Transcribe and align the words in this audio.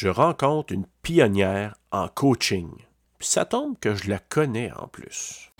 je 0.00 0.08
rencontre 0.08 0.72
une 0.72 0.86
pionnière 1.02 1.76
en 1.90 2.08
coaching. 2.08 2.70
Puis 3.18 3.28
ça 3.28 3.44
tombe 3.44 3.78
que 3.78 3.94
je 3.94 4.08
la 4.08 4.18
connais 4.18 4.72
en 4.72 4.88
plus. 4.88 5.52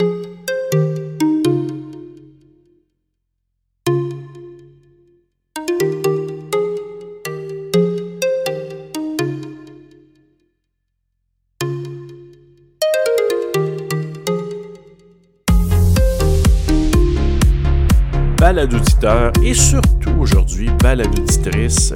balade 18.38 18.72
auditeur 18.72 19.32
et 19.44 19.52
surtout 19.52 20.16
aujourd'hui 20.18 20.70
balade 20.82 21.06
auditrice. 21.18 21.92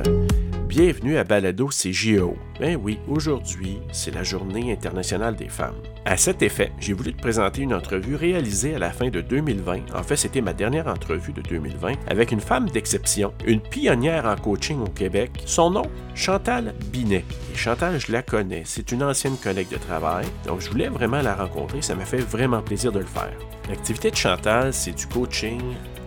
Bienvenue 0.76 1.18
à 1.18 1.22
Balado 1.22 1.68
CGO. 1.68 2.36
Ben 2.58 2.76
oui, 2.82 2.98
aujourd'hui, 3.06 3.78
c'est 3.92 4.12
la 4.12 4.24
Journée 4.24 4.72
internationale 4.72 5.36
des 5.36 5.48
femmes. 5.48 5.80
À 6.04 6.16
cet 6.16 6.42
effet, 6.42 6.72
j'ai 6.80 6.94
voulu 6.94 7.14
te 7.14 7.22
présenter 7.22 7.62
une 7.62 7.72
entrevue 7.72 8.16
réalisée 8.16 8.74
à 8.74 8.80
la 8.80 8.90
fin 8.90 9.08
de 9.08 9.20
2020. 9.20 9.94
En 9.94 10.02
fait, 10.02 10.16
c'était 10.16 10.40
ma 10.40 10.52
dernière 10.52 10.88
entrevue 10.88 11.32
de 11.32 11.42
2020 11.42 11.92
avec 12.08 12.32
une 12.32 12.40
femme 12.40 12.68
d'exception, 12.68 13.32
une 13.46 13.60
pionnière 13.60 14.24
en 14.26 14.34
coaching 14.34 14.80
au 14.80 14.88
Québec. 14.88 15.30
Son 15.46 15.70
nom, 15.70 15.84
Chantal 16.16 16.74
Binet. 16.90 17.24
Et 17.52 17.56
Chantal, 17.56 18.00
je 18.00 18.10
la 18.10 18.22
connais. 18.22 18.62
C'est 18.64 18.90
une 18.90 19.04
ancienne 19.04 19.36
collègue 19.36 19.70
de 19.70 19.76
travail. 19.76 20.26
Donc, 20.44 20.60
je 20.60 20.70
voulais 20.70 20.88
vraiment 20.88 21.22
la 21.22 21.36
rencontrer. 21.36 21.82
Ça 21.82 21.94
m'a 21.94 22.04
fait 22.04 22.16
vraiment 22.16 22.62
plaisir 22.62 22.90
de 22.90 22.98
le 22.98 23.06
faire. 23.06 23.38
L'activité 23.68 24.10
de 24.10 24.16
Chantal, 24.16 24.72
c'est 24.72 24.90
du 24.90 25.06
coaching 25.06 25.60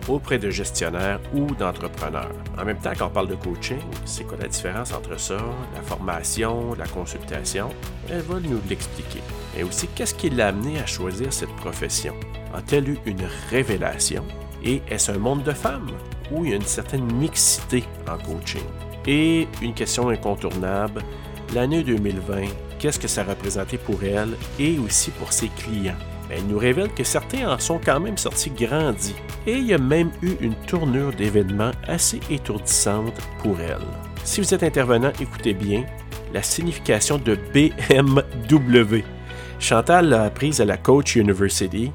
auprès 0.08 0.38
de 0.38 0.50
gestionnaires 0.50 1.20
ou 1.34 1.46
d'entrepreneurs. 1.54 2.32
En 2.58 2.64
même 2.64 2.78
temps, 2.78 2.92
quand 2.98 3.06
on 3.06 3.10
parle 3.10 3.28
de 3.28 3.34
coaching, 3.34 3.80
c'est 4.04 4.24
quoi 4.24 4.38
la 4.40 4.48
différence 4.48 4.92
entre 4.92 5.18
ça, 5.18 5.38
la 5.74 5.82
formation, 5.82 6.74
la 6.74 6.86
consultation? 6.86 7.68
Elle 8.08 8.22
va 8.22 8.40
nous 8.40 8.60
l'expliquer. 8.68 9.20
Et 9.56 9.62
aussi, 9.62 9.88
qu'est-ce 9.88 10.14
qui 10.14 10.30
l'a 10.30 10.48
amené 10.48 10.78
à 10.78 10.86
choisir 10.86 11.32
cette 11.32 11.54
profession? 11.56 12.14
A-t-elle 12.54 12.88
eu 12.88 12.98
une 13.06 13.28
révélation? 13.50 14.24
Et 14.64 14.82
est-ce 14.88 15.12
un 15.12 15.18
monde 15.18 15.42
de 15.42 15.52
femmes? 15.52 15.90
Où 16.30 16.44
il 16.44 16.50
y 16.50 16.54
a 16.54 16.56
une 16.56 16.62
certaine 16.62 17.10
mixité 17.12 17.84
en 18.08 18.18
coaching? 18.18 18.64
Et 19.06 19.48
une 19.62 19.74
question 19.74 20.08
incontournable, 20.08 21.02
l'année 21.54 21.82
2020, 21.82 22.42
qu'est-ce 22.78 22.98
que 22.98 23.08
ça 23.08 23.24
représentait 23.24 23.78
pour 23.78 24.02
elle 24.02 24.36
et 24.58 24.78
aussi 24.78 25.10
pour 25.12 25.32
ses 25.32 25.48
clients? 25.48 25.94
Elle 26.30 26.46
nous 26.46 26.58
révèle 26.58 26.92
que 26.92 27.04
certains 27.04 27.50
en 27.50 27.58
sont 27.58 27.80
quand 27.82 28.00
même 28.00 28.18
sortis 28.18 28.50
grandis 28.50 29.14
et 29.46 29.54
il 29.54 29.66
y 29.66 29.74
a 29.74 29.78
même 29.78 30.10
eu 30.22 30.32
une 30.40 30.54
tournure 30.66 31.12
d'événements 31.12 31.70
assez 31.86 32.20
étourdissante 32.30 33.14
pour 33.42 33.58
elle. 33.60 33.78
Si 34.24 34.40
vous 34.40 34.54
êtes 34.54 34.62
intervenant, 34.62 35.12
écoutez 35.20 35.54
bien 35.54 35.84
la 36.34 36.42
signification 36.42 37.18
de 37.18 37.38
BMW. 37.54 39.02
Chantal 39.58 40.10
l'a 40.10 40.24
apprise 40.24 40.60
à 40.60 40.64
la 40.64 40.76
Coach 40.76 41.16
University 41.16 41.90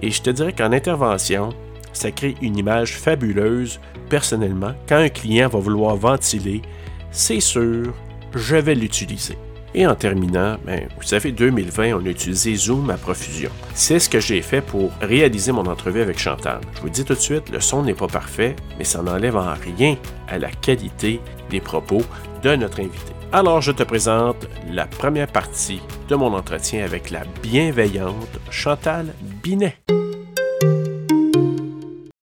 et 0.00 0.10
je 0.10 0.22
te 0.22 0.30
dirais 0.30 0.52
qu'en 0.52 0.72
intervention, 0.72 1.50
ça 1.92 2.10
crée 2.10 2.34
une 2.42 2.58
image 2.58 2.96
fabuleuse. 2.96 3.80
Personnellement, 4.10 4.74
quand 4.88 4.96
un 4.96 5.08
client 5.08 5.48
va 5.48 5.58
vouloir 5.58 5.96
ventiler, 5.96 6.62
c'est 7.10 7.40
sûr, 7.40 7.94
je 8.34 8.56
vais 8.56 8.74
l'utiliser. 8.74 9.38
Et 9.78 9.86
en 9.86 9.94
terminant, 9.94 10.56
ben, 10.64 10.88
vous 10.96 11.02
savez, 11.02 11.32
2020, 11.32 11.92
on 11.92 12.06
a 12.06 12.08
utilisé 12.08 12.54
Zoom 12.54 12.88
à 12.88 12.96
profusion. 12.96 13.50
C'est 13.74 13.98
ce 13.98 14.08
que 14.08 14.20
j'ai 14.20 14.40
fait 14.40 14.62
pour 14.62 14.90
réaliser 15.02 15.52
mon 15.52 15.66
entrevue 15.66 16.00
avec 16.00 16.18
Chantal. 16.18 16.60
Je 16.74 16.80
vous 16.80 16.88
dis 16.88 17.04
tout 17.04 17.12
de 17.12 17.18
suite, 17.18 17.50
le 17.50 17.60
son 17.60 17.82
n'est 17.82 17.92
pas 17.92 18.06
parfait, 18.06 18.56
mais 18.78 18.84
ça 18.84 19.02
n'enlève 19.02 19.36
en 19.36 19.52
rien 19.52 19.96
à 20.28 20.38
la 20.38 20.50
qualité 20.50 21.20
des 21.50 21.60
propos 21.60 22.00
de 22.42 22.56
notre 22.56 22.80
invité. 22.80 23.12
Alors, 23.32 23.60
je 23.60 23.72
te 23.72 23.82
présente 23.82 24.48
la 24.72 24.86
première 24.86 25.28
partie 25.28 25.82
de 26.08 26.14
mon 26.16 26.32
entretien 26.32 26.82
avec 26.82 27.10
la 27.10 27.24
bienveillante 27.42 28.38
Chantal 28.50 29.12
Binet. 29.42 29.76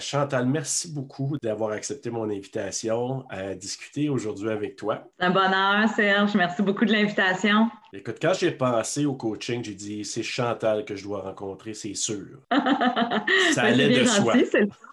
Chantal, 0.04 0.46
merci 0.46 0.92
beaucoup 0.92 1.36
d'avoir 1.42 1.70
accepté 1.70 2.10
mon 2.10 2.24
invitation 2.24 3.24
à 3.30 3.54
discuter 3.54 4.08
aujourd'hui 4.08 4.50
avec 4.50 4.76
toi. 4.76 5.08
Un 5.18 5.30
bonheur, 5.30 5.88
Serge. 5.88 6.34
Merci 6.34 6.62
beaucoup 6.62 6.84
de 6.84 6.92
l'invitation. 6.92 7.70
Écoute, 7.92 8.16
quand 8.20 8.34
j'ai 8.34 8.50
pensé 8.50 9.06
au 9.06 9.14
coaching, 9.14 9.64
j'ai 9.64 9.74
dit 9.74 10.04
c'est 10.04 10.22
Chantal 10.22 10.84
que 10.84 10.94
je 10.96 11.04
dois 11.04 11.22
rencontrer, 11.22 11.74
c'est 11.74 11.94
sûr. 11.94 12.40
Ça 13.52 13.62
allait 13.62 14.00
de 14.00 14.04
soi. 14.04 14.34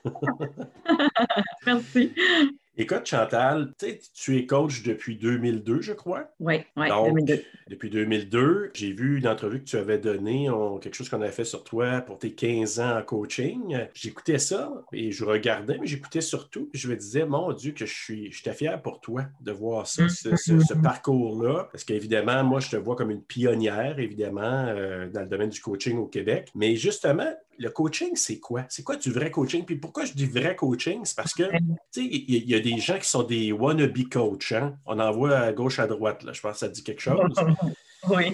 merci. 1.65 2.13
Écoute, 2.81 3.05
Chantal, 3.05 3.75
tu 4.15 4.37
es 4.37 4.45
coach 4.47 4.81
depuis 4.81 5.15
2002, 5.15 5.81
je 5.81 5.93
crois. 5.93 6.31
Oui, 6.39 6.61
oui, 6.75 6.87
2002. 6.89 7.43
Depuis 7.67 7.91
2002, 7.91 8.71
j'ai 8.73 8.91
vu 8.91 9.19
une 9.19 9.27
entrevue 9.27 9.59
que 9.59 9.65
tu 9.65 9.77
avais 9.77 9.99
donnée, 9.99 10.49
quelque 10.81 10.95
chose 10.95 11.07
qu'on 11.07 11.21
avait 11.21 11.31
fait 11.31 11.43
sur 11.43 11.63
toi 11.63 12.01
pour 12.01 12.17
tes 12.17 12.33
15 12.33 12.79
ans 12.79 12.97
en 12.97 13.03
coaching. 13.03 13.77
J'écoutais 13.93 14.39
ça 14.39 14.73
et 14.93 15.11
je 15.11 15.23
regardais, 15.23 15.77
mais 15.79 15.85
j'écoutais 15.85 16.21
surtout. 16.21 16.71
je 16.73 16.89
me 16.89 16.95
disais, 16.95 17.23
mon 17.23 17.53
Dieu, 17.53 17.73
que 17.73 17.85
je 17.85 17.93
suis, 17.93 18.31
j'étais 18.31 18.53
fier 18.53 18.81
pour 18.81 18.99
toi 18.99 19.25
de 19.41 19.51
voir 19.51 19.85
ça, 19.85 20.09
ce, 20.09 20.73
parcours-là. 20.73 21.69
Parce 21.71 21.83
qu'évidemment, 21.83 22.43
moi, 22.43 22.61
je 22.61 22.71
te 22.71 22.77
vois 22.77 22.95
comme 22.95 23.11
une 23.11 23.21
pionnière, 23.21 23.99
évidemment, 23.99 24.65
euh, 24.69 25.07
dans 25.07 25.21
le 25.21 25.27
domaine 25.27 25.49
du 25.49 25.61
coaching 25.61 25.99
au 25.99 26.07
Québec. 26.07 26.49
Mais 26.55 26.75
justement, 26.75 27.31
le 27.57 27.69
coaching, 27.69 28.15
c'est 28.15 28.39
quoi? 28.39 28.65
C'est 28.69 28.83
quoi 28.83 28.95
du 28.95 29.11
vrai 29.11 29.31
coaching? 29.31 29.65
Puis 29.65 29.75
pourquoi 29.75 30.05
je 30.05 30.13
dis 30.13 30.25
vrai 30.25 30.55
coaching? 30.55 31.01
C'est 31.03 31.15
parce 31.15 31.33
que, 31.33 31.43
tu 31.43 31.57
sais, 31.91 32.05
il 32.05 32.49
y, 32.49 32.55
a 32.55 32.59
des 32.59 32.77
gens 32.79 32.97
qui 32.97 33.09
sont 33.09 33.23
des 33.23 33.51
wannabe 33.51 34.09
coachs. 34.09 34.51
Hein? 34.51 34.77
On 34.85 34.99
en 34.99 35.11
voit 35.11 35.37
à 35.37 35.53
gauche, 35.53 35.79
à 35.79 35.87
droite. 35.87 36.23
Là. 36.23 36.33
Je 36.33 36.41
pense 36.41 36.53
que 36.53 36.59
ça 36.59 36.69
dit 36.69 36.83
quelque 36.83 37.01
chose. 37.01 37.33
oui. 38.09 38.31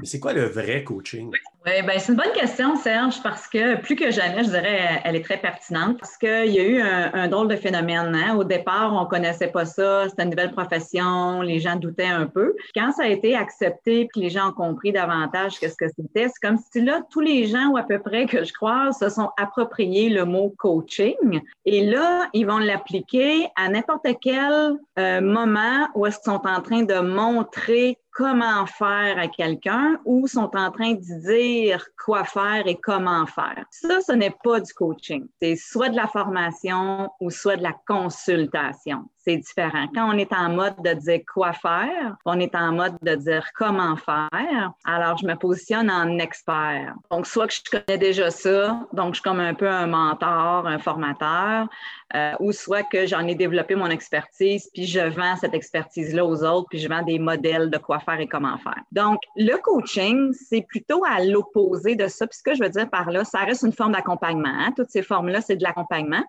Mais 0.00 0.06
c'est 0.06 0.20
quoi 0.20 0.32
le 0.32 0.44
vrai 0.44 0.84
coaching? 0.84 1.30
Oui, 1.64 1.80
ben, 1.86 1.96
c'est 1.96 2.10
une 2.10 2.18
bonne 2.18 2.32
question, 2.32 2.74
Serge, 2.74 3.22
parce 3.22 3.46
que 3.46 3.80
plus 3.80 3.94
que 3.94 4.10
jamais, 4.10 4.42
je 4.42 4.48
dirais, 4.48 5.00
elle 5.04 5.14
est 5.14 5.24
très 5.24 5.36
pertinente 5.36 5.96
parce 6.00 6.16
qu'il 6.16 6.48
y 6.48 6.58
a 6.58 6.64
eu 6.64 6.80
un, 6.80 7.28
drôle 7.28 7.46
de 7.46 7.54
phénomène. 7.54 8.16
Hein? 8.16 8.34
Au 8.34 8.42
départ, 8.42 8.92
on 8.92 9.06
connaissait 9.06 9.46
pas 9.46 9.64
ça, 9.64 10.08
c'était 10.08 10.24
une 10.24 10.30
nouvelle 10.30 10.50
profession, 10.50 11.40
les 11.40 11.60
gens 11.60 11.76
doutaient 11.76 12.04
un 12.04 12.26
peu. 12.26 12.56
Quand 12.74 12.90
ça 12.90 13.04
a 13.04 13.06
été 13.06 13.36
accepté 13.36 14.08
puis 14.10 14.22
les 14.22 14.30
gens 14.30 14.48
ont 14.48 14.52
compris 14.52 14.90
davantage 14.90 15.60
qu'est-ce 15.60 15.76
que 15.76 15.86
c'était, 15.86 16.26
c'est 16.28 16.40
comme 16.42 16.58
si 16.58 16.80
là, 16.80 17.00
tous 17.12 17.20
les 17.20 17.46
gens, 17.46 17.68
ou 17.68 17.76
à 17.76 17.84
peu 17.84 18.00
près 18.00 18.26
que 18.26 18.42
je 18.42 18.52
crois, 18.52 18.90
se 18.90 19.08
sont 19.08 19.30
appropriés 19.36 20.08
le 20.08 20.24
mot 20.24 20.52
coaching 20.58 21.40
et 21.64 21.86
là, 21.86 22.28
ils 22.32 22.44
vont 22.44 22.58
l'appliquer 22.58 23.46
à 23.54 23.68
n'importe 23.68 24.08
quel 24.20 24.78
euh, 24.98 25.20
moment 25.20 25.86
où 25.94 26.06
est-ce 26.06 26.18
qu'ils 26.18 26.32
sont 26.32 26.44
en 26.44 26.60
train 26.60 26.82
de 26.82 26.98
montrer 26.98 27.98
comment 28.12 28.66
faire 28.66 29.18
à 29.18 29.28
quelqu'un 29.28 30.00
ou 30.04 30.26
sont 30.28 30.54
en 30.54 30.70
train 30.70 30.92
de 30.92 31.26
dire 31.26 31.84
quoi 32.02 32.24
faire 32.24 32.66
et 32.66 32.76
comment 32.76 33.26
faire. 33.26 33.64
Ça, 33.70 34.00
ce 34.00 34.12
n'est 34.12 34.36
pas 34.44 34.60
du 34.60 34.72
coaching. 34.74 35.26
C'est 35.40 35.56
soit 35.56 35.88
de 35.88 35.96
la 35.96 36.06
formation 36.06 37.10
ou 37.20 37.30
soit 37.30 37.56
de 37.56 37.62
la 37.62 37.74
consultation 37.86 39.08
c'est 39.24 39.36
différent. 39.36 39.86
Quand 39.94 40.12
on 40.12 40.18
est 40.18 40.32
en 40.32 40.50
mode 40.50 40.74
de 40.84 40.94
dire 40.94 41.20
quoi 41.32 41.52
faire, 41.52 42.16
on 42.24 42.38
est 42.40 42.54
en 42.54 42.72
mode 42.72 42.96
de 43.02 43.14
dire 43.14 43.46
comment 43.56 43.96
faire, 43.96 44.72
alors 44.84 45.16
je 45.18 45.26
me 45.26 45.34
positionne 45.34 45.90
en 45.90 46.18
expert. 46.18 46.94
Donc, 47.10 47.26
soit 47.26 47.46
que 47.46 47.54
je 47.54 47.70
connais 47.70 47.98
déjà 47.98 48.30
ça, 48.30 48.80
donc 48.92 49.14
je 49.14 49.20
suis 49.20 49.22
comme 49.22 49.40
un 49.40 49.54
peu 49.54 49.68
un 49.68 49.86
mentor, 49.86 50.66
un 50.66 50.78
formateur, 50.78 51.68
euh, 52.14 52.32
ou 52.40 52.52
soit 52.52 52.82
que 52.82 53.06
j'en 53.06 53.26
ai 53.26 53.34
développé 53.34 53.74
mon 53.74 53.86
expertise, 53.86 54.68
puis 54.74 54.86
je 54.86 55.00
vends 55.00 55.36
cette 55.36 55.54
expertise-là 55.54 56.24
aux 56.26 56.44
autres, 56.44 56.66
puis 56.68 56.78
je 56.78 56.88
vends 56.88 57.02
des 57.02 57.18
modèles 57.18 57.70
de 57.70 57.78
quoi 57.78 58.00
faire 58.00 58.20
et 58.20 58.26
comment 58.26 58.58
faire. 58.58 58.82
Donc, 58.90 59.20
le 59.36 59.56
coaching, 59.56 60.32
c'est 60.34 60.62
plutôt 60.62 61.02
à 61.04 61.24
l'opposé 61.24 61.94
de 61.94 62.08
ça. 62.08 62.26
Puis 62.26 62.38
ce 62.38 62.42
que 62.42 62.54
je 62.54 62.62
veux 62.62 62.68
dire 62.68 62.90
par 62.90 63.10
là, 63.10 63.24
ça 63.24 63.38
reste 63.40 63.62
une 63.62 63.72
forme 63.72 63.92
d'accompagnement. 63.92 64.52
Hein. 64.52 64.72
Toutes 64.76 64.90
ces 64.90 65.02
formes-là, 65.02 65.40
c'est 65.40 65.56
de 65.56 65.62
l'accompagnement. 65.62 66.22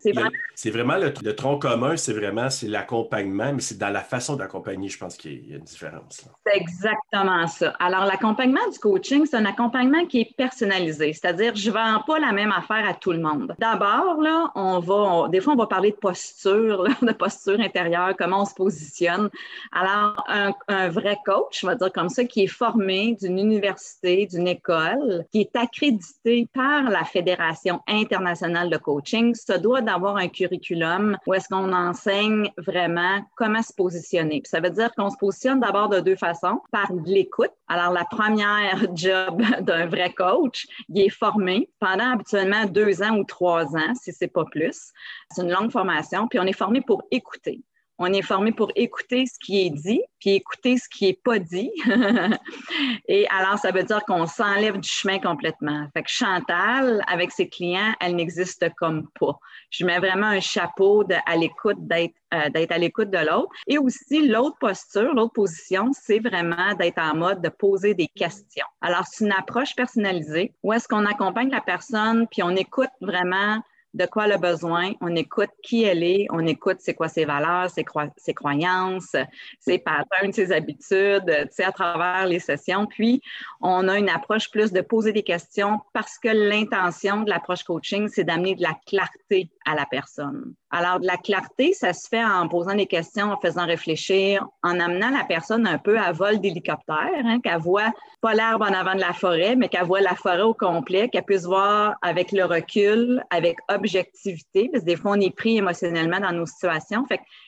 C'est 0.55 0.71
vraiment, 0.71 0.97
le, 0.97 1.13
le 1.21 1.35
tronc 1.35 1.59
commun, 1.59 1.97
c'est 1.97 2.13
vraiment 2.13 2.49
c'est 2.49 2.67
la 2.67 2.82
accompagnement, 2.83 3.53
mais 3.53 3.61
c'est 3.61 3.77
dans 3.77 3.89
la 3.89 4.01
façon 4.01 4.35
d'accompagner, 4.35 4.89
je 4.89 4.97
pense 4.97 5.15
qu'il 5.15 5.49
y 5.49 5.53
a 5.53 5.57
une 5.57 5.63
différence. 5.63 6.25
C'est 6.45 6.57
exactement 6.57 7.47
ça. 7.47 7.73
Alors, 7.79 8.05
l'accompagnement 8.05 8.67
du 8.71 8.77
coaching, 8.79 9.25
c'est 9.25 9.37
un 9.37 9.45
accompagnement 9.45 10.05
qui 10.05 10.21
est 10.21 10.35
personnalisé, 10.35 11.13
c'est-à-dire 11.13 11.55
je 11.55 11.69
ne 11.69 11.73
vends 11.73 12.03
pas 12.05 12.19
la 12.19 12.31
même 12.31 12.51
affaire 12.51 12.87
à 12.87 12.93
tout 12.93 13.11
le 13.11 13.19
monde. 13.19 13.55
D'abord, 13.59 14.21
là, 14.21 14.51
on 14.55 14.79
va, 14.79 15.29
des 15.29 15.39
fois, 15.39 15.53
on 15.53 15.57
va 15.57 15.67
parler 15.67 15.91
de 15.91 15.95
posture, 15.95 16.85
de 17.01 17.11
posture 17.13 17.59
intérieure, 17.59 18.13
comment 18.17 18.41
on 18.41 18.45
se 18.45 18.53
positionne. 18.53 19.29
Alors, 19.71 20.23
un, 20.27 20.89
vrai 20.89 21.17
coach, 21.25 21.61
je 21.61 21.67
vais 21.67 21.75
dire 21.75 21.91
comme 21.91 22.09
ça, 22.09 22.25
qui 22.25 22.43
est 22.43 22.47
formé 22.47 23.17
d'une 23.19 23.39
université, 23.39 24.27
d'une 24.27 24.47
école, 24.47 25.25
qui 25.31 25.41
est 25.41 25.55
accrédité 25.55 26.47
par 26.53 26.83
la 26.83 27.03
Fédération 27.05 27.81
internationale 27.87 28.69
de 28.69 28.77
coaching, 28.77 29.33
ça 29.33 29.57
doit 29.57 29.81
d'avoir 29.81 30.17
un 30.17 30.27
curriculum 30.27 31.17
où 31.25 31.33
est-ce 31.33 31.47
qu'on 31.47 31.71
enseigne 31.71 32.51
vraiment 32.57 32.72
vraiment 32.73 33.21
comment 33.35 33.61
se 33.61 33.73
positionner. 33.73 34.41
ça 34.45 34.59
veut 34.59 34.69
dire 34.69 34.93
qu'on 34.95 35.09
se 35.09 35.17
positionne 35.17 35.59
d'abord 35.59 35.89
de 35.89 35.99
deux 35.99 36.15
façons, 36.15 36.59
par 36.71 36.91
l'écoute. 37.05 37.51
Alors, 37.67 37.93
la 37.93 38.05
première 38.05 38.85
job 38.95 39.41
d'un 39.61 39.85
vrai 39.85 40.11
coach, 40.13 40.67
il 40.89 41.01
est 41.01 41.09
formé 41.09 41.69
pendant 41.79 42.13
habituellement 42.13 42.65
deux 42.65 43.01
ans 43.03 43.17
ou 43.17 43.23
trois 43.23 43.65
ans, 43.75 43.93
si 44.01 44.11
c'est 44.11 44.27
pas 44.27 44.45
plus. 44.45 44.91
C'est 45.31 45.43
une 45.43 45.51
longue 45.51 45.71
formation, 45.71 46.27
puis 46.27 46.39
on 46.39 46.45
est 46.45 46.57
formé 46.57 46.81
pour 46.81 47.03
écouter. 47.11 47.61
On 47.99 48.11
est 48.11 48.21
formé 48.21 48.51
pour 48.51 48.71
écouter 48.75 49.25
ce 49.25 49.37
qui 49.39 49.65
est 49.65 49.69
dit, 49.69 50.01
puis 50.19 50.31
écouter 50.31 50.77
ce 50.77 50.89
qui 50.89 51.05
n'est 51.05 51.19
pas 51.23 51.39
dit. 51.39 51.71
Et 53.07 53.27
alors, 53.29 53.59
ça 53.59 53.71
veut 53.71 53.83
dire 53.83 54.03
qu'on 54.05 54.25
s'enlève 54.25 54.79
du 54.79 54.89
chemin 54.89 55.19
complètement. 55.19 55.87
Fait 55.93 56.03
que 56.03 56.09
Chantal, 56.09 57.03
avec 57.07 57.31
ses 57.31 57.47
clients, 57.47 57.93
elle 57.99 58.15
n'existe 58.15 58.65
comme 58.77 59.07
pas. 59.19 59.37
Je 59.69 59.85
mets 59.85 59.99
vraiment 59.99 60.27
un 60.27 60.39
chapeau 60.39 61.03
l'écoute, 61.35 61.77
d'être 61.79 62.15
euh, 62.33 62.49
d'être 62.49 62.71
à 62.71 62.77
l'écoute 62.77 63.11
de 63.11 63.19
l'autre. 63.19 63.51
Et 63.67 63.77
aussi, 63.77 64.27
l'autre 64.27 64.57
posture, 64.59 65.13
l'autre 65.13 65.33
position, 65.33 65.91
c'est 65.93 66.19
vraiment 66.19 66.73
d'être 66.79 66.97
en 66.99 67.15
mode 67.15 67.41
de 67.41 67.49
poser 67.49 67.93
des 67.93 68.07
questions. 68.07 68.65
Alors, 68.81 69.05
c'est 69.05 69.25
une 69.25 69.31
approche 69.31 69.75
personnalisée 69.75 70.53
où 70.63 70.73
est-ce 70.73 70.87
qu'on 70.87 71.05
accompagne 71.05 71.51
la 71.51 71.61
personne, 71.61 72.27
puis 72.31 72.41
on 72.41 72.55
écoute 72.55 72.89
vraiment 73.01 73.61
de 73.93 74.05
quoi 74.05 74.27
elle 74.27 74.39
besoin, 74.39 74.93
on 75.01 75.15
écoute 75.15 75.49
qui 75.61 75.83
elle 75.83 76.03
est, 76.03 76.25
on 76.31 76.45
écoute 76.45 76.77
c'est 76.79 76.95
quoi 76.95 77.07
ses 77.07 77.25
valeurs, 77.25 77.69
ses, 77.69 77.85
ses 78.17 78.33
croyances, 78.33 79.15
ses 79.59 79.77
patterns, 79.77 80.33
ses 80.33 80.51
habitudes, 80.51 81.25
tu 81.27 81.47
sais, 81.51 81.63
à 81.63 81.71
travers 81.71 82.25
les 82.25 82.39
sessions. 82.39 82.87
Puis, 82.87 83.21
on 83.61 83.87
a 83.87 83.97
une 83.97 84.09
approche 84.09 84.49
plus 84.49 84.71
de 84.71 84.81
poser 84.81 85.13
des 85.13 85.23
questions 85.23 85.79
parce 85.93 86.17
que 86.17 86.29
l'intention 86.29 87.21
de 87.21 87.29
l'approche 87.29 87.63
coaching, 87.63 88.07
c'est 88.07 88.23
d'amener 88.23 88.55
de 88.55 88.63
la 88.63 88.75
clarté 88.87 89.49
à 89.65 89.75
la 89.75 89.85
personne. 89.85 90.53
Alors, 90.71 90.99
de 90.99 91.05
la 91.05 91.17
clarté, 91.17 91.73
ça 91.73 91.93
se 91.93 92.07
fait 92.07 92.23
en 92.23 92.47
posant 92.47 92.75
des 92.75 92.87
questions, 92.87 93.31
en 93.31 93.39
faisant 93.39 93.65
réfléchir, 93.65 94.45
en 94.63 94.79
amenant 94.79 95.11
la 95.11 95.23
personne 95.23 95.67
un 95.67 95.77
peu 95.77 95.99
à 95.99 96.11
vol 96.11 96.39
d'hélicoptère, 96.39 97.11
hein, 97.25 97.39
qu'elle 97.41 97.59
voit 97.59 97.91
pas 98.21 98.33
l'herbe 98.33 98.61
en 98.61 98.73
avant 98.73 98.95
de 98.95 99.01
la 99.01 99.13
forêt, 99.13 99.55
mais 99.55 99.69
qu'elle 99.69 99.85
voit 99.85 100.01
la 100.01 100.15
forêt 100.15 100.41
au 100.41 100.53
complet, 100.53 101.09
qu'elle 101.09 101.23
puisse 101.23 101.45
voir 101.45 101.95
avec 102.01 102.31
le 102.31 102.45
recul, 102.45 103.23
avec 103.29 103.57
objectivité, 103.69 104.69
parce 104.71 104.83
que 104.83 104.89
des 104.89 104.95
fois, 104.95 105.11
on 105.11 105.21
est 105.21 105.35
pris 105.35 105.57
émotionnellement 105.57 106.19
dans 106.19 106.31
nos 106.31 106.45
situations. 106.45 107.05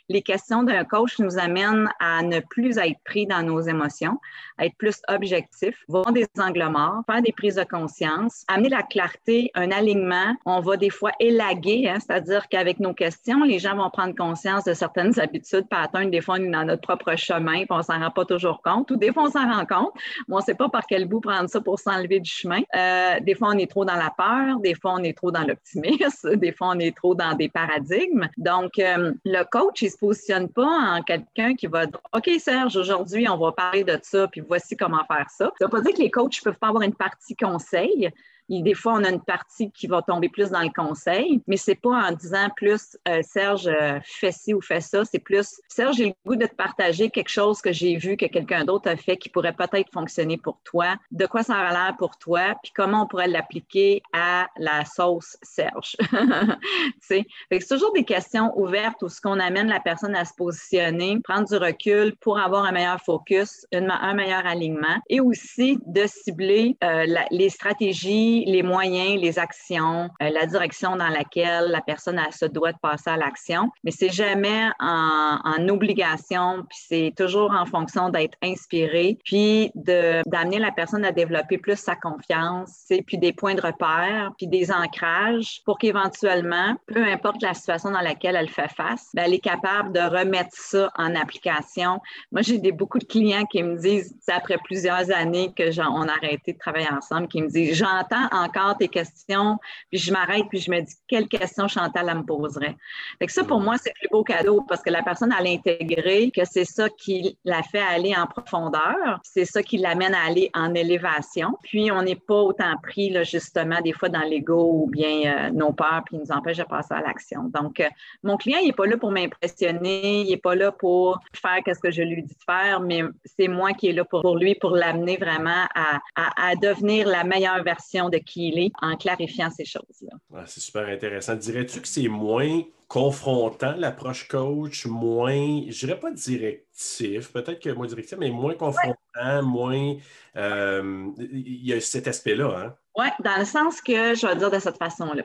Les 0.10 0.22
questions 0.22 0.64
d'un 0.64 0.84
coach 0.84 1.20
nous 1.20 1.38
amènent 1.38 1.90
à 2.00 2.22
ne 2.22 2.40
plus 2.40 2.78
être 2.78 3.00
pris 3.04 3.26
dans 3.26 3.42
nos 3.42 3.62
émotions, 3.62 4.20
à 4.58 4.66
être 4.66 4.76
plus 4.78 5.02
objectif, 5.08 5.84
voir 5.88 6.12
des 6.12 6.28
angles 6.40 6.68
morts, 6.70 7.02
faire 7.06 7.22
des 7.22 7.32
prises 7.32 7.56
de 7.56 7.64
conscience, 7.64 8.46
amener 8.48 8.70
la 8.70 8.84
clarté, 8.84 9.52
un 9.56 9.72
alignement. 9.72 10.36
On 10.46 10.62
va 10.62 10.78
des 10.78 10.90
fois 10.90 11.12
élaguer, 11.20 11.90
hein, 11.90 11.98
c'est-à-dire 12.00 12.48
qu'avec 12.50 12.80
nos 12.80 12.94
questions, 12.94 13.44
les 13.44 13.60
gens 13.60 13.76
vont 13.76 13.90
prendre 13.90 14.16
conscience 14.16 14.64
de 14.64 14.74
certaines 14.74 15.20
habitudes, 15.20 15.68
patterns. 15.70 16.12
Des 16.12 16.22
fois, 16.22 16.36
on 16.40 16.44
est 16.44 16.52
dans 16.52 16.66
notre 16.66 16.82
propre 16.82 17.16
chemin, 17.16 17.60
puis 17.60 17.68
on 17.70 17.82
s'en 17.82 18.00
rend 18.00 18.12
pas 18.12 18.26
toujours 18.26 18.62
compte, 18.62 18.92
ou 18.92 18.96
des 18.96 19.12
fois, 19.12 19.24
on 19.24 19.32
s'en 19.32 19.52
rend 19.52 19.66
compte, 19.66 19.94
mais 20.28 20.36
on 20.36 20.42
sait 20.42 20.56
pas 20.56 20.70
par 20.70 20.86
quel 20.88 21.06
bout 21.06 21.22
prendre 21.22 21.50
ça 21.50 21.62
pour 21.62 21.80
s'enlever 21.80 22.20
du 22.20 22.30
chemin. 22.30 22.62
Euh, 22.76 23.20
des 23.22 23.36
fois, 23.36 23.50
on 23.50 23.58
est 23.58 23.70
trop 23.70 23.86
dans 23.86 23.96
la 23.96 24.14
peur, 24.16 24.60
des 24.60 24.76
fois, 24.76 24.94
on 24.94 25.04
est 25.04 25.18
trop 25.18 25.32
dans 25.32 25.44
l'optimisme, 25.44 26.36
des 26.36 26.52
fois, 26.52 26.70
on 26.70 26.80
est 26.80 26.96
trop 26.96 27.16
dans 27.16 27.34
des 27.34 27.50
paradigmes. 27.50 28.28
Donc, 28.38 28.78
euh, 28.80 29.14
le 29.26 29.44
coach, 29.44 29.84
se 29.96 30.00
positionne 30.00 30.50
pas 30.50 30.98
en 30.98 31.02
quelqu'un 31.02 31.56
qui 31.56 31.68
va 31.68 31.86
dire 31.86 32.00
OK, 32.14 32.30
Serge, 32.40 32.76
aujourd'hui, 32.76 33.28
on 33.30 33.38
va 33.38 33.52
parler 33.52 33.84
de 33.84 33.98
ça, 34.02 34.28
puis 34.28 34.42
voici 34.42 34.76
comment 34.76 35.04
faire 35.06 35.30
ça. 35.30 35.52
Ça 35.58 35.66
veut 35.66 35.70
pas 35.72 35.82
dire 35.82 35.94
que 35.94 36.02
les 36.02 36.12
coachs 36.12 36.42
peuvent 36.44 36.58
pas 36.60 36.68
avoir 36.68 36.84
une 36.84 36.94
partie 36.94 37.36
conseil, 37.36 38.12
des 38.50 38.74
fois, 38.74 38.94
on 38.94 39.04
a 39.04 39.10
une 39.10 39.22
partie 39.22 39.72
qui 39.72 39.88
va 39.88 40.02
tomber 40.02 40.30
plus 40.30 40.50
dans 40.50 40.62
le 40.62 40.70
conseil, 40.76 41.42
mais 41.48 41.58
c'est 41.58 41.76
pas 41.76 42.10
en 42.10 42.12
disant 42.12 42.50
plus 42.56 42.98
euh, 43.08 43.22
Serge, 43.24 43.68
euh, 43.68 44.00
fais 44.04 44.32
ci 44.32 44.54
ou 44.54 44.62
fais 44.62 44.82
ça. 44.82 45.04
C'est 45.06 45.20
plus 45.20 45.62
Serge, 45.68 45.98
j'ai 45.98 46.08
le 46.08 46.14
goût 46.26 46.36
de 46.36 46.46
te 46.46 46.56
partager 46.56 47.10
quelque 47.10 47.30
chose 47.30 47.62
que 47.62 47.72
j'ai 47.72 47.96
vu 47.98 48.18
que 48.18 48.26
quelqu'un 48.26 48.66
d'autre 48.66 48.90
a 48.90 48.96
fait 48.96 49.18
qui 49.18 49.30
pourrait 49.30 49.54
peut-être 49.54 49.92
fonctionner 49.92 50.38
pour 50.38 50.60
toi. 50.64 50.96
De 51.12 51.26
quoi 51.26 51.44
ça 51.44 51.56
a 51.56 51.72
l'air 51.72 51.96
pour 51.98 52.18
toi, 52.18 52.56
puis 52.62 52.72
comment 52.76 53.04
on 53.04 53.08
pourrait 53.08 53.28
l'appliquer 53.28 54.02
à 54.14 54.48
la 54.58 54.86
sauce 54.86 55.38
Serge. 55.42 55.96
c'est 57.02 57.26
toujours 57.68 57.94
des 57.94 58.04
questions 58.04 58.58
ouvertes 58.58 59.02
où 59.02 59.10
ce 59.10 59.20
qu'on 59.22 59.40
amène 59.40 59.68
la 59.68 59.80
personne 59.80 60.16
à 60.16 60.26
se 60.26 60.34
positionner, 60.34 61.20
prendre 61.24 61.48
du 61.48 61.56
recul 61.56 62.16
pour 62.18 62.40
avoir 62.40 62.66
un 62.66 62.72
meilleur 62.72 63.02
focus, 63.02 63.66
un 63.74 64.14
meilleur 64.14 64.46
alignement 64.46 65.00
et 65.10 65.20
aussi 65.20 65.80
de 65.86 66.06
cibler 66.08 66.78
euh, 66.84 67.06
les 67.32 67.50
stratégies 67.50 68.35
les 68.46 68.64
moyens, 68.64 69.22
les 69.22 69.40
actions, 69.40 70.10
euh, 70.22 70.30
la 70.30 70.46
direction 70.46 70.96
dans 70.96 71.08
laquelle 71.08 71.68
la 71.70 71.82
personne 71.82 72.20
a, 72.20 72.32
se 72.32 72.46
doit 72.46 72.72
de 72.72 72.78
passer 72.78 73.10
à 73.10 73.18
l'action. 73.18 73.72
Mais 73.84 73.92
c'est 73.92 74.10
jamais 74.10 74.70
en, 74.80 75.68
obligation, 75.70 76.64
puis 76.70 76.78
c'est 76.88 77.14
toujours 77.18 77.52
en 77.52 77.66
fonction 77.66 78.10
d'être 78.10 78.38
inspiré, 78.44 79.18
puis 79.24 79.72
d'amener 79.76 80.60
la 80.60 80.72
personne 80.72 81.04
à 81.06 81.12
développer 81.12 81.58
plus 81.58 81.78
sa 81.78 81.96
confiance, 81.96 82.86
puis 83.08 83.18
des 83.18 83.34
points 83.34 83.56
de 83.56 83.62
repère, 83.62 84.32
puis 84.38 84.48
des 84.48 84.72
ancrages 84.72 85.62
pour 85.66 85.78
qu'éventuellement, 85.80 86.76
peu 86.88 87.04
importe 87.04 87.42
la 87.42 87.54
situation 87.54 87.92
dans 87.92 88.02
laquelle 88.02 88.36
elle 88.36 88.50
fait 88.50 88.70
face, 88.70 89.10
ben, 89.14 89.24
elle 89.26 89.34
est 89.34 89.40
capable 89.40 89.92
de 89.92 90.00
remettre 90.00 90.52
ça 90.52 90.92
en 90.98 91.16
application. 91.16 92.00
Moi, 92.32 92.42
j'ai 92.42 92.60
beaucoup 92.72 93.00
de 93.00 93.06
clients 93.06 93.46
qui 93.46 93.64
me 93.64 93.78
disent, 93.78 94.16
après 94.28 94.58
plusieurs 94.64 95.12
années 95.12 95.52
que 95.56 95.76
on 95.82 96.08
a 96.08 96.12
arrêté 96.12 96.54
de 96.54 96.58
travailler 96.58 96.90
ensemble, 96.92 97.28
qui 97.28 97.42
me 97.42 97.48
disent, 97.48 97.76
j'entends 97.76 98.25
encore 98.32 98.78
tes 98.78 98.88
questions, 98.88 99.58
puis 99.90 100.00
je 100.00 100.12
m'arrête, 100.12 100.46
puis 100.50 100.60
je 100.60 100.72
me 100.72 100.82
dis 100.82 100.96
quelle 101.08 101.28
question 101.28 101.68
Chantal 101.68 102.08
elle 102.10 102.18
me 102.18 102.24
poserait? 102.24 102.76
Fait 103.20 103.26
que 103.26 103.32
ça, 103.32 103.44
pour 103.44 103.60
mm. 103.60 103.64
moi, 103.64 103.78
c'est 103.78 103.90
le 103.90 104.00
plus 104.00 104.10
beau 104.12 104.24
cadeau 104.24 104.62
parce 104.68 104.82
que 104.82 104.90
la 104.90 105.04
personne, 105.04 105.32
a 105.32 105.42
intégré 105.42 106.32
que 106.32 106.46
c'est 106.46 106.66
ça 106.66 106.90
qui 106.90 107.38
la 107.46 107.62
fait 107.64 107.80
aller 107.80 108.14
en 108.16 108.26
profondeur, 108.26 109.20
c'est 109.24 109.46
ça 109.46 109.64
qui 109.64 109.78
l'amène 109.78 110.14
à 110.14 110.26
aller 110.26 110.50
en 110.54 110.74
élévation. 110.74 111.58
Puis, 111.64 111.92
on 111.92 112.02
n'est 112.02 112.16
pas 112.16 112.42
autant 112.42 112.74
pris, 112.82 113.10
là, 113.10 113.24
justement, 113.24 113.82
des 113.82 113.94
fois 113.94 114.10
dans 114.10 114.22
l'ego 114.22 114.72
ou 114.84 114.88
bien 114.88 115.26
euh, 115.26 115.50
nos 115.52 115.74
peurs, 115.74 116.04
puis 116.06 116.18
nous 116.18 116.32
empêche 116.32 116.58
de 116.58 116.64
passer 116.64 116.94
à 116.94 117.02
l'action. 117.02 117.44
Donc, 117.46 117.80
euh, 117.80 117.88
mon 118.24 118.38
client, 118.38 118.60
il 118.62 118.68
n'est 118.68 118.74
pas 118.74 118.86
là 118.86 118.98
pour 118.98 119.12
m'impressionner, 119.12 120.22
il 120.22 120.30
n'est 120.30 120.38
pas 120.38 120.56
là 120.56 120.72
pour 120.72 121.20
faire 121.34 121.62
ce 121.66 121.80
que 121.80 121.92
je 121.92 122.02
lui 122.02 122.24
dis 122.24 122.34
de 122.34 122.44
faire, 122.46 122.80
mais 122.80 123.04
c'est 123.38 123.48
moi 123.48 123.74
qui 123.74 123.88
est 123.88 123.94
là 123.94 124.06
pour, 124.06 124.38
lui, 124.38 124.56
pour 124.56 124.72
l'amener 124.72 125.18
vraiment 125.18 125.66
à, 125.76 126.00
à, 126.16 126.50
à 126.50 126.56
devenir 126.56 127.08
la 127.08 127.24
meilleure 127.24 127.64
version 127.64 128.10
de 128.16 128.24
qui 128.24 128.50
il 128.50 128.60
est 128.60 128.72
en 128.82 128.96
clarifiant 128.96 129.50
ces 129.50 129.66
choses-là. 129.66 130.46
c'est 130.46 130.60
super 130.60 130.88
intéressant. 130.88 131.36
Dirais-tu 131.36 131.82
que 131.82 131.88
c'est 131.88 132.08
moins 132.08 132.64
confrontant 132.88 133.74
l'approche 133.78 134.28
coach, 134.28 134.86
moins, 134.86 135.64
je 135.68 135.86
dirais 135.86 136.00
pas 136.00 136.12
directif, 136.12 137.32
peut-être 137.32 137.60
que 137.60 137.70
moins 137.72 137.88
directif, 137.88 138.18
mais 138.20 138.30
moins 138.30 138.54
confrontant, 138.54 139.44
moins. 139.44 139.96
Euh, 140.36 141.12
il 141.18 141.66
y 141.66 141.74
a 141.74 141.82
cet 141.82 142.08
aspect-là. 142.08 142.58
Hein? 142.58 142.76
Oui, 142.98 143.08
dans 143.24 143.38
le 143.40 143.46
sens 143.46 143.82
que 143.82 144.14
je 144.16 144.28
vais 144.28 144.36
dire 144.36 144.52
de 144.52 144.60
cette 144.60 144.78
façon-là 144.78 145.24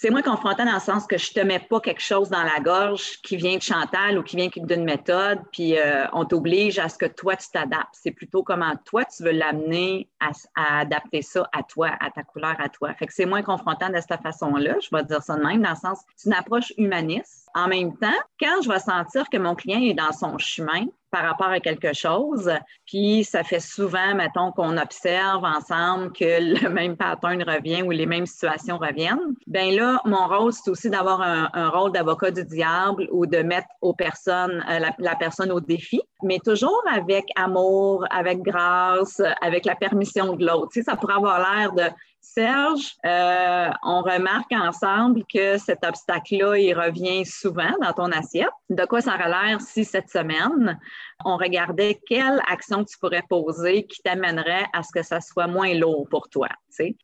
c'est 0.00 0.10
moins 0.10 0.22
confrontant 0.22 0.64
dans 0.64 0.74
le 0.74 0.80
sens 0.80 1.08
que 1.08 1.18
je 1.18 1.32
te 1.32 1.40
mets 1.40 1.58
pas 1.58 1.80
quelque 1.80 2.00
chose 2.00 2.30
dans 2.30 2.44
la 2.44 2.60
gorge 2.60 3.20
qui 3.22 3.36
vient 3.36 3.56
de 3.56 3.62
Chantal 3.62 4.16
ou 4.16 4.22
qui 4.22 4.36
vient 4.36 4.48
d'une 4.54 4.84
méthode, 4.84 5.40
puis 5.50 5.76
euh, 5.76 6.06
on 6.12 6.24
t'oblige 6.24 6.78
à 6.78 6.88
ce 6.88 6.96
que 6.96 7.06
toi, 7.06 7.34
tu 7.34 7.48
t'adaptes. 7.50 7.88
C'est 7.94 8.12
plutôt 8.12 8.44
comment 8.44 8.74
toi, 8.84 9.04
tu 9.04 9.24
veux 9.24 9.32
l'amener 9.32 10.08
à, 10.20 10.30
adapter 10.78 11.22
ça 11.22 11.48
à 11.52 11.64
toi, 11.64 11.90
à 11.98 12.10
ta 12.10 12.22
couleur, 12.22 12.54
à 12.60 12.68
toi. 12.68 12.94
Fait 12.94 13.08
que 13.08 13.12
c'est 13.12 13.26
moins 13.26 13.42
confrontant 13.42 13.88
de 13.88 13.96
cette 13.96 14.22
façon-là, 14.22 14.76
je 14.80 14.88
vais 14.96 15.02
dire 15.02 15.20
ça 15.20 15.36
de 15.36 15.42
même, 15.42 15.62
dans 15.62 15.70
le 15.70 15.76
sens, 15.76 15.98
c'est 16.14 16.28
une 16.28 16.36
approche 16.36 16.72
humaniste. 16.78 17.47
En 17.54 17.68
même 17.68 17.96
temps, 17.96 18.08
quand 18.40 18.62
je 18.62 18.68
vais 18.68 18.78
sentir 18.78 19.28
que 19.30 19.36
mon 19.36 19.54
client 19.54 19.80
est 19.80 19.94
dans 19.94 20.12
son 20.12 20.38
chemin, 20.38 20.86
par 21.10 21.22
rapport 21.22 21.48
à 21.48 21.60
quelque 21.60 21.92
chose. 21.94 22.50
Puis 22.86 23.24
ça 23.24 23.42
fait 23.42 23.60
souvent, 23.60 24.14
mettons, 24.14 24.52
qu'on 24.52 24.76
observe 24.76 25.44
ensemble 25.44 26.12
que 26.12 26.62
le 26.62 26.68
même 26.70 26.96
pattern 26.96 27.42
revient 27.42 27.82
ou 27.82 27.90
les 27.90 28.06
mêmes 28.06 28.26
situations 28.26 28.78
reviennent. 28.78 29.34
Bien 29.46 29.72
là, 29.72 30.00
mon 30.04 30.26
rôle, 30.26 30.52
c'est 30.52 30.70
aussi 30.70 30.90
d'avoir 30.90 31.20
un, 31.22 31.68
rôle 31.70 31.92
d'avocat 31.92 32.30
du 32.30 32.44
diable 32.44 33.08
ou 33.10 33.26
de 33.26 33.38
mettre 33.38 33.68
aux 33.80 33.94
personnes, 33.94 34.64
euh, 34.70 34.90
la, 34.98 35.16
personne 35.16 35.50
au 35.52 35.60
défi, 35.60 36.00
mais 36.22 36.38
toujours 36.38 36.82
avec 36.90 37.24
amour, 37.36 38.04
avec 38.10 38.42
grâce, 38.42 39.20
avec 39.40 39.64
la 39.64 39.74
permission 39.74 40.34
de 40.34 40.46
l'autre. 40.46 40.68
Tu 40.72 40.82
ça 40.82 40.96
pourrait 40.96 41.14
avoir 41.14 41.38
l'air 41.38 41.72
de 41.72 41.82
Serge, 42.34 42.94
euh, 43.06 43.70
on 43.82 44.02
remarque 44.02 44.52
ensemble 44.52 45.22
que 45.32 45.56
cet 45.56 45.84
obstacle-là, 45.84 46.58
il 46.58 46.74
revient 46.74 47.24
souvent 47.24 47.72
dans 47.80 47.92
ton 47.94 48.12
assiette. 48.12 48.50
De 48.68 48.84
quoi 48.84 49.00
ça 49.00 49.14
aurait 49.14 49.28
l'air 49.28 49.60
si 49.60 49.84
cette 49.84 50.10
semaine, 50.10 50.78
on 51.24 51.36
regardait 51.36 52.00
quelle 52.06 52.40
action 52.48 52.84
tu 52.84 52.96
pourrais 52.98 53.24
poser 53.28 53.84
qui 53.84 54.00
t'amènerait 54.02 54.66
à 54.72 54.82
ce 54.82 54.90
que 54.92 55.02
ça 55.02 55.20
soit 55.20 55.46
moins 55.46 55.74
lourd 55.74 56.06
pour 56.10 56.28
toi. 56.28 56.48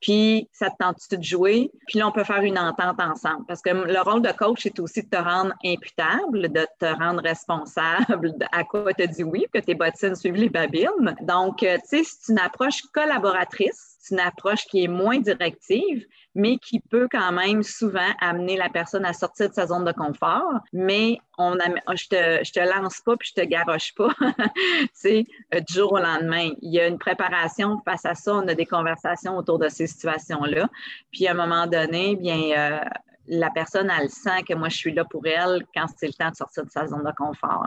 Puis, 0.01 0.49
ça 0.53 0.71
te 0.71 0.77
tente-tu 0.79 1.19
de 1.19 1.23
jouer? 1.23 1.71
Puis 1.89 1.99
là, 1.99 2.07
on 2.07 2.13
peut 2.13 2.23
faire 2.23 2.43
une 2.43 2.59
entente 2.59 3.01
ensemble. 3.01 3.45
Parce 3.47 3.61
que 3.61 3.71
le 3.71 4.01
rôle 4.03 4.23
de 4.23 4.31
coach, 4.31 4.61
c'est 4.63 4.79
aussi 4.79 5.03
de 5.03 5.09
te 5.09 5.17
rendre 5.17 5.53
imputable, 5.65 6.49
de 6.53 6.67
te 6.79 6.87
rendre 6.87 7.23
responsable 7.23 8.35
à 8.53 8.63
quoi 8.63 8.95
tu 8.95 9.03
as 9.03 9.07
dit 9.09 9.25
oui, 9.25 9.47
que 9.53 9.59
tes 9.59 9.75
bottines 9.75 10.15
suivent 10.15 10.37
les 10.37 10.49
babines. 10.49 11.17
Donc, 11.23 11.65
euh, 11.65 11.77
tu 11.91 12.05
c'est 12.05 12.33
une 12.33 12.39
approche 12.39 12.83
collaboratrice 12.93 13.95
c'est 14.05 14.15
une 14.15 14.21
approche 14.21 14.67
qui 14.67 14.85
est 14.85 14.89
moins 14.89 15.19
directive, 15.19 16.05
mais 16.35 16.59
qui 16.59 16.81
peut 16.81 17.09
quand 17.11 17.33
même 17.33 17.63
souvent 17.63 18.11
amener 18.21 18.57
la 18.57 18.69
personne 18.69 19.05
à 19.05 19.13
sortir 19.13 19.49
de 19.49 19.55
sa 19.55 19.67
zone 19.67 19.85
de 19.85 19.93
confort. 19.93 20.61
Mais 20.73 21.19
on 21.39 21.55
je 21.55 22.09
te, 22.09 22.45
je 22.45 22.53
te 22.53 22.61
lance 22.61 23.01
pas 23.01 23.17
puis 23.17 23.33
je 23.35 23.43
te 23.43 23.47
garoche 23.47 23.95
pas, 23.95 24.09
tu 24.21 24.89
sais, 24.93 25.25
euh, 25.55 25.61
du 25.61 25.75
jour 25.75 25.93
au 25.93 25.99
lendemain. 25.99 26.51
Il 26.63 26.73
y 26.73 26.81
a 26.81 26.87
une 26.87 26.99
préparation 26.99 27.81
face 27.85 28.05
à 28.05 28.15
ça. 28.15 28.35
On 28.35 28.49
a 28.49 28.55
des 28.55 28.67
conversations 28.67 29.37
autour 29.37 29.59
de 29.59 29.69
ces 29.69 29.87
situations-là. 29.87 30.69
Puis 31.13 31.27
à 31.27 31.33
un 31.33 31.35
moment 31.35 31.67
donné, 31.67 32.17
bien, 32.17 32.41
euh, 32.57 32.79
la 33.27 33.51
personne, 33.51 33.91
elle 33.91 34.11
sent 34.11 34.43
que 34.49 34.55
moi, 34.55 34.69
je 34.69 34.77
suis 34.77 34.93
là 34.93 35.05
pour 35.05 35.27
elle 35.27 35.65
quand 35.75 35.87
c'est 35.97 36.07
le 36.07 36.13
temps 36.13 36.31
de 36.31 36.37
sortir 36.37 36.65
de 36.65 36.71
sa 36.71 36.87
zone 36.87 37.05
de 37.05 37.13
confort. 37.17 37.67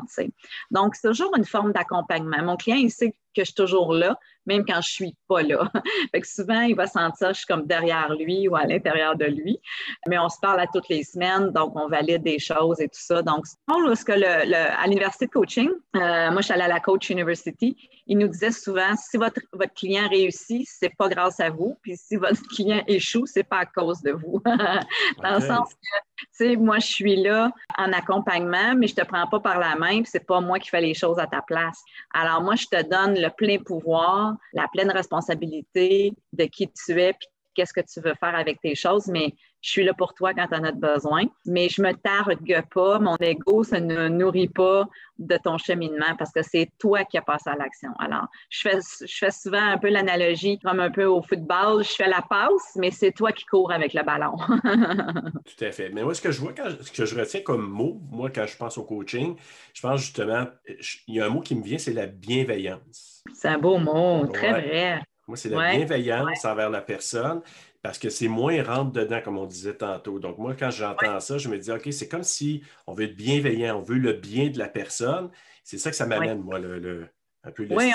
Donc, 0.72 0.96
c'est 0.96 1.08
toujours 1.08 1.36
une 1.36 1.46
forme 1.46 1.72
d'accompagnement. 1.72 2.44
Mon 2.44 2.58
client, 2.58 2.78
il 2.78 2.92
sait 2.92 3.12
que 3.12 3.16
je 3.38 3.46
suis 3.46 3.54
toujours 3.54 3.94
là, 3.94 4.20
même 4.48 4.66
quand 4.66 4.82
je 4.82 4.90
suis 4.90 5.16
pas 5.28 5.44
là. 5.44 5.70
fait 6.12 6.22
que 6.22 6.28
souvent, 6.28 6.62
il 6.62 6.76
va 6.76 6.88
sentir 6.88 7.28
que 7.30 7.34
je 7.34 7.40
suis 7.40 7.46
comme 7.46 7.68
derrière 7.68 8.14
lui 8.14 8.48
ou 8.48 8.56
à 8.56 8.66
l'intérieur 8.66 9.16
de 9.16 9.26
lui. 9.26 9.60
Mais 10.08 10.18
on 10.18 10.30
se 10.30 10.40
parle 10.42 10.60
à 10.60 10.68
toutes 10.68 10.90
les 10.90 11.04
semaines, 11.04 11.52
donc 11.52 11.76
on 11.76 11.88
valide 11.88 12.24
des 12.24 12.40
choses 12.40 12.80
et 12.82 12.88
tout 12.88 13.00
ça. 13.00 13.22
Donc, 13.22 13.46
ce 13.46 14.06
que 14.06 14.14
le, 14.14 14.56
à 14.56 14.86
l'université 14.86 15.28
de 15.28 15.32
coaching, 15.32 15.70
euh, 15.96 16.32
moi, 16.32 16.38
je 16.38 16.46
suis 16.46 16.54
allée 16.54 16.64
à 16.64 16.68
la 16.68 16.80
Coach 16.80 17.10
University, 17.10 17.76
il 18.08 18.18
nous 18.18 18.28
disait 18.28 18.52
souvent, 18.52 18.96
si 18.96 19.18
votre, 19.18 19.42
votre 19.54 19.74
client 19.74 20.08
réussit, 20.08 20.66
c'est 20.68 20.96
pas 20.98 21.10
grâce 21.10 21.40
à 21.40 21.50
vous, 21.50 21.78
puis 21.82 21.98
si 21.98 22.16
votre 22.16 22.42
client 22.56 22.84
échoue, 22.88 23.26
c'est 23.26 23.44
pas 23.44 23.60
à 23.60 23.66
cause 23.66 24.02
de 24.02 24.12
vous. 24.12 24.42
Dans 25.24 25.36
le 25.36 25.42
sens 25.42 25.74
que, 25.74 26.07
sais, 26.32 26.56
moi, 26.56 26.80
je 26.80 26.88
suis 26.88 27.16
là 27.16 27.52
en 27.78 27.92
accompagnement, 27.94 28.76
mais 28.76 28.88
je 28.88 28.96
te 28.96 29.06
prends 29.06 29.28
pas 29.28 29.40
par 29.40 29.60
la 29.60 29.76
main, 29.76 30.02
puis 30.02 30.10
c'est 30.12 30.26
pas 30.26 30.42
moi 30.42 30.60
qui 30.60 30.70
fais 30.70 30.82
les 30.82 30.94
choses 30.94 31.20
à 31.20 31.28
ta 31.28 31.42
place. 31.42 31.82
Alors, 32.14 32.42
moi, 32.42 32.56
je 32.56 32.66
te 32.66 32.82
donne 32.90 33.20
le 33.20 33.30
plein 33.30 33.58
pouvoir, 33.60 34.36
la 34.54 34.68
pleine 34.68 34.92
responsabilité 34.92 36.14
de 36.34 36.46
qui 36.46 36.70
tu 36.70 37.00
es, 37.02 37.14
puis 37.14 37.28
qu'est-ce 37.56 37.74
que 37.74 37.82
tu 37.82 38.00
veux 38.02 38.16
faire 38.16 38.36
avec 38.36 38.62
tes 38.62 38.76
choses, 38.76 39.08
mais 39.08 39.34
je 39.68 39.74
suis 39.74 39.84
là 39.84 39.94
pour 39.94 40.14
toi 40.14 40.34
quand 40.34 40.48
tu 40.48 40.56
en 40.56 40.64
as 40.64 40.72
besoin, 40.72 41.24
mais 41.46 41.68
je 41.68 41.82
me 41.82 41.92
targue 41.92 42.64
pas, 42.74 43.00
mon 43.00 43.18
ego 43.18 43.66
se 43.66 43.76
ne 43.76 44.08
nourrit 44.08 44.48
pas 44.48 44.88
de 45.20 45.36
ton 45.36 45.58
cheminement 45.58 46.16
parce 46.18 46.32
que 46.32 46.42
c'est 46.42 46.70
toi 46.80 47.04
qui 47.04 47.18
as 47.18 47.22
passé 47.22 47.50
à 47.50 47.58
l'action. 47.58 47.92
Alors, 48.00 48.28
je 48.50 48.62
fais, 48.62 48.80
je 49.02 49.18
fais 49.18 49.30
souvent 49.30 49.62
un 49.62 49.78
peu 49.78 49.90
l'analogie 49.90 50.58
comme 50.60 50.80
un 50.80 50.90
peu 50.90 51.04
au 51.04 51.22
football, 51.22 51.84
je 51.84 51.90
fais 51.90 52.08
la 52.08 52.22
passe, 52.22 52.78
mais 52.78 52.92
c'est 52.92 53.12
toi 53.12 53.34
qui 53.34 53.44
cours 53.44 53.74
avec 53.74 53.94
le 53.94 54.04
ballon. 54.04 54.38
Tout 55.58 55.66
à 55.66 55.72
fait. 55.74 55.90
Mais 55.90 56.02
moi, 56.02 56.14
ce 56.14 56.22
que 56.22 56.32
je 56.32 56.40
vois, 56.40 56.54
quand, 56.54 56.70
ce 56.80 56.90
que 56.90 57.06
je 57.06 57.20
retiens 57.20 57.42
comme 57.42 57.68
mot, 57.68 58.00
moi, 58.10 58.30
quand 58.30 58.46
je 58.48 58.56
pense 58.56 58.78
au 58.78 58.86
coaching, 58.86 59.36
je 59.74 59.82
pense 59.82 60.00
justement, 60.00 60.46
il 61.10 61.16
y 61.16 61.20
a 61.20 61.26
un 61.26 61.30
mot 61.30 61.42
qui 61.42 61.56
me 61.56 61.64
vient, 61.64 61.78
c'est 61.78 61.92
la 61.92 62.06
bienveillance. 62.06 63.22
C'est 63.34 63.50
un 63.50 63.58
beau 63.58 63.80
mot, 63.80 64.26
très 64.28 64.52
vrai. 64.52 65.02
Moi, 65.28 65.36
c'est 65.38 65.50
la 65.50 65.72
bienveillance 65.72 66.46
envers 66.46 66.70
la 66.70 66.82
personne 66.82 67.42
parce 67.82 68.00
que 68.00 68.10
c'est 68.10 68.28
moins 68.28 68.64
rentre 68.64 68.92
dedans, 68.92 69.22
comme 69.24 69.38
on 69.38 69.46
disait 69.46 69.76
tantôt. 69.76 70.20
Donc, 70.20 70.38
moi, 70.38 70.56
quand 70.58 70.72
j'entends 70.72 71.20
ça, 71.20 71.38
je 71.38 71.50
me 71.50 71.58
dis, 71.58 71.72
OK, 71.72 71.88
c'est 71.92 72.08
comme 72.08 72.24
si 72.24 72.64
on 72.86 72.94
veut 72.94 73.06
être 73.06 73.16
bienveillant, 73.16 73.78
on 73.78 73.82
veut 73.82 73.98
le 73.98 74.14
bien 74.14 74.50
de 74.50 74.58
la 74.58 74.68
personne. 74.68 75.30
C'est 75.64 75.78
ça 75.78 75.90
que 75.90 75.96
ça 75.96 76.06
m'amène, 76.06 76.42
moi, 76.42 76.60
le, 76.60 77.08
oui, 77.60 77.94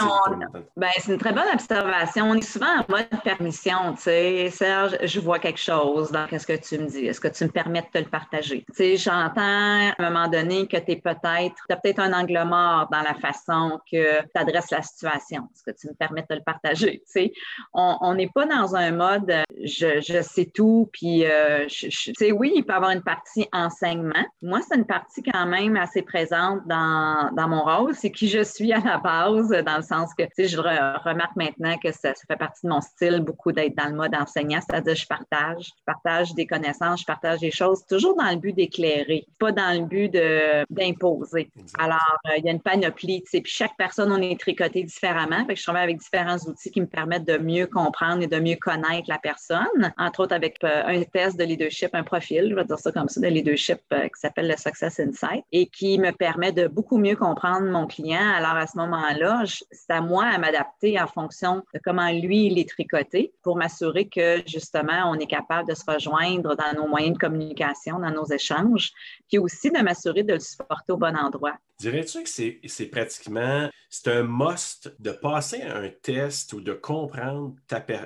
ben, 0.77 0.89
c'est 0.99 1.13
une 1.13 1.19
très 1.19 1.33
bonne 1.33 1.49
observation. 1.53 2.31
On 2.31 2.35
est 2.35 2.43
souvent 2.43 2.79
en 2.79 2.85
mode 2.89 3.09
permission. 3.25 3.95
Tu 3.97 4.03
sais, 4.03 4.51
Serge, 4.51 4.97
je 5.03 5.21
vois 5.21 5.39
quelque 5.39 5.61
chose 5.61 6.11
dans 6.11 6.27
ce 6.27 6.47
que 6.47 6.57
tu 6.57 6.79
me 6.79 6.87
dis. 6.87 7.07
Est-ce 7.07 7.21
que 7.21 7.29
tu 7.29 7.45
me 7.45 7.51
permets 7.51 7.83
de 7.83 7.87
te 7.93 7.99
le 7.99 8.11
partager? 8.11 8.65
Tu 8.69 8.75
sais, 8.75 8.97
j'entends 8.97 9.41
à 9.43 9.95
un 9.99 10.11
moment 10.11 10.29
donné 10.29 10.67
que 10.67 10.77
tu 10.77 10.93
es 10.93 10.97
peut-être, 10.97 11.55
tu 11.69 11.73
as 11.73 11.77
peut-être 11.77 12.01
un 12.01 12.13
angle 12.13 12.43
mort 12.45 12.89
dans 12.91 13.03
la 13.03 13.15
façon 13.15 13.81
que 13.91 14.21
tu 14.23 14.31
adresses 14.35 14.71
la 14.71 14.83
situation. 14.83 15.49
Est-ce 15.55 15.63
que 15.65 15.77
tu 15.77 15.89
me 15.89 15.95
permets 15.95 16.23
de 16.23 16.27
te 16.27 16.35
le 16.35 16.43
partager? 16.43 17.03
Tu 17.07 17.13
sais, 17.13 17.33
on 17.73 18.15
n'est 18.15 18.31
pas 18.35 18.47
dans 18.47 18.75
un 18.75 18.93
mode 18.93 19.33
je, 19.65 20.01
je 20.01 20.23
sais 20.23 20.47
tout, 20.47 20.89
puis 20.93 21.25
euh, 21.27 21.67
tu 21.67 21.91
sais, 21.91 22.33
oui, 22.33 22.53
il 22.57 22.65
peut 22.65 22.73
y 22.73 22.77
avoir 22.77 22.91
une 22.91 23.03
partie 23.03 23.49
enseignement. 23.53 24.25
Moi, 24.41 24.61
c'est 24.67 24.77
une 24.77 24.87
partie 24.87 25.23
quand 25.23 25.47
même 25.47 25.77
assez 25.77 26.03
présente 26.03 26.67
dans, 26.67 27.31
dans 27.35 27.49
mon 27.49 27.63
rôle. 27.63 27.95
C'est 27.95 28.11
qui 28.11 28.29
je 28.29 28.43
suis 28.43 28.73
à 28.73 28.81
la 28.81 28.99
base 28.99 29.42
dans 29.49 29.77
le 29.77 29.83
sens 29.83 30.15
que, 30.15 30.23
tu 30.25 30.31
sais, 30.37 30.49
je 30.49 30.59
remarque 30.59 31.37
maintenant 31.37 31.77
que 31.79 31.93
ça, 31.93 32.13
fait 32.15 32.37
partie 32.37 32.67
de 32.67 32.71
mon 32.71 32.81
style 32.81 33.21
beaucoup 33.21 33.53
d'être 33.53 33.77
dans 33.77 33.89
le 33.89 33.95
mode 33.95 34.15
enseignant, 34.15 34.61
c'est-à-dire 34.61 34.95
je 34.95 35.07
partage, 35.07 35.67
je 35.67 35.83
partage 35.85 36.35
des 36.35 36.47
connaissances, 36.47 37.01
je 37.01 37.07
partage 37.07 37.41
des 37.41 37.51
choses, 37.51 37.85
toujours 37.87 38.17
dans 38.17 38.31
le 38.31 38.37
but 38.37 38.53
d'éclairer, 38.53 39.27
pas 39.39 39.53
dans 39.53 39.79
le 39.79 39.87
but 39.87 40.13
d'imposer. 40.71 41.51
Alors, 41.79 42.19
euh, 42.27 42.39
il 42.39 42.45
y 42.45 42.49
a 42.49 42.53
une 42.53 42.61
panoplie, 42.61 43.23
tu 43.23 43.31
sais, 43.31 43.41
puis 43.41 43.53
chaque 43.53 43.77
personne, 43.77 44.13
on 44.13 44.21
est 44.21 44.39
tricoté 44.39 44.83
différemment, 44.83 45.45
fait 45.47 45.55
que 45.55 45.59
je 45.59 45.65
travaille 45.65 45.85
avec 45.85 45.99
différents 45.99 46.39
outils 46.39 46.71
qui 46.71 46.81
me 46.81 46.87
permettent 46.87 47.27
de 47.27 47.39
mieux 47.39 47.67
comprendre 47.67 48.23
et 48.23 48.27
de 48.27 48.39
mieux 48.39 48.57
connaître 48.57 49.09
la 49.09 49.19
personne, 49.19 49.93
entre 49.99 50.21
autres 50.21 50.35
avec 50.35 50.63
euh, 50.65 50.83
un 50.87 51.03
test 51.03 51.39
de 51.39 51.45
leadership, 51.45 51.91
un 51.95 52.03
profil, 52.03 52.49
je 52.51 52.55
vais 52.55 52.65
dire 52.65 52.79
ça 52.79 52.93
comme 52.93 53.09
ça, 53.09 53.21
de 53.21 53.27
leadership 53.27 53.81
euh, 53.93 54.05
qui 54.05 54.21
s'appelle 54.21 54.49
le 54.49 54.57
Success 54.57 55.01
Insight 55.01 55.45
et 55.53 55.67
qui 55.67 55.99
me 55.99 56.13
permet 56.13 56.53
de 56.53 56.67
beaucoup 56.67 56.99
mieux 56.99 57.17
comprendre 57.17 57.67
mon 57.67 57.87
client. 57.87 58.33
Alors, 58.37 58.57
à 58.57 58.67
ce 58.67 58.77
moment-là, 58.79 59.32
c'est 59.45 59.91
à 59.91 60.01
moi 60.01 60.25
à 60.25 60.39
m'adapter 60.39 61.01
en 61.01 61.07
fonction 61.07 61.63
de 61.75 61.81
comment 61.83 62.11
lui, 62.11 62.47
il 62.47 62.59
est 62.59 62.69
tricoté 62.69 63.33
pour 63.43 63.57
m'assurer 63.57 64.09
que 64.09 64.43
justement, 64.47 65.11
on 65.11 65.15
est 65.15 65.27
capable 65.27 65.69
de 65.69 65.75
se 65.75 65.85
rejoindre 65.87 66.57
dans 66.57 66.73
nos 66.75 66.89
moyens 66.89 67.15
de 67.15 67.19
communication, 67.19 67.99
dans 67.99 68.11
nos 68.11 68.27
échanges, 68.27 68.93
puis 69.29 69.39
aussi 69.39 69.71
de 69.71 69.79
m'assurer 69.81 70.23
de 70.23 70.35
le 70.35 70.41
supporter 70.41 70.93
au 70.93 70.97
bon 70.97 71.17
endroit. 71.17 71.55
Dirais-tu 71.79 72.23
que 72.23 72.29
c'est 72.29 72.87
pratiquement, 72.87 73.69
c'est 73.91 74.09
un 74.09 74.23
must 74.23 74.95
de 75.01 75.11
passer 75.11 75.63
un 75.63 75.89
test 75.89 76.53
ou 76.53 76.61
de 76.61 76.73
comprendre 76.73 77.55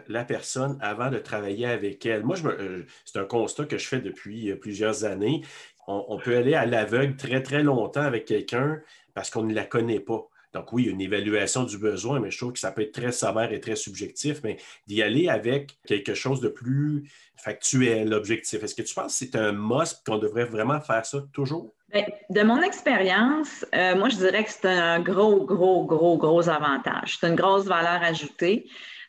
la 0.09 0.25
personne 0.25 0.79
avant 0.81 1.11
de 1.11 1.19
travailler 1.19 1.67
avec 1.67 2.05
elle? 2.07 2.25
Moi, 2.25 2.37
euh, 2.45 2.85
c'est 3.05 3.19
un 3.19 3.25
constat 3.25 3.67
que 3.67 3.77
je 3.77 3.87
fais 3.87 4.01
depuis 4.01 4.51
euh, 4.51 4.57
plusieurs 4.57 5.05
années. 5.05 5.43
on 5.89 6.19
peut 6.19 6.37
aller 6.37 6.55
à 6.55 6.67
l'aveugle 6.67 7.17
très, 7.17 7.43
très 7.43 7.63
longtemps 7.63 8.01
avec 8.01 8.25
quelqu'un 8.25 8.81
parce 9.15 9.31
qu'on 9.31 9.45
ne 9.45 9.55
la 9.55 9.65
connaît 9.65 10.01
pas. 10.01 10.29
Donc 10.57 10.73
oui, 10.73 10.85
une 10.85 11.03
évaluation 11.03 11.65
du 11.65 11.77
besoin, 11.77 12.19
mais 12.19 12.31
je 12.31 12.39
trouve 12.39 12.55
que 12.55 12.59
ça 12.59 12.73
peut 12.73 12.81
être 12.81 12.93
très 12.93 13.13
sévère 13.13 13.53
et 13.53 13.61
très 13.61 13.77
subjectif, 13.77 14.41
mais 14.43 14.57
d'y 14.87 15.03
aller 15.03 15.29
avec 15.29 15.77
quelque 15.87 16.15
chose 16.15 16.41
de 16.41 16.49
plus 16.49 17.11
factuel, 17.37 18.15
objectif. 18.15 18.63
Est-ce 18.63 18.75
que 18.75 18.81
tu 18.81 18.95
penses 18.95 19.19
que 19.19 19.27
c'est 19.27 19.37
un 19.37 19.53
must 19.53 20.03
qu'on 20.07 20.17
devrait 20.17 20.47
vraiment 20.47 20.81
faire 20.81 21.05
ça 21.05 21.19
toujours? 21.35 21.75
Ben, 21.93 22.07
de 22.31 22.43
mon 22.43 22.63
expérience, 22.63 23.67
euh, 23.75 23.97
moi, 23.97 24.09
je 24.09 24.17
dirais 24.17 24.45
que 24.45 24.51
c'est 24.51 24.65
un 24.65 25.01
gros, 25.01 25.45
gros, 25.45 25.85
gros, 25.85 26.17
gros 26.17 26.49
avantage. 26.49 27.19
C'est 27.21 27.29
une 27.29 27.37
grosse 27.37 27.67
valeur 27.67 28.03
ajoutée 28.03 28.67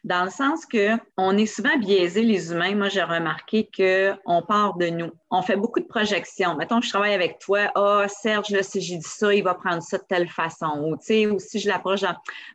dans 0.08 0.24
le 0.24 0.30
sens 0.30 0.66
que 0.66 0.98
on 1.18 1.38
est 1.38 1.46
souvent 1.46 1.78
biaisé 1.78 2.22
les 2.22 2.52
humains. 2.52 2.76
Moi, 2.76 2.88
j'ai 2.88 3.04
remarqué 3.04 3.68
que 3.68 4.14
on 4.26 4.42
part 4.42 4.78
de 4.78 4.88
nous. 4.88 5.12
On 5.30 5.42
fait 5.42 5.58
beaucoup 5.58 5.82
de 5.82 5.86
projections. 5.86 6.56
Mettons, 6.56 6.80
je 6.80 6.90
travaille 6.90 7.14
avec 7.14 7.40
toi. 7.40 7.70
Ah, 7.76 8.04
oh, 8.04 8.08
Serge, 8.08 8.50
là, 8.50 8.64
si 8.64 8.80
j'ai 8.80 8.96
dit 8.96 9.08
ça, 9.08 9.34
il 9.34 9.44
va 9.44 9.54
prendre 9.54 9.84
ça 9.84 9.98
de 9.98 10.04
telle 10.08 10.30
façon. 10.30 10.82
Ou, 10.86 10.96
tu 10.96 11.06
sais, 11.06 11.28
ou 11.28 11.40
si 11.40 11.60
je 11.60 11.68
l'approche, 11.68 12.02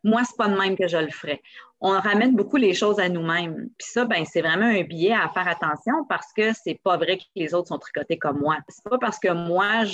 moi, 0.03 0.23
c'est 0.25 0.37
pas 0.37 0.49
de 0.49 0.57
même 0.57 0.77
que 0.77 0.89
je 0.89 0.97
le 0.97 1.11
ferais. 1.11 1.43
On 1.83 1.91
ramène 1.91 2.35
beaucoup 2.35 2.57
les 2.57 2.73
choses 2.73 2.99
à 2.99 3.09
nous-mêmes. 3.09 3.69
Puis 3.77 3.89
ça, 3.91 4.07
ben, 4.07 4.25
c'est 4.25 4.41
vraiment 4.41 4.67
un 4.67 4.83
biais 4.83 5.13
à 5.13 5.29
faire 5.29 5.49
attention 5.49 6.05
parce 6.09 6.33
que 6.33 6.53
c'est 6.55 6.81
pas 6.83 6.97
vrai 6.97 7.19
que 7.19 7.25
les 7.37 7.53
autres 7.53 7.69
sont 7.69 7.79
tricotés 7.79 8.17
comme 8.19 8.39
moi. 8.39 8.57
C'est 8.69 8.89
pas 8.89 8.99
parce 8.99 9.19
que 9.19 9.33
moi, 9.33 9.85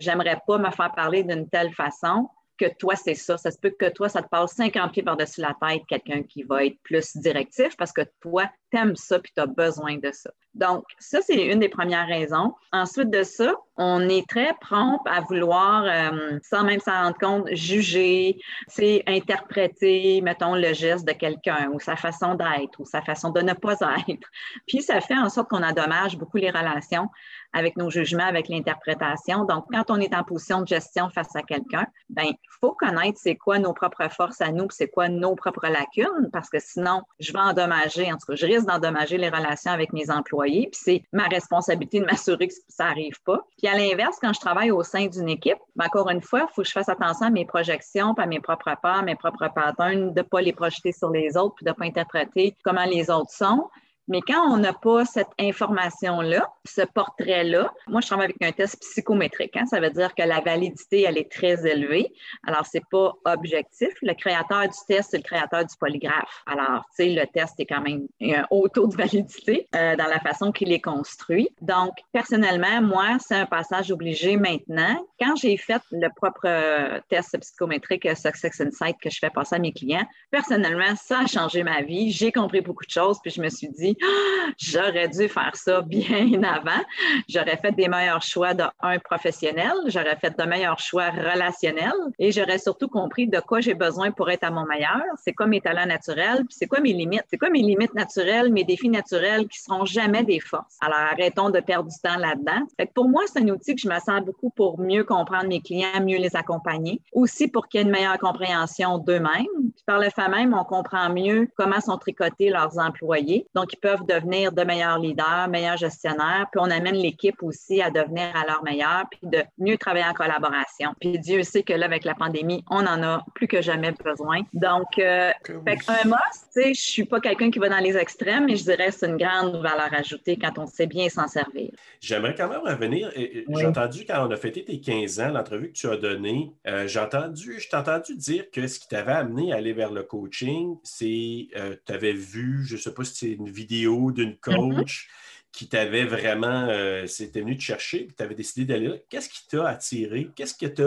j'aimerais 0.00 0.40
pas 0.46 0.58
me 0.58 0.70
faire 0.70 0.92
parler 0.92 1.22
d'une 1.22 1.48
telle 1.48 1.72
façon 1.72 2.28
que 2.58 2.66
toi, 2.78 2.96
c'est 2.96 3.14
ça. 3.14 3.38
Ça 3.38 3.50
se 3.50 3.58
peut 3.58 3.74
que 3.78 3.88
toi, 3.90 4.08
ça 4.08 4.22
te 4.22 4.28
passe 4.28 4.54
50 4.54 4.92
pieds 4.92 5.02
par-dessus 5.02 5.40
la 5.40 5.56
tête, 5.60 5.82
quelqu'un 5.88 6.22
qui 6.22 6.42
va 6.42 6.64
être 6.64 6.78
plus 6.82 7.16
directif 7.16 7.76
parce 7.76 7.92
que 7.92 8.02
toi, 8.20 8.50
t'aimes 8.70 8.96
ça 8.96 9.18
puis 9.18 9.32
tu 9.34 9.40
as 9.40 9.46
besoin 9.46 9.96
de 9.96 10.10
ça. 10.12 10.30
Donc, 10.54 10.84
ça, 10.98 11.20
c'est 11.22 11.46
une 11.46 11.60
des 11.60 11.68
premières 11.68 12.08
raisons. 12.08 12.52
Ensuite 12.72 13.10
de 13.10 13.22
ça, 13.22 13.54
on 13.76 14.08
est 14.08 14.28
très 14.28 14.54
prompt 14.60 15.00
à 15.06 15.20
vouloir, 15.20 15.84
euh, 15.84 16.38
sans 16.42 16.64
même 16.64 16.80
s'en 16.80 17.02
rendre 17.02 17.18
compte, 17.18 17.48
juger, 17.52 18.40
c'est 18.66 19.04
interpréter, 19.06 20.20
mettons, 20.20 20.56
le 20.56 20.72
geste 20.72 21.06
de 21.06 21.12
quelqu'un 21.12 21.70
ou 21.72 21.78
sa 21.78 21.94
façon 21.94 22.34
d'être 22.34 22.80
ou 22.80 22.84
sa 22.84 23.02
façon 23.02 23.30
de 23.30 23.40
ne 23.40 23.52
pas 23.52 23.74
être. 24.08 24.28
Puis, 24.66 24.82
ça 24.82 25.00
fait 25.00 25.16
en 25.16 25.28
sorte 25.28 25.48
qu'on 25.48 25.62
endommage 25.62 26.18
beaucoup 26.18 26.38
les 26.38 26.50
relations 26.50 27.08
avec 27.52 27.76
nos 27.76 27.88
jugements, 27.88 28.26
avec 28.26 28.48
l'interprétation. 28.48 29.44
Donc, 29.44 29.66
quand 29.72 29.90
on 29.90 30.00
est 30.00 30.14
en 30.14 30.24
position 30.24 30.62
de 30.62 30.66
gestion 30.66 31.08
face 31.08 31.34
à 31.36 31.42
quelqu'un, 31.42 31.86
ben, 32.10 32.24
il 32.26 32.36
faut 32.60 32.72
connaître 32.72 33.18
c'est 33.22 33.36
quoi 33.36 33.58
nos 33.58 33.72
propres 33.72 34.10
forces 34.10 34.40
à 34.40 34.50
nous, 34.50 34.66
c'est 34.70 34.88
quoi 34.88 35.08
nos 35.08 35.34
propres 35.34 35.68
lacunes, 35.68 36.30
parce 36.32 36.50
que 36.50 36.58
sinon, 36.58 37.02
je 37.20 37.32
vais 37.32 37.38
endommager, 37.38 38.12
en 38.12 38.16
tout 38.16 38.26
cas, 38.26 38.34
je 38.34 38.46
risque 38.46 38.57
d'endommager 38.66 39.18
les 39.18 39.28
relations 39.28 39.72
avec 39.72 39.92
mes 39.92 40.10
employés, 40.10 40.68
puis 40.72 40.80
c'est 40.82 41.02
ma 41.12 41.24
responsabilité 41.24 42.00
de 42.00 42.06
m'assurer 42.06 42.48
que 42.48 42.54
ça 42.68 42.84
n'arrive 42.84 43.20
pas. 43.24 43.40
Puis 43.56 43.68
à 43.68 43.76
l'inverse, 43.76 44.18
quand 44.20 44.32
je 44.32 44.40
travaille 44.40 44.70
au 44.70 44.82
sein 44.82 45.06
d'une 45.06 45.28
équipe, 45.28 45.58
ben, 45.76 45.86
encore 45.86 46.10
une 46.10 46.22
fois, 46.22 46.46
il 46.50 46.54
faut 46.54 46.62
que 46.62 46.68
je 46.68 46.72
fasse 46.72 46.88
attention 46.88 47.26
à 47.26 47.30
mes 47.30 47.44
projections, 47.44 48.12
à 48.14 48.26
mes 48.26 48.40
propres 48.40 48.74
parts, 48.80 49.02
mes 49.02 49.16
propres 49.16 49.48
patterns, 49.54 50.12
de 50.12 50.20
ne 50.20 50.22
pas 50.22 50.40
les 50.40 50.52
projeter 50.52 50.92
sur 50.92 51.10
les 51.10 51.36
autres, 51.36 51.54
puis 51.56 51.64
de 51.64 51.70
ne 51.70 51.74
pas 51.74 51.84
interpréter 51.84 52.56
comment 52.64 52.84
les 52.84 53.10
autres 53.10 53.30
sont. 53.30 53.68
Mais 54.08 54.20
quand 54.26 54.52
on 54.52 54.56
n'a 54.56 54.72
pas 54.72 55.04
cette 55.04 55.28
information-là, 55.38 56.50
ce 56.64 56.82
portrait-là, 56.82 57.72
moi, 57.86 58.00
je 58.00 58.06
travaille 58.06 58.26
avec 58.26 58.42
un 58.42 58.52
test 58.52 58.80
psychométrique. 58.80 59.56
Hein. 59.56 59.66
Ça 59.66 59.80
veut 59.80 59.90
dire 59.90 60.14
que 60.14 60.22
la 60.22 60.40
validité, 60.40 61.02
elle 61.02 61.18
est 61.18 61.30
très 61.30 61.66
élevée. 61.66 62.12
Alors, 62.46 62.64
c'est 62.66 62.84
pas 62.90 63.12
objectif. 63.26 63.90
Le 64.02 64.14
créateur 64.14 64.62
du 64.62 64.78
test, 64.86 65.10
c'est 65.10 65.18
le 65.18 65.22
créateur 65.22 65.64
du 65.64 65.74
polygraphe. 65.78 66.42
Alors, 66.46 66.84
tu 66.96 67.04
sais, 67.04 67.08
le 67.10 67.26
test 67.26 67.60
est 67.60 67.66
quand 67.66 67.82
même 67.82 68.06
un 68.22 68.44
haut 68.50 68.68
taux 68.68 68.86
de 68.86 68.96
validité 68.96 69.68
euh, 69.74 69.96
dans 69.96 70.06
la 70.06 70.20
façon 70.20 70.52
qu'il 70.52 70.72
est 70.72 70.80
construit. 70.80 71.50
Donc, 71.60 71.92
personnellement, 72.12 72.80
moi, 72.82 73.18
c'est 73.20 73.36
un 73.36 73.46
passage 73.46 73.90
obligé 73.90 74.36
maintenant. 74.36 74.96
Quand 75.20 75.36
j'ai 75.36 75.56
fait 75.56 75.82
le 75.90 76.08
propre 76.16 77.00
test 77.08 77.36
psychométrique 77.38 78.08
Success 78.16 78.60
Insight 78.60 78.96
que 79.02 79.10
je 79.10 79.18
fais 79.18 79.30
passer 79.30 79.56
à 79.56 79.58
mes 79.58 79.72
clients, 79.72 80.06
personnellement, 80.30 80.94
ça 80.96 81.20
a 81.20 81.26
changé 81.26 81.62
ma 81.62 81.82
vie. 81.82 82.10
J'ai 82.10 82.32
compris 82.32 82.60
beaucoup 82.60 82.84
de 82.84 82.90
choses, 82.90 83.18
puis 83.22 83.30
je 83.30 83.42
me 83.42 83.48
suis 83.48 83.68
dit, 83.68 83.96
j'aurais 84.58 85.08
dû 85.08 85.28
faire 85.28 85.54
ça 85.54 85.80
bien 85.82 86.42
avant. 86.42 86.82
J'aurais 87.28 87.56
fait 87.56 87.72
des 87.72 87.88
meilleurs 87.88 88.22
choix 88.22 88.54
de 88.54 88.64
un 88.80 88.98
professionnel, 88.98 89.72
j'aurais 89.86 90.16
fait 90.16 90.36
de 90.38 90.44
meilleurs 90.44 90.78
choix 90.78 91.10
relationnels 91.10 91.92
et 92.18 92.32
j'aurais 92.32 92.58
surtout 92.58 92.88
compris 92.88 93.26
de 93.26 93.40
quoi 93.40 93.60
j'ai 93.60 93.74
besoin 93.74 94.10
pour 94.10 94.30
être 94.30 94.44
à 94.44 94.50
mon 94.50 94.66
meilleur. 94.66 95.02
C'est 95.22 95.32
quoi 95.32 95.46
mes 95.46 95.60
talents 95.60 95.86
naturels, 95.86 96.38
puis 96.38 96.56
c'est 96.58 96.66
quoi 96.66 96.80
mes 96.80 96.92
limites? 96.92 97.24
C'est 97.28 97.38
quoi 97.38 97.50
mes 97.50 97.62
limites 97.62 97.94
naturelles, 97.94 98.52
mes 98.52 98.64
défis 98.64 98.88
naturels 98.88 99.48
qui 99.48 99.60
seront 99.60 99.84
jamais 99.84 100.24
des 100.24 100.40
forces? 100.40 100.76
Alors 100.80 100.98
arrêtons 101.12 101.50
de 101.50 101.60
perdre 101.60 101.88
du 101.88 101.96
temps 102.02 102.18
là-dedans. 102.18 102.66
pour 102.94 103.08
moi, 103.08 103.22
c'est 103.26 103.40
un 103.40 103.48
outil 103.48 103.74
que 103.74 103.80
je 103.80 103.88
me 103.88 103.98
sens 103.98 104.22
beaucoup 104.24 104.50
pour 104.50 104.78
mieux 104.78 105.04
comprendre 105.04 105.48
mes 105.48 105.60
clients, 105.60 106.00
mieux 106.02 106.18
les 106.18 106.36
accompagner, 106.36 107.00
aussi 107.12 107.48
pour 107.48 107.68
qu'il 107.68 107.80
y 107.80 107.82
ait 107.82 107.86
une 107.86 107.92
meilleure 107.92 108.18
compréhension 108.18 108.98
d'eux-mêmes. 108.98 109.46
par 109.86 109.98
le 109.98 110.10
fait 110.10 110.28
même, 110.28 110.54
on 110.54 110.64
comprend 110.64 111.08
mieux 111.10 111.48
comment 111.56 111.80
sont 111.80 111.96
tricotés 111.98 112.50
leurs 112.50 112.78
employés. 112.78 113.46
Donc, 113.54 113.72
ils 113.72 113.78
peuvent 113.78 113.87
devenir 114.04 114.52
de 114.52 114.62
meilleurs 114.62 114.98
leaders, 114.98 115.48
meilleurs 115.48 115.76
gestionnaires, 115.76 116.46
puis 116.50 116.60
on 116.60 116.70
amène 116.70 116.96
l'équipe 116.96 117.42
aussi 117.42 117.80
à 117.82 117.90
devenir 117.90 118.34
à 118.34 118.46
leur 118.46 118.62
meilleur, 118.62 119.04
puis 119.10 119.20
de 119.22 119.42
mieux 119.58 119.76
travailler 119.76 120.06
en 120.06 120.14
collaboration. 120.14 120.92
Puis 121.00 121.18
Dieu 121.18 121.42
sait 121.42 121.62
que 121.62 121.72
là, 121.72 121.86
avec 121.86 122.04
la 122.04 122.14
pandémie, 122.14 122.64
on 122.70 122.86
en 122.86 123.02
a 123.02 123.24
plus 123.34 123.48
que 123.48 123.62
jamais 123.62 123.92
besoin. 123.92 124.42
Donc, 124.52 124.98
euh, 124.98 125.30
un 125.48 126.04
must, 126.04 126.48
tu 126.52 126.62
sais, 126.62 126.74
je 126.74 126.80
suis 126.80 127.04
pas 127.04 127.20
quelqu'un 127.20 127.50
qui 127.50 127.58
va 127.58 127.68
dans 127.68 127.78
les 127.78 127.96
extrêmes, 127.96 128.46
mais 128.46 128.56
je 128.56 128.64
dirais 128.64 128.88
que 128.88 128.94
c'est 128.94 129.06
une 129.06 129.16
grande 129.16 129.56
valeur 129.56 129.92
ajoutée 129.92 130.36
quand 130.36 130.58
on 130.58 130.66
sait 130.66 130.86
bien 130.86 131.08
s'en 131.08 131.28
servir. 131.28 131.70
J'aimerais 132.00 132.34
quand 132.34 132.48
même 132.48 132.60
revenir. 132.60 133.10
J'ai 133.14 133.66
entendu 133.66 134.04
quand 134.06 134.26
on 134.26 134.30
a 134.30 134.36
fêté 134.36 134.64
tes 134.64 134.80
15 134.80 135.20
ans, 135.20 135.28
l'entrevue 135.28 135.68
que 135.68 135.78
tu 135.78 135.88
as 135.88 135.96
donnée, 135.96 136.52
euh, 136.66 136.86
j'ai 136.86 137.00
entendu, 137.00 137.58
je 137.58 137.68
t'ai 137.68 137.76
entendu 137.76 138.14
dire 138.16 138.50
que 138.50 138.66
ce 138.66 138.78
qui 138.78 138.88
t'avait 138.88 139.12
amené 139.12 139.52
à 139.52 139.56
aller 139.56 139.72
vers 139.72 139.92
le 139.92 140.02
coaching, 140.02 140.76
c'est 140.82 141.48
euh, 141.56 141.74
tu 141.86 141.92
avais 141.92 142.12
vu, 142.12 142.64
je 142.64 142.74
ne 142.74 142.80
sais 142.80 142.92
pas 142.92 143.04
si 143.04 143.14
c'est 143.14 143.32
une 143.32 143.48
vidéo 143.48 143.77
d'une 144.12 144.32
mm-hmm. 144.32 144.76
coach 144.76 145.08
qui 145.52 145.68
t'avait 145.68 146.04
vraiment, 146.04 146.66
euh, 146.68 147.06
c'était 147.06 147.40
venu 147.40 147.56
te 147.56 147.62
chercher, 147.62 148.04
puis 148.04 148.14
tu 148.16 148.22
avais 148.22 148.34
décidé 148.34 148.64
d'aller 148.64 148.88
là. 148.88 148.94
Qu'est-ce 149.08 149.28
qui 149.28 149.46
t'a 149.48 149.66
attiré? 149.66 150.28
Qu'est-ce 150.36 150.54
que 150.54 150.66
tu 150.66 150.82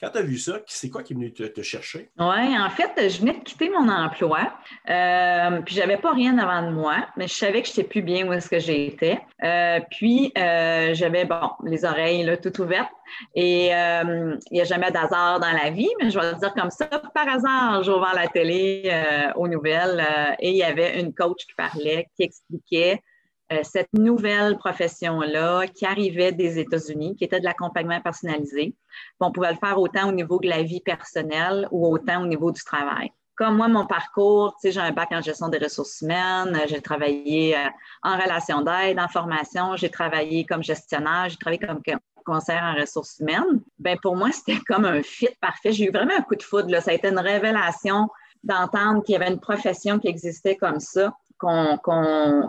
quand 0.00 0.10
tu 0.10 0.18
as 0.18 0.22
vu 0.22 0.38
ça, 0.38 0.60
c'est 0.66 0.88
quoi 0.88 1.02
qui 1.02 1.12
est 1.12 1.16
venu 1.16 1.32
te, 1.32 1.62
chercher? 1.62 2.10
Oui, 2.18 2.58
en 2.58 2.70
fait, 2.70 3.08
je 3.08 3.20
venais 3.20 3.34
de 3.34 3.42
quitter 3.42 3.70
mon 3.70 3.88
emploi, 3.88 4.52
euh, 4.88 5.60
puis 5.62 5.74
j'avais 5.74 5.96
pas 5.96 6.12
rien 6.12 6.38
avant 6.38 6.68
de 6.68 6.74
moi, 6.74 7.06
mais 7.16 7.26
je 7.26 7.34
savais 7.34 7.62
que 7.62 7.68
je 7.68 7.72
n'étais 7.72 7.84
plus 7.84 8.02
bien 8.02 8.26
où 8.26 8.32
est-ce 8.32 8.48
que 8.48 8.58
j'étais. 8.58 9.20
Euh, 9.42 9.80
puis 9.90 10.32
euh, 10.38 10.94
j'avais, 10.94 11.24
bon, 11.24 11.50
les 11.64 11.84
oreilles 11.84 12.24
là, 12.24 12.36
toutes 12.36 12.58
ouvertes, 12.58 12.92
et 13.34 13.66
il 13.66 14.38
n'y 14.52 14.60
a 14.60 14.64
jamais 14.64 14.90
d'hasard 14.90 15.40
dans 15.40 15.52
la 15.52 15.70
vie, 15.70 15.90
mais 16.00 16.10
je 16.10 16.18
vais 16.18 16.32
le 16.32 16.38
dire 16.38 16.54
comme 16.54 16.70
ça, 16.70 16.86
par 16.86 17.28
hasard, 17.28 17.82
j'ai 17.82 17.90
ouvert 17.90 18.14
la 18.14 18.28
télé 18.28 18.90
aux 19.36 19.48
nouvelles, 19.48 20.04
et 20.38 20.50
il 20.50 20.56
y 20.56 20.62
avait 20.62 21.00
une 21.00 21.12
coach 21.12 21.44
qui 21.46 21.54
parlait, 21.54 22.08
qui 22.16 22.22
expliquait 22.22 23.02
euh, 23.02 23.13
cette 23.62 23.92
nouvelle 23.92 24.56
profession-là 24.56 25.66
qui 25.66 25.86
arrivait 25.86 26.32
des 26.32 26.58
États-Unis, 26.58 27.16
qui 27.16 27.24
était 27.24 27.40
de 27.40 27.44
l'accompagnement 27.44 28.00
personnalisé. 28.00 28.74
On 29.20 29.32
pouvait 29.32 29.52
le 29.52 29.58
faire 29.58 29.78
autant 29.78 30.08
au 30.08 30.12
niveau 30.12 30.38
de 30.38 30.48
la 30.48 30.62
vie 30.62 30.80
personnelle 30.80 31.68
ou 31.70 31.86
autant 31.86 32.22
au 32.22 32.26
niveau 32.26 32.50
du 32.50 32.62
travail. 32.62 33.12
Comme 33.36 33.56
moi, 33.56 33.66
mon 33.66 33.84
parcours, 33.84 34.56
j'ai 34.62 34.78
un 34.78 34.92
bac 34.92 35.08
en 35.10 35.20
gestion 35.20 35.48
des 35.48 35.58
ressources 35.58 36.02
humaines, 36.02 36.56
j'ai 36.68 36.80
travaillé 36.80 37.56
euh, 37.56 37.68
en 38.04 38.16
relation 38.16 38.62
d'aide, 38.62 39.00
en 39.00 39.08
formation, 39.08 39.76
j'ai 39.76 39.90
travaillé 39.90 40.44
comme 40.46 40.62
gestionnaire, 40.62 41.28
j'ai 41.28 41.36
travaillé 41.36 41.58
comme 41.58 41.80
conseiller 42.24 42.60
en 42.60 42.74
ressources 42.74 43.18
humaines. 43.18 43.60
Ben 43.78 43.98
pour 44.00 44.16
moi, 44.16 44.30
c'était 44.32 44.60
comme 44.68 44.84
un 44.84 45.02
fit 45.02 45.28
parfait. 45.40 45.72
J'ai 45.72 45.86
eu 45.86 45.90
vraiment 45.90 46.14
un 46.16 46.22
coup 46.22 46.36
de 46.36 46.42
foudre. 46.42 46.80
Ça 46.80 46.92
a 46.92 46.94
été 46.94 47.08
une 47.08 47.18
révélation 47.18 48.08
d'entendre 48.44 49.02
qu'il 49.02 49.14
y 49.14 49.16
avait 49.16 49.32
une 49.32 49.40
profession 49.40 49.98
qui 49.98 50.06
existait 50.08 50.56
comme 50.56 50.78
ça 50.78 51.12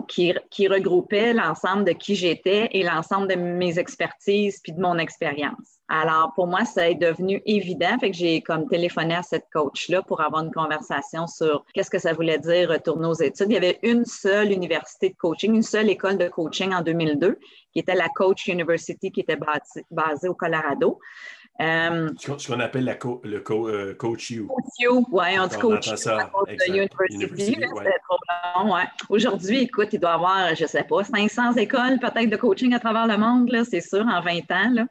qui, 0.08 0.68
regroupait 0.68 1.32
l'ensemble 1.32 1.84
de 1.84 1.92
qui 1.92 2.14
j'étais 2.14 2.68
et 2.72 2.82
l'ensemble 2.82 3.28
de 3.28 3.34
mes 3.34 3.78
expertises 3.78 4.60
puis 4.62 4.72
de 4.72 4.80
mon 4.80 4.98
expérience. 4.98 5.80
Alors, 5.88 6.32
pour 6.34 6.46
moi, 6.46 6.64
ça 6.64 6.88
est 6.88 6.96
devenu 6.96 7.42
évident. 7.46 7.96
Fait 8.00 8.10
que 8.10 8.16
j'ai 8.16 8.40
comme 8.40 8.68
téléphoné 8.68 9.14
à 9.14 9.22
cette 9.22 9.46
coach-là 9.52 10.02
pour 10.02 10.20
avoir 10.20 10.42
une 10.42 10.52
conversation 10.52 11.26
sur 11.26 11.64
qu'est-ce 11.74 11.90
que 11.90 11.98
ça 11.98 12.12
voulait 12.12 12.38
dire 12.38 12.70
retourner 12.70 13.06
aux 13.06 13.14
études. 13.14 13.46
Il 13.50 13.54
y 13.54 13.56
avait 13.56 13.78
une 13.82 14.04
seule 14.04 14.50
université 14.50 15.10
de 15.10 15.16
coaching, 15.16 15.54
une 15.54 15.62
seule 15.62 15.88
école 15.88 16.18
de 16.18 16.28
coaching 16.28 16.72
en 16.72 16.82
2002, 16.82 17.38
qui 17.72 17.78
était 17.78 17.94
la 17.94 18.08
Coach 18.08 18.48
University, 18.48 19.12
qui 19.12 19.20
était 19.20 19.38
basée 19.90 20.28
au 20.28 20.34
Colorado. 20.34 20.98
Euh, 21.60 22.10
ce 22.18 22.48
qu'on 22.48 22.60
appelle 22.60 22.84
la 22.84 22.98
le 23.24 23.42
euh, 23.50 23.94
Coach 23.94 24.30
You. 24.30 24.46
Coach 24.46 24.72
You, 24.78 25.06
oui, 25.10 25.38
on 25.38 25.46
dit 25.46 25.56
Coach 25.56 25.86
You. 25.86 25.96
Ça. 25.96 26.30
University, 27.10 27.58
trop 27.60 28.18
long, 28.56 28.74
ouais. 28.74 28.84
Aujourd'hui, 29.08 29.62
écoute, 29.62 29.88
il 29.92 30.00
doit 30.00 30.10
y 30.10 30.14
avoir, 30.14 30.54
je 30.54 30.64
ne 30.64 30.68
sais 30.68 30.84
pas, 30.84 31.02
500 31.02 31.54
écoles 31.54 31.98
peut-être 31.98 32.28
de 32.28 32.36
coaching 32.36 32.74
à 32.74 32.78
travers 32.78 33.06
le 33.06 33.16
monde, 33.16 33.50
c'est 33.64 33.80
sûr, 33.80 34.06
en 34.06 34.20
20 34.20 34.50
ans. 34.50 34.70
Là. 34.72 34.86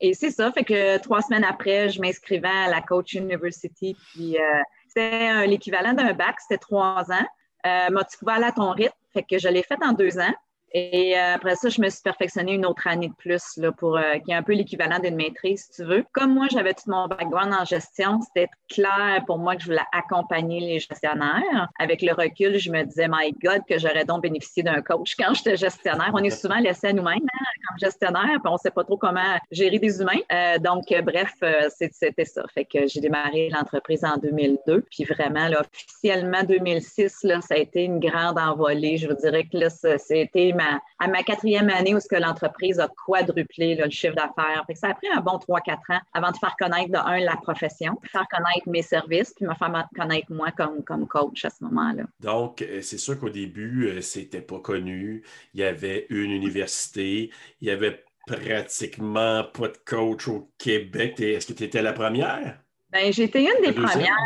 Et 0.00 0.14
c'est 0.14 0.30
ça, 0.30 0.50
fait 0.50 0.64
que 0.64 0.98
trois 0.98 1.22
semaines 1.22 1.44
après, 1.44 1.88
je 1.88 2.00
m'inscrivais 2.00 2.48
à 2.48 2.68
la 2.68 2.80
Coach 2.80 3.14
University, 3.14 3.96
puis 4.12 4.36
euh, 4.36 4.42
c'était 4.88 5.46
l'équivalent 5.46 5.92
d'un 5.92 6.12
bac, 6.12 6.40
c'était 6.40 6.58
trois 6.58 7.04
ans. 7.12 7.26
Euh, 7.64 8.02
tu 8.10 8.18
pouvais 8.18 8.32
aller 8.32 8.46
à 8.46 8.52
ton 8.52 8.72
rythme, 8.72 8.96
fait 9.12 9.22
que 9.22 9.38
je 9.38 9.48
l'ai 9.48 9.62
fait 9.62 9.78
en 9.84 9.92
deux 9.92 10.18
ans. 10.18 10.34
Et 10.74 11.18
euh, 11.18 11.34
après 11.34 11.54
ça, 11.56 11.68
je 11.68 11.80
me 11.80 11.88
suis 11.90 12.00
perfectionnée 12.02 12.54
une 12.54 12.64
autre 12.64 12.86
année 12.86 13.08
de 13.08 13.14
plus 13.14 13.56
là, 13.58 13.72
pour 13.72 13.98
euh, 13.98 14.18
qui 14.24 14.30
est 14.30 14.34
un 14.34 14.42
peu 14.42 14.54
l'équivalent 14.54 14.98
d'une 14.98 15.16
maîtrise, 15.16 15.66
si 15.66 15.82
tu 15.82 15.84
veux. 15.84 16.04
Comme 16.12 16.32
moi, 16.32 16.46
j'avais 16.50 16.72
tout 16.72 16.84
mon 16.90 17.08
background 17.08 17.52
en 17.52 17.64
gestion, 17.64 18.20
c'était 18.22 18.48
clair 18.70 19.22
pour 19.26 19.38
moi 19.38 19.54
que 19.56 19.62
je 19.62 19.66
voulais 19.66 19.84
accompagner 19.92 20.60
les 20.60 20.78
gestionnaires. 20.80 21.68
Avec 21.78 22.00
le 22.00 22.14
recul, 22.14 22.58
je 22.58 22.70
me 22.70 22.84
disais, 22.84 23.06
my 23.08 23.32
God, 23.42 23.62
que 23.68 23.78
j'aurais 23.78 24.06
donc 24.06 24.22
bénéficié 24.22 24.62
d'un 24.62 24.80
coach 24.80 25.14
quand 25.18 25.34
j'étais 25.34 25.56
gestionnaire. 25.56 26.10
On 26.14 26.22
est 26.22 26.30
souvent 26.30 26.58
laissé 26.58 26.88
à 26.88 26.92
nous-mêmes 26.92 27.18
hein, 27.22 27.44
comme 27.68 27.78
gestionnaire, 27.78 28.38
puis 28.42 28.50
on 28.50 28.54
ne 28.54 28.58
sait 28.58 28.70
pas 28.70 28.84
trop 28.84 28.96
comment 28.96 29.38
gérer 29.50 29.78
des 29.78 30.00
humains. 30.00 30.20
Euh, 30.32 30.58
donc, 30.58 30.84
bref, 31.04 31.32
c'était 31.70 32.24
ça. 32.24 32.44
Fait 32.54 32.64
que 32.64 32.86
j'ai 32.86 33.00
démarré 33.00 33.50
l'entreprise 33.50 34.04
en 34.04 34.16
2002. 34.16 34.86
Puis 34.90 35.04
vraiment, 35.04 35.48
là, 35.48 35.60
officiellement, 35.60 36.42
2006, 36.44 37.24
là, 37.24 37.40
ça 37.42 37.54
a 37.54 37.58
été 37.58 37.84
une 37.84 38.00
grande 38.00 38.38
envolée. 38.38 38.96
Je 38.96 39.08
vous 39.08 39.14
dirais 39.14 39.44
que 39.44 39.58
là, 39.58 39.68
c'était 39.70 40.52
à 40.98 41.08
ma 41.08 41.22
quatrième 41.22 41.68
année 41.70 41.94
où 41.94 42.00
ce 42.00 42.08
que 42.08 42.16
l'entreprise 42.16 42.78
a 42.80 42.88
quadruplé 42.88 43.74
le 43.74 43.90
chiffre 43.90 44.14
d'affaires. 44.14 44.64
Ça 44.74 44.88
a 44.88 44.94
pris 44.94 45.08
un 45.08 45.20
bon 45.20 45.38
3-4 45.38 45.72
ans 45.88 46.00
avant 46.12 46.30
de 46.30 46.36
faire 46.36 46.56
connaître, 46.58 46.90
de 46.90 46.96
un, 46.96 47.20
la 47.20 47.36
profession, 47.36 47.98
faire 48.04 48.26
connaître 48.30 48.68
mes 48.68 48.82
services, 48.82 49.32
puis 49.34 49.46
me 49.46 49.54
faire 49.54 49.88
connaître 49.96 50.32
moi 50.32 50.50
comme, 50.52 50.82
comme 50.84 51.06
coach 51.06 51.44
à 51.44 51.50
ce 51.50 51.64
moment-là. 51.64 52.04
Donc, 52.20 52.62
euh, 52.62 52.80
c'est 52.82 52.98
sûr 52.98 53.18
qu'au 53.18 53.30
début, 53.30 53.88
euh, 53.88 54.00
c'était 54.00 54.40
pas 54.40 54.58
connu. 54.58 55.22
Il 55.54 55.60
y 55.60 55.64
avait 55.64 56.06
une 56.10 56.30
université, 56.30 57.30
il 57.60 57.68
y 57.68 57.70
avait 57.70 58.04
pratiquement 58.26 59.44
pas 59.44 59.68
de 59.68 59.78
coach 59.84 60.28
au 60.28 60.50
Québec. 60.58 61.20
Est-ce 61.20 61.46
que 61.46 61.52
tu 61.52 61.64
étais 61.64 61.82
la 61.82 61.92
première? 61.92 62.58
Ben, 62.90 63.12
j'étais 63.12 63.42
une 63.42 63.64
des 63.64 63.72
premières. 63.72 64.16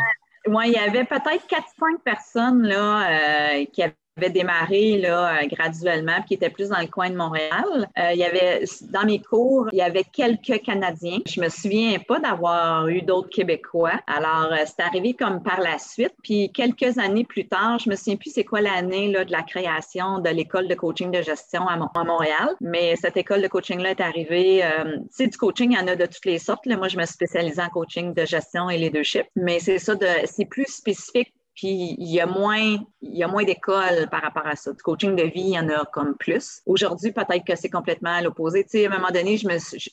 Oui, 0.47 0.65
il 0.67 0.73
y 0.73 0.77
avait 0.77 1.03
peut-être 1.03 1.45
4-5 1.47 1.99
personnes 2.03 2.63
là, 2.63 3.59
euh, 3.59 3.65
qui 3.65 3.83
avaient 3.83 3.95
avait 4.17 4.29
démarré 4.29 4.97
là, 4.97 5.37
euh, 5.37 5.47
graduellement, 5.47 6.21
qui 6.27 6.33
était 6.33 6.49
plus 6.49 6.69
dans 6.69 6.79
le 6.79 6.87
coin 6.87 7.09
de 7.09 7.15
Montréal. 7.15 7.87
Euh, 7.97 8.11
il 8.13 8.19
y 8.19 8.23
avait, 8.23 8.63
dans 8.89 9.05
mes 9.05 9.21
cours, 9.21 9.67
il 9.71 9.77
y 9.77 9.81
avait 9.81 10.03
quelques 10.03 10.61
Canadiens. 10.63 11.19
Je 11.25 11.39
me 11.39 11.49
souviens 11.49 11.99
pas 11.99 12.19
d'avoir 12.19 12.87
eu 12.87 13.01
d'autres 13.01 13.29
Québécois. 13.29 13.99
Alors, 14.07 14.51
euh, 14.51 14.63
c'est 14.65 14.81
arrivé 14.81 15.13
comme 15.13 15.41
par 15.41 15.61
la 15.61 15.77
suite. 15.77 16.13
Puis, 16.23 16.51
quelques 16.51 16.97
années 16.97 17.23
plus 17.23 17.47
tard, 17.47 17.79
je 17.79 17.89
me 17.89 17.95
souviens 17.95 18.15
plus 18.15 18.31
c'est 18.33 18.43
quoi 18.43 18.61
l'année 18.61 19.11
là, 19.11 19.23
de 19.23 19.31
la 19.31 19.43
création 19.43 20.19
de 20.19 20.29
l'école 20.29 20.67
de 20.67 20.75
coaching 20.75 21.11
de 21.11 21.21
gestion 21.21 21.67
à, 21.67 21.77
Montréal. 21.77 22.55
Mais 22.61 22.95
cette 22.95 23.17
école 23.17 23.41
de 23.41 23.47
coaching-là 23.47 23.91
est 23.91 24.01
arrivée. 24.01 24.63
sais, 25.09 25.27
du 25.27 25.37
coaching, 25.37 25.71
il 25.71 25.77
y 25.77 25.81
en 25.81 25.87
a 25.87 25.95
de 25.95 26.05
toutes 26.05 26.25
les 26.25 26.39
sortes. 26.39 26.65
Là. 26.65 26.77
Moi, 26.77 26.87
je 26.87 26.97
me 26.97 27.05
spécialisais 27.05 27.61
en 27.61 27.69
coaching 27.69 28.13
de 28.13 28.25
gestion 28.25 28.69
et 28.69 28.77
leadership. 28.77 29.25
Mais 29.35 29.59
c'est 29.59 29.79
ça, 29.79 29.95
de, 29.95 30.07
c'est 30.25 30.45
plus 30.45 30.65
spécifique 30.65 31.33
puis 31.57 31.95
il 31.97 32.07
y 32.07 32.21
a 32.21 32.27
moins, 32.27 32.77
il 33.01 33.17
y 33.17 33.23
a 33.23 33.27
moins 33.27 33.43
d'écoles 33.43 34.07
par 34.11 34.21
rapport 34.21 34.45
à 34.45 34.55
ça. 34.55 34.71
Du 34.71 34.83
coaching 34.83 35.15
de 35.15 35.23
vie, 35.23 35.41
il 35.41 35.49
y 35.55 35.59
en 35.59 35.67
a 35.69 35.85
comme 35.85 36.15
plus. 36.15 36.61
Aujourd'hui, 36.67 37.11
peut-être 37.11 37.43
que 37.43 37.55
c'est 37.55 37.71
complètement 37.71 38.11
à 38.11 38.21
l'opposé. 38.21 38.63
Tu 38.63 38.69
sais, 38.69 38.85
à 38.85 38.91
un 38.91 38.97
moment 38.97 39.09
donné, 39.11 39.39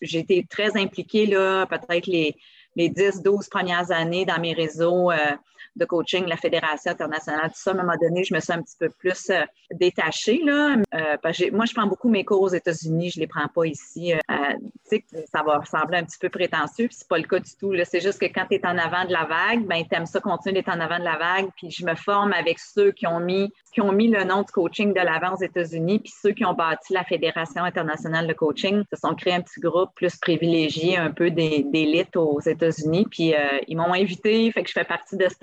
j'ai 0.02 0.18
été 0.18 0.46
très 0.48 0.76
impliquée 0.76 1.24
là, 1.24 1.64
peut-être 1.64 2.06
les, 2.06 2.36
les 2.76 2.90
10, 2.90 3.22
12 3.22 3.48
premières 3.48 3.90
années 3.90 4.26
dans 4.26 4.38
mes 4.38 4.52
réseaux. 4.52 5.10
Euh, 5.10 5.16
de 5.76 5.84
coaching, 5.84 6.26
la 6.26 6.36
Fédération 6.36 6.92
internationale, 6.92 7.48
tout 7.48 7.56
ça, 7.56 7.70
à 7.70 7.74
un 7.74 7.76
moment 7.76 7.96
donné, 8.00 8.24
je 8.24 8.34
me 8.34 8.40
suis 8.40 8.52
un 8.52 8.62
petit 8.62 8.76
peu 8.78 8.88
plus 8.88 9.30
euh, 9.30 9.42
détachée. 9.72 10.40
Là. 10.44 10.76
Euh, 10.94 11.16
moi, 11.52 11.64
je 11.64 11.74
prends 11.74 11.86
beaucoup 11.86 12.08
mes 12.08 12.24
cours 12.24 12.42
aux 12.42 12.48
États-Unis, 12.48 13.10
je 13.10 13.18
ne 13.18 13.22
les 13.22 13.26
prends 13.26 13.48
pas 13.48 13.66
ici. 13.66 14.12
Euh, 14.12 14.18
tu 14.88 14.98
sais, 15.00 15.04
ça 15.32 15.42
va 15.42 15.58
ressembler 15.58 15.98
un 15.98 16.04
petit 16.04 16.18
peu 16.18 16.28
prétentieux, 16.28 16.86
puis 16.86 16.96
c'est 16.98 17.08
pas 17.08 17.18
le 17.18 17.24
cas 17.24 17.40
du 17.40 17.50
tout. 17.58 17.74
C'est 17.84 18.00
juste 18.00 18.20
que 18.20 18.26
quand 18.26 18.46
tu 18.48 18.56
es 18.56 18.66
en 18.66 18.78
avant 18.78 19.04
de 19.04 19.12
la 19.12 19.24
vague, 19.24 19.66
ben, 19.66 19.82
tu 19.88 19.96
aimes 19.96 20.06
ça 20.06 20.20
continuer 20.20 20.54
d'être 20.54 20.68
en 20.68 20.80
avant 20.80 20.98
de 20.98 21.04
la 21.04 21.16
vague, 21.16 21.48
puis 21.56 21.70
je 21.70 21.84
me 21.84 21.94
forme 21.94 22.32
avec 22.32 22.58
ceux 22.58 22.92
qui 22.92 23.06
ont 23.06 23.20
mis 23.20 23.52
qui 23.72 23.80
ont 23.80 23.90
mis 23.90 24.06
le 24.06 24.22
nom 24.22 24.42
de 24.42 24.50
coaching 24.52 24.94
de 24.94 25.00
l'avant 25.00 25.34
aux 25.34 25.42
États-Unis, 25.42 25.98
puis 25.98 26.12
ceux 26.22 26.30
qui 26.30 26.44
ont 26.44 26.54
bâti 26.54 26.92
la 26.92 27.02
Fédération 27.02 27.64
internationale 27.64 28.28
de 28.28 28.32
coaching 28.32 28.84
se 28.92 29.00
sont 29.00 29.16
créés 29.16 29.34
un 29.34 29.40
petit 29.40 29.58
groupe 29.58 29.90
plus 29.96 30.14
privilégié, 30.16 30.96
un 30.96 31.10
peu 31.10 31.32
d'élite 31.32 32.16
aux 32.16 32.40
États-Unis 32.40 33.06
puis 33.10 33.34
ils 33.66 33.76
m'ont 33.76 33.92
invité, 33.92 34.50
fait 34.52 34.62
que 34.62 34.68
je 34.68 34.74
fais 34.74 34.84
partie 34.84 35.16
de 35.16 35.26
ce 35.28 35.34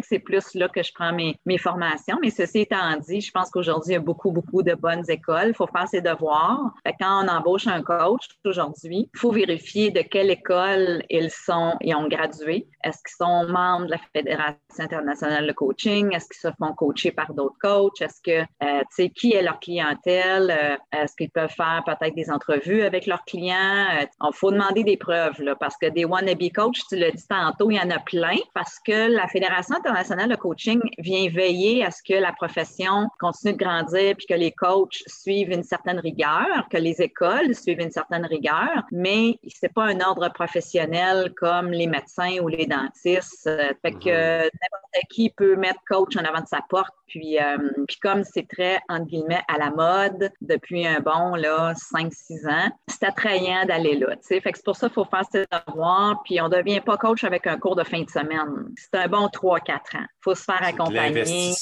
que 0.00 0.06
c'est 0.06 0.18
plus 0.18 0.54
là 0.54 0.68
que 0.68 0.82
je 0.82 0.92
prends 0.92 1.12
mes, 1.12 1.58
formations. 1.58 2.18
Mais 2.22 2.30
ceci 2.30 2.60
étant 2.60 2.96
dit, 2.96 3.20
je 3.20 3.30
pense 3.32 3.50
qu'aujourd'hui, 3.50 3.92
il 3.92 3.94
y 3.94 3.96
a 3.96 4.00
beaucoup, 4.00 4.30
beaucoup 4.30 4.62
de 4.62 4.74
bonnes 4.74 5.04
écoles. 5.08 5.48
Il 5.48 5.54
faut 5.54 5.66
faire 5.66 5.88
ses 5.88 6.00
devoirs. 6.00 6.72
Quand 7.00 7.24
on 7.24 7.28
embauche 7.28 7.66
un 7.66 7.82
coach 7.82 8.28
aujourd'hui, 8.44 9.08
il 9.12 9.18
faut 9.18 9.32
vérifier 9.32 9.90
de 9.90 10.00
quelle 10.00 10.30
école 10.30 11.02
ils 11.10 11.30
sont 11.30 11.74
et 11.80 11.94
ont 11.94 12.06
gradué. 12.08 12.68
Est-ce 12.84 12.98
qu'ils 12.98 13.16
sont 13.18 13.48
membres 13.48 13.86
de 13.86 13.92
la 13.92 14.00
Fédération 14.14 14.56
internationale 14.78 15.46
de 15.46 15.52
coaching? 15.52 16.14
Est-ce 16.14 16.28
qu'ils 16.28 16.50
se 16.50 16.54
font 16.58 16.72
coacher 16.74 17.10
par 17.10 17.34
d'autres 17.34 17.58
coachs? 17.60 18.00
Est-ce 18.00 18.20
que, 18.22 18.40
euh, 18.40 18.80
tu 18.80 18.86
sais, 18.90 19.10
qui 19.10 19.32
est 19.32 19.42
leur 19.42 19.58
clientèle? 19.58 20.50
Euh, 20.50 20.76
est-ce 20.96 21.16
qu'ils 21.16 21.30
peuvent 21.30 21.50
faire 21.50 21.82
peut-être 21.84 22.14
des 22.14 22.30
entrevues 22.30 22.82
avec 22.82 23.06
leurs 23.06 23.24
clients? 23.24 23.86
Il 24.00 24.26
euh, 24.26 24.32
faut 24.32 24.52
demander 24.52 24.84
des 24.84 24.96
preuves, 24.96 25.40
là, 25.42 25.56
parce 25.56 25.76
que 25.76 25.86
des 25.86 26.04
wannabe 26.04 26.50
coachs, 26.54 26.78
tu 26.88 26.96
l'as 26.96 27.10
dit 27.10 27.26
tantôt, 27.28 27.70
il 27.70 27.76
y 27.76 27.80
en 27.80 27.90
a 27.90 27.98
plein, 27.98 28.36
parce 28.54 28.78
que 28.78 29.10
la 29.12 29.26
Fédération 29.26 29.47
internationale 29.76 30.28
de 30.28 30.36
coaching 30.36 30.80
vient 30.98 31.28
veiller 31.28 31.84
à 31.84 31.90
ce 31.90 32.02
que 32.02 32.14
la 32.14 32.32
profession 32.32 33.08
continue 33.20 33.52
de 33.52 33.58
grandir 33.58 34.16
puis 34.16 34.26
que 34.26 34.34
les 34.34 34.52
coachs 34.52 35.02
suivent 35.06 35.50
une 35.50 35.62
certaine 35.62 35.98
rigueur, 35.98 36.68
que 36.70 36.76
les 36.76 37.00
écoles 37.00 37.54
suivent 37.54 37.80
une 37.80 37.90
certaine 37.90 38.26
rigueur, 38.26 38.84
mais 38.92 39.38
c'est 39.48 39.72
pas 39.72 39.84
un 39.84 40.00
ordre 40.00 40.28
professionnel 40.32 41.32
comme 41.36 41.70
les 41.70 41.86
médecins 41.86 42.38
ou 42.42 42.48
les 42.48 42.66
dentistes. 42.66 43.50
Fait 43.82 43.92
que 43.92 44.38
mhm. 44.38 44.50
n'importe 44.60 44.88
qui 45.10 45.30
peut 45.30 45.56
mettre 45.56 45.80
coach 45.88 46.16
en 46.16 46.24
avant 46.24 46.40
de 46.40 46.46
sa 46.46 46.60
porte. 46.68 46.94
Puis, 47.06 47.38
euh, 47.38 47.56
puis 47.86 47.98
comme 48.00 48.22
c'est 48.22 48.46
très, 48.46 48.80
entre 48.88 49.06
guillemets, 49.06 49.40
à 49.48 49.58
la 49.58 49.70
mode 49.70 50.30
depuis 50.42 50.86
un 50.86 51.00
bon, 51.00 51.34
là, 51.36 51.72
5-6 51.72 52.46
ans, 52.48 52.70
c'est 52.86 53.04
attrayant 53.04 53.64
d'aller 53.64 53.96
là, 53.96 54.14
tu 54.16 54.22
sais. 54.22 54.40
Fait 54.40 54.52
que 54.52 54.58
c'est 54.58 54.64
pour 54.64 54.76
ça 54.76 54.88
qu'il 54.88 54.94
faut 54.94 55.06
faire 55.06 55.24
ses 55.30 55.46
devoirs, 55.50 56.20
puis 56.24 56.40
on 56.40 56.48
devient 56.48 56.80
pas 56.80 56.98
coach 56.98 57.24
avec 57.24 57.46
un 57.46 57.58
cours 57.58 57.76
de 57.76 57.84
fin 57.84 58.02
de 58.02 58.10
semaine. 58.10 58.68
C'est 58.76 58.94
un 58.98 59.08
bon 59.08 59.28
3-4 59.38 59.72
ans. 59.72 59.78
Il 59.92 60.22
faut 60.22 60.34
se 60.34 60.44
faire 60.44 60.62
accompagner. 60.62 61.52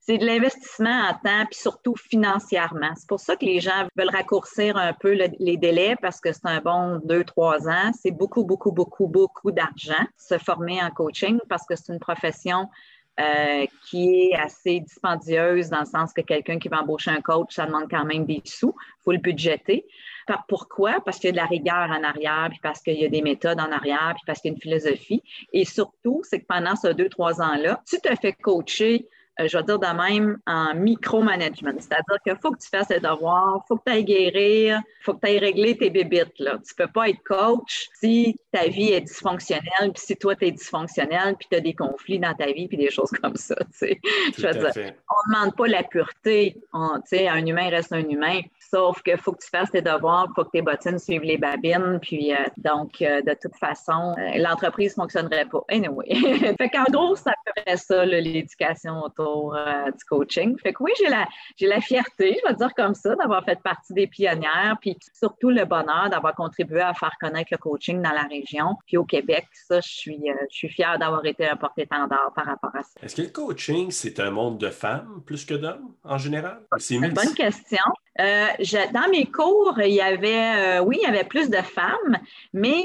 C'est 0.00 0.18
de 0.18 0.26
l'investissement 0.26 1.08
en 1.08 1.12
temps, 1.14 1.46
puis 1.50 1.60
surtout 1.60 1.94
financièrement. 1.96 2.92
C'est 2.96 3.08
pour 3.08 3.20
ça 3.20 3.36
que 3.36 3.44
les 3.44 3.60
gens 3.60 3.86
veulent 3.96 4.10
raccourcir 4.10 4.76
un 4.76 4.92
peu 4.92 5.12
les 5.12 5.56
délais 5.56 5.96
parce 6.00 6.20
que 6.20 6.32
c'est 6.32 6.46
un 6.46 6.60
bon 6.60 7.00
deux, 7.04 7.24
trois 7.24 7.68
ans. 7.68 7.92
C'est 8.00 8.10
beaucoup, 8.10 8.44
beaucoup, 8.44 8.72
beaucoup, 8.72 9.06
beaucoup 9.06 9.52
d'argent 9.52 10.04
se 10.16 10.38
former 10.38 10.82
en 10.82 10.90
coaching 10.90 11.38
parce 11.48 11.64
que 11.66 11.76
c'est 11.76 11.92
une 11.92 12.00
profession 12.00 12.68
euh, 13.20 13.66
qui 13.86 14.30
est 14.30 14.34
assez 14.34 14.80
dispendieuse 14.80 15.68
dans 15.68 15.80
le 15.80 15.86
sens 15.86 16.12
que 16.12 16.22
quelqu'un 16.22 16.58
qui 16.58 16.68
va 16.68 16.80
embaucher 16.80 17.10
un 17.10 17.20
coach, 17.20 17.54
ça 17.54 17.66
demande 17.66 17.90
quand 17.90 18.04
même 18.04 18.24
des 18.24 18.40
sous. 18.46 18.74
Il 18.78 19.02
faut 19.04 19.12
le 19.12 19.18
budgéter. 19.18 19.84
Pourquoi? 20.48 21.00
Parce 21.04 21.18
qu'il 21.18 21.28
y 21.28 21.30
a 21.30 21.32
de 21.32 21.36
la 21.36 21.46
rigueur 21.46 21.90
en 21.90 22.02
arrière, 22.02 22.48
puis 22.50 22.60
parce 22.62 22.80
qu'il 22.80 22.98
y 22.98 23.04
a 23.04 23.08
des 23.08 23.22
méthodes 23.22 23.60
en 23.60 23.70
arrière, 23.70 24.12
puis 24.14 24.22
parce 24.26 24.40
qu'il 24.40 24.50
y 24.50 24.54
a 24.54 24.56
une 24.56 24.60
philosophie. 24.60 25.22
Et 25.52 25.64
surtout, 25.64 26.22
c'est 26.24 26.40
que 26.40 26.46
pendant 26.46 26.76
ces 26.76 26.94
deux, 26.94 27.08
trois 27.08 27.40
ans-là, 27.40 27.82
tu 27.86 27.98
te 28.00 28.14
fais 28.16 28.32
coacher 28.32 29.08
je 29.46 29.56
vais 29.56 29.64
dire 29.64 29.78
de 29.78 29.86
même, 29.86 30.38
en 30.46 30.74
micromanagement. 30.74 31.72
C'est-à-dire 31.78 32.22
qu'il 32.24 32.36
faut 32.40 32.50
que 32.52 32.58
tu 32.58 32.68
fasses 32.68 32.88
tes 32.88 33.00
devoirs, 33.00 33.62
il 33.64 33.68
faut 33.68 33.76
que 33.76 33.82
tu 33.86 33.92
ailles 33.92 34.04
guérir, 34.04 34.80
il 34.84 35.04
faut 35.04 35.14
que 35.14 35.20
tu 35.20 35.28
ailles 35.28 35.38
régler 35.38 35.76
tes 35.76 35.90
bébites. 35.90 36.38
Là. 36.38 36.58
Tu 36.66 36.74
ne 36.78 36.84
peux 36.84 36.92
pas 36.92 37.08
être 37.08 37.22
coach 37.24 37.88
si 38.00 38.36
ta 38.52 38.66
vie 38.66 38.92
est 38.92 39.02
dysfonctionnelle, 39.02 39.92
puis 39.94 40.02
si 40.02 40.16
toi, 40.16 40.34
tu 40.34 40.46
es 40.46 40.50
dysfonctionnel, 40.50 41.36
puis 41.38 41.48
tu 41.50 41.56
as 41.56 41.60
des 41.60 41.74
conflits 41.74 42.18
dans 42.18 42.34
ta 42.34 42.46
vie, 42.46 42.68
puis 42.68 42.76
des 42.76 42.90
choses 42.90 43.10
comme 43.22 43.36
ça. 43.36 43.56
Je 43.80 43.86
veux 44.46 44.52
dire, 44.52 44.72
on 44.76 45.30
ne 45.30 45.34
demande 45.34 45.56
pas 45.56 45.66
la 45.66 45.82
pureté. 45.82 46.56
On, 46.72 47.00
un 47.12 47.46
humain 47.46 47.68
reste 47.68 47.92
un 47.92 48.08
humain. 48.08 48.40
Sauf 48.58 49.02
qu'il 49.02 49.16
faut 49.18 49.32
que 49.32 49.42
tu 49.42 49.50
fasses 49.50 49.70
tes 49.70 49.82
devoirs, 49.82 50.28
il 50.30 50.34
faut 50.34 50.44
que 50.44 50.50
tes 50.50 50.62
bottines 50.62 50.98
suivent 50.98 51.22
les 51.22 51.38
babines. 51.38 51.98
Puis, 52.00 52.32
euh, 52.32 52.36
donc, 52.56 53.02
euh, 53.02 53.20
de 53.22 53.34
toute 53.40 53.56
façon, 53.56 54.14
l'entreprise 54.36 54.96
ne 54.96 55.02
fonctionnerait 55.02 55.46
pas. 55.46 55.62
Anyway. 55.68 56.06
fait 56.58 56.68
qu'en 56.68 56.84
gros, 56.90 57.16
ça 57.16 57.32
ferait 57.44 57.76
ça, 57.76 58.04
l'éducation 58.04 59.02
autour 59.02 59.29
euh, 59.54 59.90
du 59.90 60.04
coaching. 60.04 60.58
Fait 60.58 60.72
que 60.72 60.82
oui, 60.82 60.92
j'ai 60.98 61.08
la, 61.08 61.26
j'ai 61.56 61.66
la 61.66 61.80
fierté, 61.80 62.38
je 62.40 62.48
vais 62.48 62.54
dire 62.54 62.72
comme 62.74 62.94
ça, 62.94 63.14
d'avoir 63.16 63.44
fait 63.44 63.60
partie 63.62 63.92
des 63.92 64.06
pionnières, 64.06 64.76
puis 64.80 64.96
surtout 65.12 65.50
le 65.50 65.64
bonheur 65.64 66.08
d'avoir 66.10 66.34
contribué 66.34 66.80
à 66.80 66.94
faire 66.94 67.14
connaître 67.20 67.48
le 67.52 67.58
coaching 67.58 68.02
dans 68.02 68.12
la 68.12 68.22
région, 68.22 68.76
puis 68.86 68.96
au 68.96 69.04
Québec. 69.04 69.46
Ça, 69.52 69.80
je 69.80 69.88
suis, 69.88 70.20
euh, 70.30 70.34
je 70.50 70.56
suis 70.56 70.68
fière 70.68 70.98
d'avoir 70.98 71.24
été 71.24 71.48
un 71.48 71.56
porte-étendard 71.56 72.32
par 72.34 72.46
rapport 72.46 72.74
à 72.74 72.82
ça. 72.82 73.00
Est-ce 73.02 73.16
que 73.16 73.22
le 73.22 73.28
coaching, 73.28 73.90
c'est 73.90 74.20
un 74.20 74.30
monde 74.30 74.58
de 74.58 74.70
femmes 74.70 75.22
plus 75.24 75.44
que 75.44 75.54
d'hommes 75.54 75.94
en 76.04 76.18
général? 76.18 76.60
C'est 76.78 76.94
une 76.94 77.12
bonne 77.12 77.34
question. 77.34 77.84
Euh, 78.18 78.46
dans 78.92 79.08
mes 79.10 79.26
cours, 79.26 79.78
il 79.78 79.94
y 79.94 80.00
avait, 80.00 80.80
oui, 80.80 80.98
il 81.00 81.04
y 81.04 81.06
avait 81.06 81.24
plus 81.24 81.48
de 81.48 81.62
femmes, 81.78 82.16
mais 82.52 82.84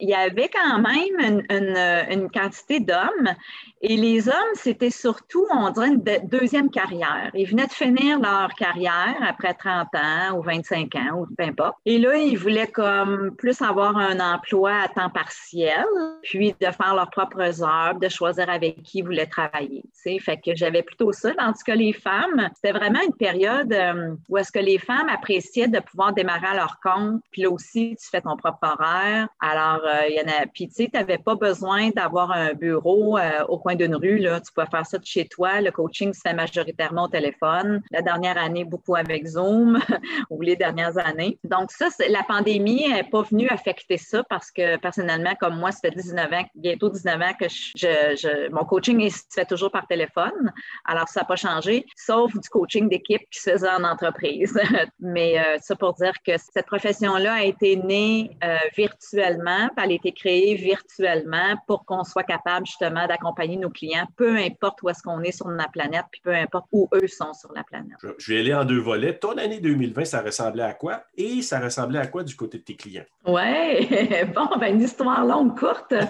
il 0.00 0.08
y 0.08 0.14
avait 0.14 0.48
quand 0.48 0.78
même 0.78 1.42
une, 1.50 1.76
une 2.10 2.30
quantité 2.30 2.80
d'hommes. 2.80 3.34
Et 3.82 3.96
les 3.96 4.28
hommes, 4.28 4.54
c'était 4.54 4.90
surtout, 4.90 5.45
on 5.52 5.70
dirait, 5.70 5.88
une 5.88 6.02
deuxième 6.28 6.70
carrière. 6.70 7.30
Ils 7.34 7.48
venaient 7.48 7.66
de 7.66 7.72
finir 7.72 8.18
leur 8.20 8.48
carrière 8.54 9.16
après 9.26 9.54
30 9.54 9.88
ans 9.94 10.38
ou 10.38 10.42
25 10.42 10.94
ans 10.96 11.20
ou 11.20 11.26
peu 11.36 11.44
importe. 11.44 11.76
Et 11.84 11.98
là, 11.98 12.16
ils 12.16 12.36
voulaient 12.36 12.66
comme 12.66 13.34
plus 13.36 13.60
avoir 13.62 13.96
un 13.96 14.20
emploi 14.20 14.72
à 14.84 14.88
temps 14.88 15.10
partiel, 15.10 15.84
puis 16.22 16.54
de 16.60 16.66
faire 16.66 16.94
leurs 16.94 17.10
propres 17.10 17.62
heures, 17.62 17.94
de 18.00 18.08
choisir 18.08 18.48
avec 18.50 18.82
qui 18.82 18.98
ils 18.98 19.04
voulaient 19.04 19.26
travailler. 19.26 19.84
sais. 19.92 20.18
Fait 20.18 20.36
que 20.36 20.54
j'avais 20.54 20.82
plutôt 20.82 21.12
ça. 21.12 21.32
Tandis 21.34 21.62
que 21.64 21.72
les 21.72 21.92
femmes, 21.92 22.48
c'était 22.54 22.76
vraiment 22.76 23.00
une 23.06 23.14
période 23.14 23.72
euh, 23.72 24.14
où 24.28 24.38
est-ce 24.38 24.52
que 24.52 24.58
les 24.58 24.78
femmes 24.78 25.08
appréciaient 25.08 25.68
de 25.68 25.80
pouvoir 25.80 26.12
démarrer 26.12 26.48
à 26.48 26.54
leur 26.54 26.80
compte. 26.80 27.20
Puis 27.30 27.42
là 27.42 27.50
aussi, 27.50 27.96
tu 28.00 28.08
fais 28.08 28.20
ton 28.20 28.36
propre 28.36 28.58
horaire. 28.62 29.28
Alors, 29.40 29.80
euh, 29.84 30.08
il 30.08 30.16
y 30.16 30.20
en 30.20 30.28
a. 30.28 30.46
Puis 30.46 30.68
tu 30.68 30.74
sais, 30.74 30.90
tu 30.92 30.98
n'avais 30.98 31.18
pas 31.18 31.34
besoin 31.34 31.90
d'avoir 31.90 32.30
un 32.30 32.52
bureau 32.54 33.18
euh, 33.18 33.44
au 33.48 33.58
coin 33.58 33.74
d'une 33.74 33.94
rue, 33.94 34.18
là, 34.18 34.40
tu 34.40 34.52
peux 34.52 34.64
faire 34.66 34.86
ça 34.86 34.98
de 34.98 35.04
chez 35.04 35.26
toi. 35.26 35.35
Le 35.38 35.70
coaching 35.70 36.12
se 36.12 36.20
fait 36.20 36.34
majoritairement 36.34 37.04
au 37.04 37.08
téléphone. 37.08 37.82
La 37.90 38.02
dernière 38.02 38.38
année, 38.38 38.64
beaucoup 38.64 38.96
avec 38.96 39.26
Zoom 39.26 39.78
ou 40.30 40.42
les 40.42 40.56
dernières 40.56 40.98
années. 40.98 41.38
Donc, 41.44 41.70
ça, 41.70 41.86
la 42.08 42.22
pandémie 42.22 42.88
n'est 42.88 43.04
pas 43.04 43.22
venue 43.22 43.48
affecter 43.48 43.96
ça 43.96 44.22
parce 44.24 44.50
que 44.50 44.76
personnellement, 44.78 45.34
comme 45.40 45.58
moi, 45.58 45.72
ça 45.72 45.80
fait 45.82 45.94
19 45.94 46.32
ans, 46.32 46.44
bientôt 46.54 46.88
19 46.88 47.20
ans 47.20 47.32
que 47.38 47.46
je, 47.48 48.50
mon 48.50 48.64
coaching 48.64 49.08
se 49.10 49.22
fait 49.32 49.44
toujours 49.44 49.70
par 49.70 49.86
téléphone. 49.86 50.52
Alors, 50.84 51.08
ça 51.08 51.20
n'a 51.20 51.26
pas 51.26 51.36
changé, 51.36 51.84
sauf 51.96 52.32
du 52.32 52.48
coaching 52.48 52.88
d'équipe 52.88 53.22
qui 53.30 53.40
se 53.40 53.50
faisait 53.50 53.70
en 53.70 53.84
entreprise. 53.84 54.58
Mais 55.00 55.38
euh, 55.38 55.58
ça 55.60 55.76
pour 55.76 55.94
dire 55.94 56.14
que 56.26 56.32
cette 56.36 56.66
profession-là 56.66 57.34
a 57.34 57.42
été 57.42 57.76
née 57.76 58.36
euh, 58.44 58.56
virtuellement, 58.76 59.68
elle 59.76 59.90
a 59.90 59.94
été 59.94 60.12
créée 60.12 60.54
virtuellement 60.54 61.56
pour 61.66 61.84
qu'on 61.84 62.04
soit 62.04 62.22
capable 62.22 62.66
justement 62.66 63.06
d'accompagner 63.06 63.56
nos 63.56 63.70
clients, 63.70 64.06
peu 64.16 64.36
importe 64.36 64.82
où 64.82 64.88
est-ce 64.88 65.02
qu'on 65.02 65.22
est 65.22 65.25
sur 65.32 65.48
la 65.48 65.68
planète, 65.68 66.04
puis 66.10 66.20
peu 66.22 66.34
importe 66.34 66.66
où 66.72 66.88
eux 66.94 67.06
sont 67.06 67.32
sur 67.32 67.52
la 67.52 67.64
planète. 67.64 67.96
Je 68.18 68.32
vais 68.32 68.40
aller 68.40 68.54
en 68.54 68.64
deux 68.64 68.80
volets. 68.80 69.18
Ton 69.18 69.36
année 69.38 69.60
2020, 69.60 70.04
ça 70.04 70.20
ressemblait 70.20 70.62
à 70.62 70.74
quoi? 70.74 71.04
Et 71.16 71.42
ça 71.42 71.60
ressemblait 71.60 71.98
à 71.98 72.06
quoi 72.06 72.22
du 72.22 72.34
côté 72.34 72.58
de 72.58 72.64
tes 72.64 72.76
clients? 72.76 73.04
Oui, 73.26 73.88
bon, 74.34 74.48
ben, 74.58 74.74
une 74.74 74.82
histoire 74.82 75.24
longue, 75.24 75.58
courte. 75.58 75.94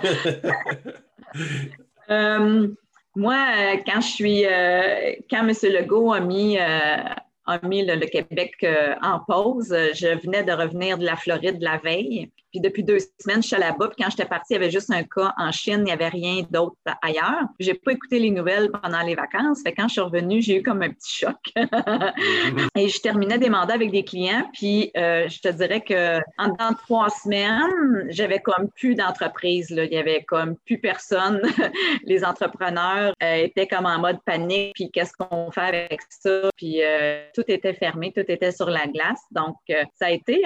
Euh, 2.08 2.68
moi, 3.16 3.36
quand 3.84 4.00
je 4.00 4.06
suis, 4.06 4.46
euh, 4.46 5.12
quand 5.28 5.46
M. 5.46 5.52
Legault 5.64 6.12
a 6.12 6.20
mis, 6.20 6.56
euh, 6.56 7.02
a 7.46 7.66
mis 7.66 7.84
le, 7.84 8.06
Québec 8.06 8.64
en 9.02 9.18
pause, 9.20 9.74
je 9.94 10.16
venais 10.24 10.44
de 10.44 10.52
revenir 10.52 10.98
de 10.98 11.04
la 11.04 11.16
Floride 11.16 11.60
la 11.60 11.78
veille. 11.78 12.30
Puis 12.56 12.62
depuis 12.62 12.84
deux 12.84 12.98
semaines, 13.20 13.42
je 13.42 13.48
suis 13.48 13.58
là-bas. 13.58 13.88
Puis 13.88 14.02
quand 14.02 14.08
j'étais 14.08 14.24
partie, 14.24 14.54
il 14.54 14.54
y 14.54 14.56
avait 14.56 14.70
juste 14.70 14.90
un 14.90 15.02
cas 15.02 15.34
en 15.36 15.52
Chine. 15.52 15.80
Il 15.80 15.84
n'y 15.84 15.92
avait 15.92 16.08
rien 16.08 16.42
d'autre 16.50 16.76
ailleurs. 17.02 17.42
J'ai 17.60 17.74
pas 17.74 17.92
écouté 17.92 18.18
les 18.18 18.30
nouvelles 18.30 18.70
pendant 18.70 19.02
les 19.02 19.14
vacances. 19.14 19.60
Fait 19.62 19.74
quand 19.74 19.88
je 19.88 19.92
suis 19.92 20.00
revenue, 20.00 20.40
j'ai 20.40 20.56
eu 20.56 20.62
comme 20.62 20.80
un 20.80 20.88
petit 20.88 21.18
choc. 21.18 21.36
Et 22.76 22.88
je 22.88 22.98
terminais 23.00 23.36
des 23.36 23.50
mandats 23.50 23.74
avec 23.74 23.90
des 23.90 24.04
clients. 24.04 24.48
Puis 24.54 24.90
euh, 24.96 25.28
je 25.28 25.38
te 25.40 25.48
dirais 25.48 25.82
que 25.82 26.18
en 26.38 26.48
dans 26.48 26.72
trois 26.72 27.10
semaines, 27.10 28.06
j'avais 28.08 28.38
comme 28.38 28.70
plus 28.74 28.94
d'entreprise. 28.94 29.68
Il 29.70 29.92
y 29.92 29.98
avait 29.98 30.22
comme 30.22 30.56
plus 30.64 30.78
personne. 30.78 31.42
les 32.04 32.24
entrepreneurs 32.24 33.12
euh, 33.22 33.34
étaient 33.34 33.66
comme 33.66 33.84
en 33.84 33.98
mode 33.98 34.20
panique. 34.24 34.72
Puis 34.74 34.90
qu'est-ce 34.90 35.12
qu'on 35.12 35.50
fait 35.50 35.60
avec 35.60 36.00
ça? 36.08 36.48
Puis 36.56 36.82
euh, 36.82 37.22
tout 37.34 37.44
était 37.48 37.74
fermé, 37.74 38.12
tout 38.12 38.24
était 38.26 38.52
sur 38.52 38.70
la 38.70 38.86
glace. 38.86 39.20
Donc 39.30 39.56
ça 39.68 40.06
a 40.06 40.10
été, 40.10 40.42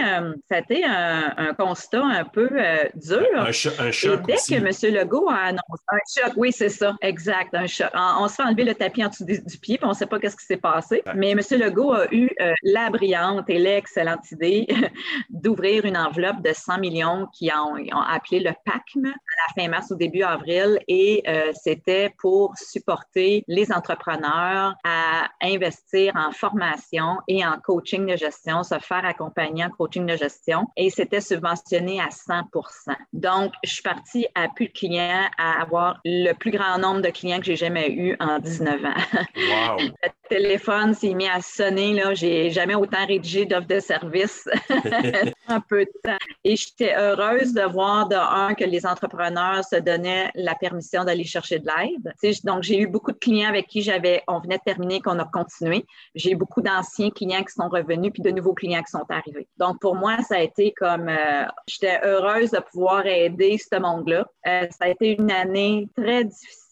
ça 0.48 0.56
a 0.56 0.58
été 0.58 0.84
un, 0.84 1.34
un 1.36 1.54
constat 1.54 1.99
un 2.04 2.24
peu 2.24 2.48
euh, 2.52 2.84
dur. 2.94 3.26
Un, 3.34 3.52
choc. 3.52 3.74
Et 3.80 4.16
dès 4.26 4.34
que 4.34 4.54
M. 4.54 4.94
Legault 4.94 5.28
a 5.28 5.36
annoncé 5.36 5.84
un 5.88 5.98
choc, 6.22 6.32
oui, 6.36 6.52
c'est 6.52 6.68
ça, 6.68 6.96
exact, 7.00 7.54
un 7.54 7.66
choc. 7.66 7.90
On, 7.94 8.28
se 8.28 8.34
fait 8.34 8.42
enlever 8.42 8.64
le 8.64 8.74
tapis 8.74 9.04
en 9.04 9.08
dessous 9.08 9.24
du, 9.24 9.40
pied, 9.60 9.78
puis 9.78 9.84
on 9.84 9.90
ne 9.90 9.94
sait 9.94 10.06
pas 10.06 10.18
qu'est-ce 10.18 10.36
qui 10.36 10.46
s'est 10.46 10.56
passé. 10.56 11.02
Mais 11.14 11.30
M. 11.30 11.40
Legault 11.52 11.92
a 11.92 12.06
eu 12.12 12.30
euh, 12.40 12.52
la 12.62 12.90
brillante 12.90 13.48
et 13.48 13.58
l'excellente 13.58 14.30
idée 14.32 14.66
d'ouvrir 15.30 15.84
une 15.84 15.96
enveloppe 15.96 16.42
de 16.42 16.52
100 16.52 16.78
millions 16.78 17.26
qui 17.32 17.50
ont, 17.52 17.74
ont, 17.74 18.02
appelé 18.02 18.40
le 18.40 18.52
PACM 18.64 19.06
à 19.06 19.08
la 19.08 19.62
fin 19.62 19.68
mars, 19.68 19.90
au 19.90 19.96
début 19.96 20.22
avril, 20.22 20.78
et 20.88 21.22
euh, 21.28 21.52
c'était 21.54 22.14
pour 22.18 22.54
supporter 22.56 23.44
les 23.48 23.72
entrepreneurs 23.72 24.74
à 24.84 25.28
investir 25.42 26.12
en 26.16 26.32
formation 26.32 27.18
et 27.28 27.44
en 27.44 27.58
coaching 27.58 28.06
de 28.06 28.16
gestion, 28.16 28.62
se 28.62 28.78
faire 28.78 29.04
accompagner 29.04 29.64
en 29.64 29.70
coaching 29.70 30.06
de 30.06 30.16
gestion. 30.16 30.66
Et 30.76 30.90
c'était 30.90 31.20
subventionné 31.20 31.89
à 31.98 32.08
100% 32.08 32.94
Donc, 33.12 33.52
je 33.64 33.70
suis 33.70 33.82
partie 33.82 34.26
à 34.34 34.48
plus 34.48 34.68
de 34.68 34.72
clients, 34.72 35.28
à 35.38 35.60
avoir 35.60 36.00
le 36.04 36.32
plus 36.34 36.50
grand 36.50 36.78
nombre 36.78 37.00
de 37.00 37.08
clients 37.08 37.38
que 37.38 37.46
j'ai 37.46 37.56
jamais 37.56 37.90
eu 37.90 38.16
en 38.20 38.38
19 38.38 38.84
ans. 38.84 38.94
Wow. 39.36 39.78
le 40.30 40.36
téléphone 40.36 40.94
s'est 40.94 41.14
mis 41.14 41.28
à 41.28 41.40
sonner, 41.40 41.94
là. 41.94 42.14
J'ai 42.14 42.50
jamais 42.50 42.74
autant 42.74 43.04
rédigé 43.06 43.46
d'offres 43.46 43.66
de 43.66 43.80
services 43.80 44.48
en 45.48 45.60
peu 45.60 45.84
de 45.84 45.92
temps. 46.02 46.18
Et 46.44 46.56
j'étais 46.56 46.94
heureuse 46.96 47.52
de 47.52 47.62
voir 47.62 48.08
de 48.08 48.16
un 48.16 48.54
que 48.54 48.64
les 48.64 48.86
entrepreneurs 48.86 49.64
se 49.64 49.76
donnaient 49.76 50.30
la 50.34 50.54
permission 50.54 51.04
d'aller 51.04 51.24
chercher 51.24 51.58
de 51.58 51.66
l'aide. 51.66 52.14
Donc, 52.44 52.62
j'ai 52.62 52.78
eu 52.78 52.86
beaucoup 52.86 53.12
de 53.12 53.18
clients 53.18 53.48
avec 53.48 53.66
qui 53.66 53.82
j'avais, 53.82 54.22
on 54.28 54.40
venait 54.40 54.58
de 54.58 54.62
terminer, 54.64 55.00
qu'on 55.00 55.18
a 55.18 55.24
continué. 55.24 55.84
J'ai 56.14 56.32
eu 56.32 56.36
beaucoup 56.36 56.60
d'anciens 56.60 57.10
clients 57.10 57.42
qui 57.42 57.52
sont 57.52 57.68
revenus, 57.68 58.12
puis 58.12 58.22
de 58.22 58.30
nouveaux 58.30 58.54
clients 58.54 58.82
qui 58.82 58.90
sont 58.90 59.06
arrivés. 59.08 59.48
Donc, 59.58 59.80
pour 59.80 59.94
moi, 59.94 60.18
ça 60.28 60.36
a 60.36 60.40
été 60.40 60.72
comme, 60.72 61.08
euh, 61.08 61.44
j'étais 61.66 62.00
heureuse 62.04 62.50
de 62.50 62.60
pouvoir 62.70 63.06
aider 63.06 63.58
ce 63.58 63.78
monde-là. 63.78 64.26
Euh, 64.46 64.66
ça 64.70 64.84
a 64.84 64.88
été 64.88 65.16
une 65.18 65.30
année 65.30 65.88
très 65.96 66.24
difficile. 66.24 66.69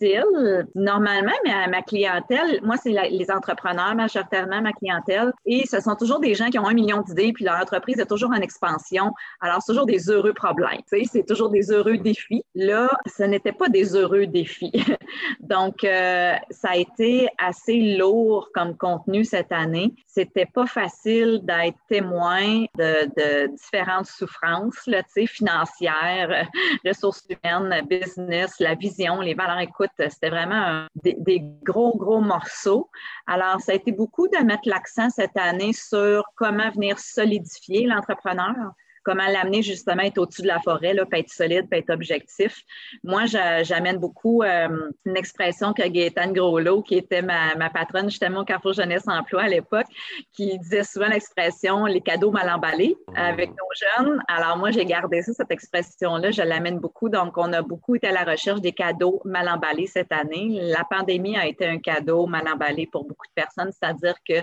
Normalement, 0.75 1.33
mais 1.45 1.67
ma 1.69 1.83
clientèle, 1.83 2.61
moi, 2.63 2.77
c'est 2.77 2.91
les 2.91 3.31
entrepreneurs 3.31 3.95
majoritairement 3.95 4.61
ma 4.61 4.73
clientèle, 4.73 5.33
et 5.47 5.67
ce 5.67 5.81
sont 5.81 5.95
toujours 5.97 6.21
des 6.21 6.35
gens 6.35 6.49
qui 6.51 6.59
ont 6.59 6.67
un 6.67 6.75
million 6.75 7.03
d'idées, 7.03 7.33
puis 7.33 7.45
leur 7.45 7.57
entreprise 7.57 7.99
est 7.99 8.07
toujours 8.07 8.31
en 8.31 8.41
expansion. 8.41 9.13
Alors, 9.41 9.61
c'est 9.61 9.73
toujours 9.73 9.87
des 9.87 10.11
heureux 10.11 10.33
problèmes. 10.33 10.81
C'est 10.87 11.27
toujours 11.27 11.51
des 11.51 11.71
heureux 11.71 11.99
défis. 11.99 12.43
Là, 12.55 12.89
ce 13.07 13.23
n'était 13.25 13.53
pas 13.53 13.69
des 13.69 13.95
heureux 13.97 14.27
défis. 14.27 14.73
Donc, 15.41 15.85
euh, 15.85 16.35
ça 16.51 16.71
a 16.71 16.77
été 16.77 17.29
assez 17.39 17.97
lourd 17.97 18.51
comme 18.55 18.77
contenu 18.77 19.25
cette 19.25 19.53
année. 19.53 19.95
C'était 20.07 20.47
pas 20.47 20.67
facile 20.67 21.41
d'être 21.43 21.79
témoin 21.89 22.65
de, 22.77 23.47
différentes 23.57 24.07
souffrances 24.07 24.89
financières, 25.27 26.47
ressources 26.85 27.27
humaines, 27.29 27.87
business, 27.89 28.55
la 28.61 28.75
vision, 28.75 29.21
les 29.21 29.35
valeurs. 29.35 29.61
Écoute, 29.61 29.88
c'était 29.97 30.31
vraiment 30.31 30.87
des, 30.95 31.17
des 31.19 31.41
gros, 31.63 31.97
gros 31.97 32.21
morceaux. 32.21 32.91
Alors, 33.27 33.61
ça 33.61 33.73
a 33.73 33.75
été 33.75 33.93
beaucoup 33.93 34.29
de 34.29 34.39
mettre 34.45 34.69
l'accent 34.69 35.11
cette 35.11 35.37
année 35.37 35.73
sur 35.73 36.25
comment 36.37 36.71
venir 36.71 36.99
solidifier 36.99 37.87
l'entrepreneur 37.87 38.73
comment 39.09 39.27
l'amener 39.27 39.63
justement 39.63 40.03
être 40.03 40.19
au-dessus 40.19 40.43
de 40.43 40.49
la 40.49 40.61
forêt, 40.61 40.93
là, 40.93 41.05
être 41.13 41.31
solide, 41.31 41.67
puis 41.71 41.81
être 41.81 41.89
objectif. 41.89 42.63
Moi, 43.03 43.25
j'amène 43.63 43.97
beaucoup 43.97 44.43
euh, 44.43 44.69
une 45.07 45.17
expression 45.17 45.73
que 45.73 45.89
Gaëtane 45.89 46.35
Groslot, 46.35 46.83
qui 46.83 46.97
était 46.97 47.23
ma, 47.23 47.71
patronne 47.71 48.11
justement 48.11 48.41
au 48.41 48.45
Carrefour 48.45 48.75
Jeunesse 48.75 49.09
Emploi 49.09 49.45
à 49.45 49.49
l'époque, 49.49 49.87
qui 50.35 50.59
disait 50.59 50.85
souvent 50.85 51.09
l'expression 51.09 51.87
les 51.87 52.03
cadeaux 52.03 52.31
mal 52.31 52.51
emballés 52.51 52.97
avec 53.17 53.49
nos 53.49 54.05
jeunes. 54.05 54.23
Alors 54.29 54.59
moi, 54.59 54.73
j'ai 54.73 54.85
gardé 54.85 55.23
ça, 55.23 55.33
cette 55.33 55.51
expression-là, 55.51 56.31
je 56.31 56.43
l'amène 56.43 56.79
beaucoup. 56.79 57.09
Donc, 57.09 57.39
on 57.39 57.51
a 57.55 57.63
beaucoup 57.63 57.97
été 57.97 58.09
à 58.09 58.13
la 58.13 58.25
recherche 58.25 58.61
des 58.61 58.73
cadeaux 58.73 59.23
mal 59.25 59.49
emballés 59.49 59.87
cette 59.87 60.13
année. 60.13 60.61
La 60.61 60.85
pandémie 60.85 61.39
a 61.39 61.47
été 61.47 61.67
un 61.67 61.79
cadeau 61.79 62.27
mal 62.27 62.47
emballé 62.47 62.87
pour 62.93 63.05
beaucoup 63.05 63.27
de 63.27 63.43
personnes, 63.43 63.71
c'est-à-dire 63.73 64.17
que 64.29 64.35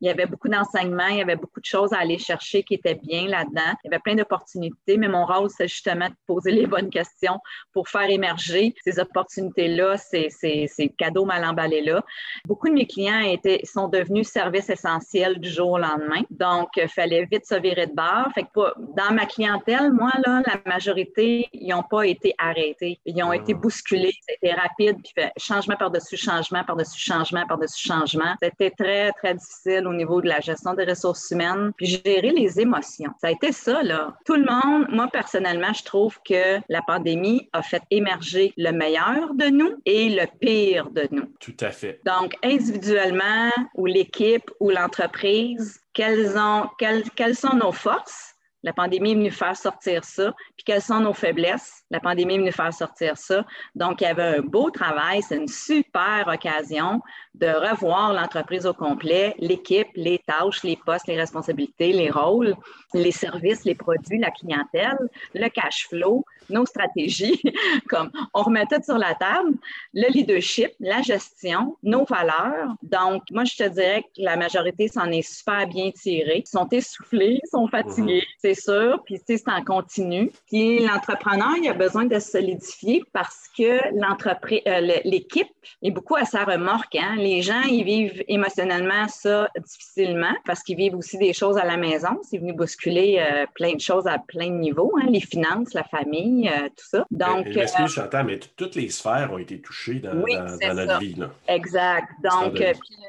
il 0.00 0.06
y 0.06 0.10
avait 0.10 0.26
beaucoup 0.26 0.48
d'enseignements, 0.48 1.08
il 1.08 1.18
y 1.18 1.22
avait 1.22 1.36
beaucoup 1.36 1.60
de 1.60 1.64
choses 1.64 1.92
à 1.92 1.98
aller 1.98 2.18
chercher 2.18 2.62
qui 2.62 2.74
étaient 2.74 2.94
bien 2.94 3.26
là-dedans. 3.28 3.74
Il 3.84 3.90
y 3.90 3.94
avait 3.94 4.00
plein 4.00 4.14
d'opportunités, 4.14 4.96
mais 4.96 5.08
mon 5.08 5.26
rôle, 5.26 5.50
c'est 5.50 5.68
justement 5.68 6.08
de 6.08 6.14
poser 6.26 6.52
les 6.52 6.66
bonnes 6.66 6.90
questions 6.90 7.38
pour 7.72 7.88
faire 7.88 8.08
émerger 8.08 8.74
ces 8.82 8.98
opportunités-là, 8.98 9.96
ces, 9.98 10.28
ces, 10.30 10.88
cadeaux 10.98 11.24
mal 11.24 11.44
emballés-là. 11.44 12.02
Beaucoup 12.46 12.68
de 12.68 12.74
mes 12.74 12.86
clients 12.86 13.20
étaient, 13.20 13.60
sont 13.64 13.88
devenus 13.88 14.28
services 14.28 14.70
essentiels 14.70 15.38
du 15.38 15.50
jour 15.50 15.72
au 15.72 15.78
lendemain. 15.78 16.22
Donc, 16.30 16.68
il 16.76 16.88
fallait 16.88 17.26
vite 17.30 17.46
se 17.46 17.54
virer 17.54 17.86
de 17.86 17.94
barre. 17.94 18.30
Fait 18.34 18.42
que 18.42 18.60
dans 18.96 19.12
ma 19.12 19.26
clientèle, 19.26 19.92
moi, 19.92 20.12
là, 20.24 20.42
la 20.46 20.60
majorité, 20.66 21.48
ils 21.52 21.68
n'ont 21.68 21.82
pas 21.82 22.06
été 22.06 22.34
arrêtés. 22.38 22.98
Ils 23.04 23.22
ont 23.22 23.32
été 23.32 23.52
ah. 23.54 23.58
bousculés. 23.58 24.14
C'était 24.28 24.54
rapide, 24.54 24.96
puis 25.02 25.12
fait 25.14 25.32
changement 25.36 25.76
par-dessus 25.76 26.16
changement, 26.16 26.64
par-dessus 26.64 27.00
changement, 27.00 27.46
par-dessus 27.46 27.86
changement. 27.86 28.34
C'était 28.42 28.70
très, 28.70 29.12
très 29.12 29.34
difficile 29.34 29.86
au 29.90 29.94
niveau 29.94 30.20
de 30.20 30.28
la 30.28 30.40
gestion 30.40 30.74
des 30.74 30.84
ressources 30.84 31.30
humaines, 31.30 31.72
puis 31.76 31.86
gérer 31.86 32.30
les 32.30 32.60
émotions. 32.60 33.10
Ça 33.20 33.28
a 33.28 33.30
été 33.30 33.52
ça, 33.52 33.82
là. 33.82 34.16
Tout 34.24 34.36
le 34.36 34.44
monde, 34.44 34.86
moi 34.90 35.08
personnellement, 35.12 35.72
je 35.72 35.84
trouve 35.84 36.18
que 36.24 36.58
la 36.68 36.82
pandémie 36.86 37.48
a 37.52 37.62
fait 37.62 37.82
émerger 37.90 38.52
le 38.56 38.72
meilleur 38.72 39.34
de 39.34 39.46
nous 39.46 39.74
et 39.84 40.08
le 40.10 40.26
pire 40.40 40.90
de 40.90 41.08
nous. 41.10 41.26
Tout 41.40 41.56
à 41.60 41.70
fait. 41.70 42.00
Donc, 42.04 42.34
individuellement, 42.42 43.50
ou 43.74 43.86
l'équipe, 43.86 44.50
ou 44.60 44.70
l'entreprise, 44.70 45.80
quelles, 45.92 46.38
ont, 46.38 46.68
quelles, 46.78 47.08
quelles 47.10 47.36
sont 47.36 47.54
nos 47.54 47.72
forces? 47.72 48.29
La 48.62 48.72
pandémie 48.72 49.12
est 49.12 49.14
venue 49.14 49.30
faire 49.30 49.56
sortir 49.56 50.04
ça. 50.04 50.34
Puis 50.56 50.64
quelles 50.64 50.82
sont 50.82 51.00
nos 51.00 51.14
faiblesses? 51.14 51.82
La 51.90 52.00
pandémie 52.00 52.34
est 52.34 52.38
venue 52.38 52.52
faire 52.52 52.72
sortir 52.72 53.16
ça. 53.16 53.44
Donc, 53.74 54.00
il 54.00 54.04
y 54.04 54.06
avait 54.06 54.38
un 54.38 54.42
beau 54.42 54.70
travail. 54.70 55.22
C'est 55.22 55.36
une 55.36 55.48
super 55.48 56.28
occasion 56.28 57.00
de 57.34 57.46
revoir 57.46 58.12
l'entreprise 58.12 58.66
au 58.66 58.74
complet, 58.74 59.34
l'équipe, 59.38 59.88
les 59.94 60.18
tâches, 60.18 60.62
les 60.62 60.76
postes, 60.76 61.06
les 61.06 61.16
responsabilités, 61.16 61.92
les 61.92 62.10
rôles, 62.10 62.54
les 62.92 63.12
services, 63.12 63.64
les 63.64 63.74
produits, 63.74 64.18
la 64.18 64.30
clientèle, 64.30 64.98
le 65.34 65.48
cash 65.48 65.86
flow, 65.88 66.24
nos 66.50 66.66
stratégies. 66.66 67.40
Comme 67.88 68.10
on 68.34 68.42
remet 68.42 68.66
tout 68.66 68.82
sur 68.82 68.98
la 68.98 69.14
table, 69.14 69.54
le 69.94 70.10
leadership, 70.12 70.70
la 70.80 71.02
gestion, 71.02 71.76
nos 71.82 72.04
valeurs. 72.04 72.74
Donc, 72.82 73.22
moi, 73.30 73.44
je 73.44 73.56
te 73.56 73.68
dirais 73.68 74.02
que 74.02 74.22
la 74.22 74.36
majorité 74.36 74.88
s'en 74.88 75.10
est 75.10 75.22
super 75.22 75.66
bien 75.66 75.90
tirée. 75.90 76.42
Ils 76.44 76.48
sont 76.48 76.68
essoufflés, 76.70 77.40
ils 77.42 77.48
sont 77.48 77.68
fatigués, 77.68 78.24
mhm. 78.42 78.49
C'est 78.54 78.60
sûr. 78.60 79.02
Puis, 79.04 79.20
c'est 79.26 79.48
en 79.48 79.62
continu. 79.64 80.30
Puis, 80.46 80.80
l'entrepreneur, 80.80 81.56
il 81.62 81.68
a 81.68 81.74
besoin 81.74 82.04
de 82.04 82.18
se 82.18 82.30
solidifier 82.32 83.02
parce 83.12 83.48
que 83.56 83.80
l'entreprise, 83.98 84.60
euh, 84.66 84.80
l'équipe 85.04 85.48
est 85.82 85.90
beaucoup 85.90 86.16
à 86.16 86.24
sa 86.24 86.44
remorque. 86.44 86.96
Hein? 86.96 87.16
Les 87.16 87.42
gens, 87.42 87.62
ils 87.62 87.84
vivent 87.84 88.24
émotionnellement 88.28 89.08
ça 89.08 89.48
difficilement 89.58 90.34
parce 90.44 90.62
qu'ils 90.62 90.76
vivent 90.76 90.96
aussi 90.96 91.18
des 91.18 91.32
choses 91.32 91.58
à 91.58 91.64
la 91.64 91.76
maison. 91.76 92.20
C'est 92.22 92.38
venu 92.38 92.52
bousculer 92.52 93.18
euh, 93.20 93.46
plein 93.54 93.74
de 93.74 93.80
choses 93.80 94.06
à 94.06 94.18
plein 94.18 94.48
de 94.48 94.56
niveaux, 94.56 94.92
hein? 95.00 95.06
les 95.08 95.20
finances, 95.20 95.74
la 95.74 95.84
famille, 95.84 96.48
euh, 96.48 96.68
tout 96.68 96.86
ça. 96.90 97.06
Donc, 97.10 97.46
Excuse, 97.46 97.88
Chantal, 97.88 98.26
mais 98.26 98.40
toutes 98.56 98.74
les 98.74 98.88
sphères 98.88 99.30
ont 99.32 99.38
été 99.38 99.60
touchées 99.60 99.94
dans, 99.94 100.14
notre 100.14 100.98
vie. 100.98 101.14
Là. 101.14 101.30
Exact. 101.48 102.08
Donc, 102.22 102.62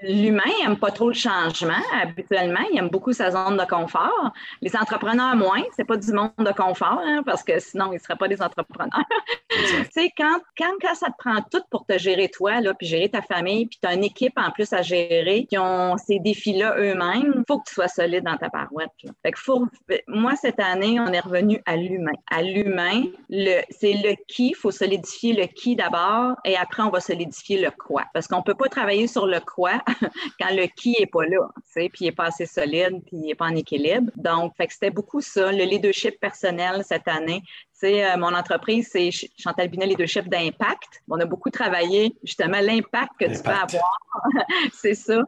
l'humain 0.04 0.42
n'aime 0.62 0.78
pas 0.78 0.92
trop 0.92 1.08
le 1.08 1.14
changement. 1.14 1.74
Habituellement, 2.02 2.60
il 2.72 2.78
aime 2.78 2.90
beaucoup 2.90 3.14
sa 3.14 3.32
zone 3.32 3.58
de 3.58 3.66
confort. 3.66 4.32
Les 4.62 4.76
entrepreneurs, 4.76 5.31
moins. 5.36 5.64
C'est 5.76 5.86
pas 5.86 5.98
du 5.98 6.12
monde 6.12 6.32
de 6.38 6.52
confort 6.52 7.02
hein, 7.04 7.22
parce 7.26 7.44
que 7.44 7.60
sinon, 7.60 7.92
ils 7.92 7.96
ne 7.96 8.00
seraient 8.00 8.16
pas 8.16 8.28
des 8.28 8.42
entrepreneurs. 8.42 8.90
tu 9.50 9.58
sais, 9.92 10.12
quand, 10.18 10.40
quand, 10.58 10.72
quand, 10.82 10.96
ça 10.96 11.08
te 11.08 11.18
prend 11.18 11.42
tout 11.52 11.62
pour 11.70 11.86
te 11.86 11.98
gérer 11.98 12.30
toi, 12.30 12.62
là, 12.62 12.74
puis 12.74 12.88
gérer 12.88 13.10
ta 13.10 13.22
famille, 13.22 13.66
puis 13.66 13.80
tu 13.82 13.88
as 13.88 13.94
une 13.94 14.04
équipe 14.04 14.34
en 14.38 14.52
plus 14.52 14.72
à 14.74 14.82
gérer 14.82 15.46
qui 15.46 15.58
ont 15.58 15.98
ces 15.98 16.20
défis-là 16.20 16.76
eux-mêmes, 16.78 17.34
il 17.38 17.44
faut 17.48 17.60
que 17.60 17.68
tu 17.68 17.76
sois 17.76 17.88
solide 17.88 18.24
dans 18.24 18.38
ta 18.38 18.50
parouette. 18.50 18.92
Fait 19.24 19.32
que 19.32 19.40
faut, 19.40 19.66
moi, 20.08 20.36
cette 20.36 20.60
année, 20.60 21.00
on 21.00 21.08
est 21.08 21.20
revenu 21.20 21.62
à 21.66 21.76
l'humain. 21.76 22.12
À 22.30 22.42
l'humain, 22.42 23.04
le, 23.30 23.62
c'est 23.70 23.94
le 23.94 24.16
qui, 24.28 24.50
il 24.50 24.56
faut 24.56 24.72
solidifier 24.72 25.34
le 25.34 25.46
qui 25.46 25.76
d'abord, 25.76 26.36
et 26.46 26.56
après, 26.58 26.84
on 26.84 26.90
va 26.90 27.00
solidifier 27.00 27.62
le 27.62 27.72
quoi. 27.72 28.04
Parce 28.14 28.28
qu'on 28.28 28.38
ne 28.38 28.44
peut 28.44 28.56
pas 28.56 28.68
travailler 28.68 29.08
sur 29.08 29.28
le 29.28 29.40
quoi 29.40 29.82
quand 30.40 30.54
le 30.56 30.68
qui 30.68 30.96
n'est 31.00 31.06
pas 31.06 31.26
là, 31.26 31.50
tu 31.56 31.62
sais, 31.72 31.90
puis 31.90 32.06
il 32.06 32.06
n'est 32.06 32.12
pas 32.12 32.26
assez 32.26 32.46
solide, 32.46 33.02
puis 33.06 33.18
il 33.18 33.22
n'est 33.22 33.36
pas 33.36 33.46
en 33.46 33.56
équilibre. 33.56 34.12
Donc, 34.16 34.56
fait 34.56 34.68
que 34.68 34.74
c'était 34.74 34.90
beaucoup 34.90 35.21
ça, 35.22 35.52
le 35.52 35.64
leadership 35.64 36.20
personnel 36.20 36.84
cette 36.86 37.08
année, 37.08 37.42
euh, 37.84 38.18
mon 38.18 38.34
entreprise, 38.34 38.90
c'est 38.92 39.10
Chantal 39.38 39.68
Binet, 39.70 39.88
les 39.88 39.96
deux 39.96 40.06
chefs 40.06 40.28
d'impact. 40.28 41.02
On 41.10 41.20
a 41.20 41.26
beaucoup 41.26 41.50
travaillé 41.50 42.16
justement 42.24 42.60
l'impact 42.62 43.12
que 43.20 43.26
tu 43.26 43.42
peux 43.42 43.52
avoir. 43.52 44.00
c'est 44.74 44.94
ça. 44.94 45.22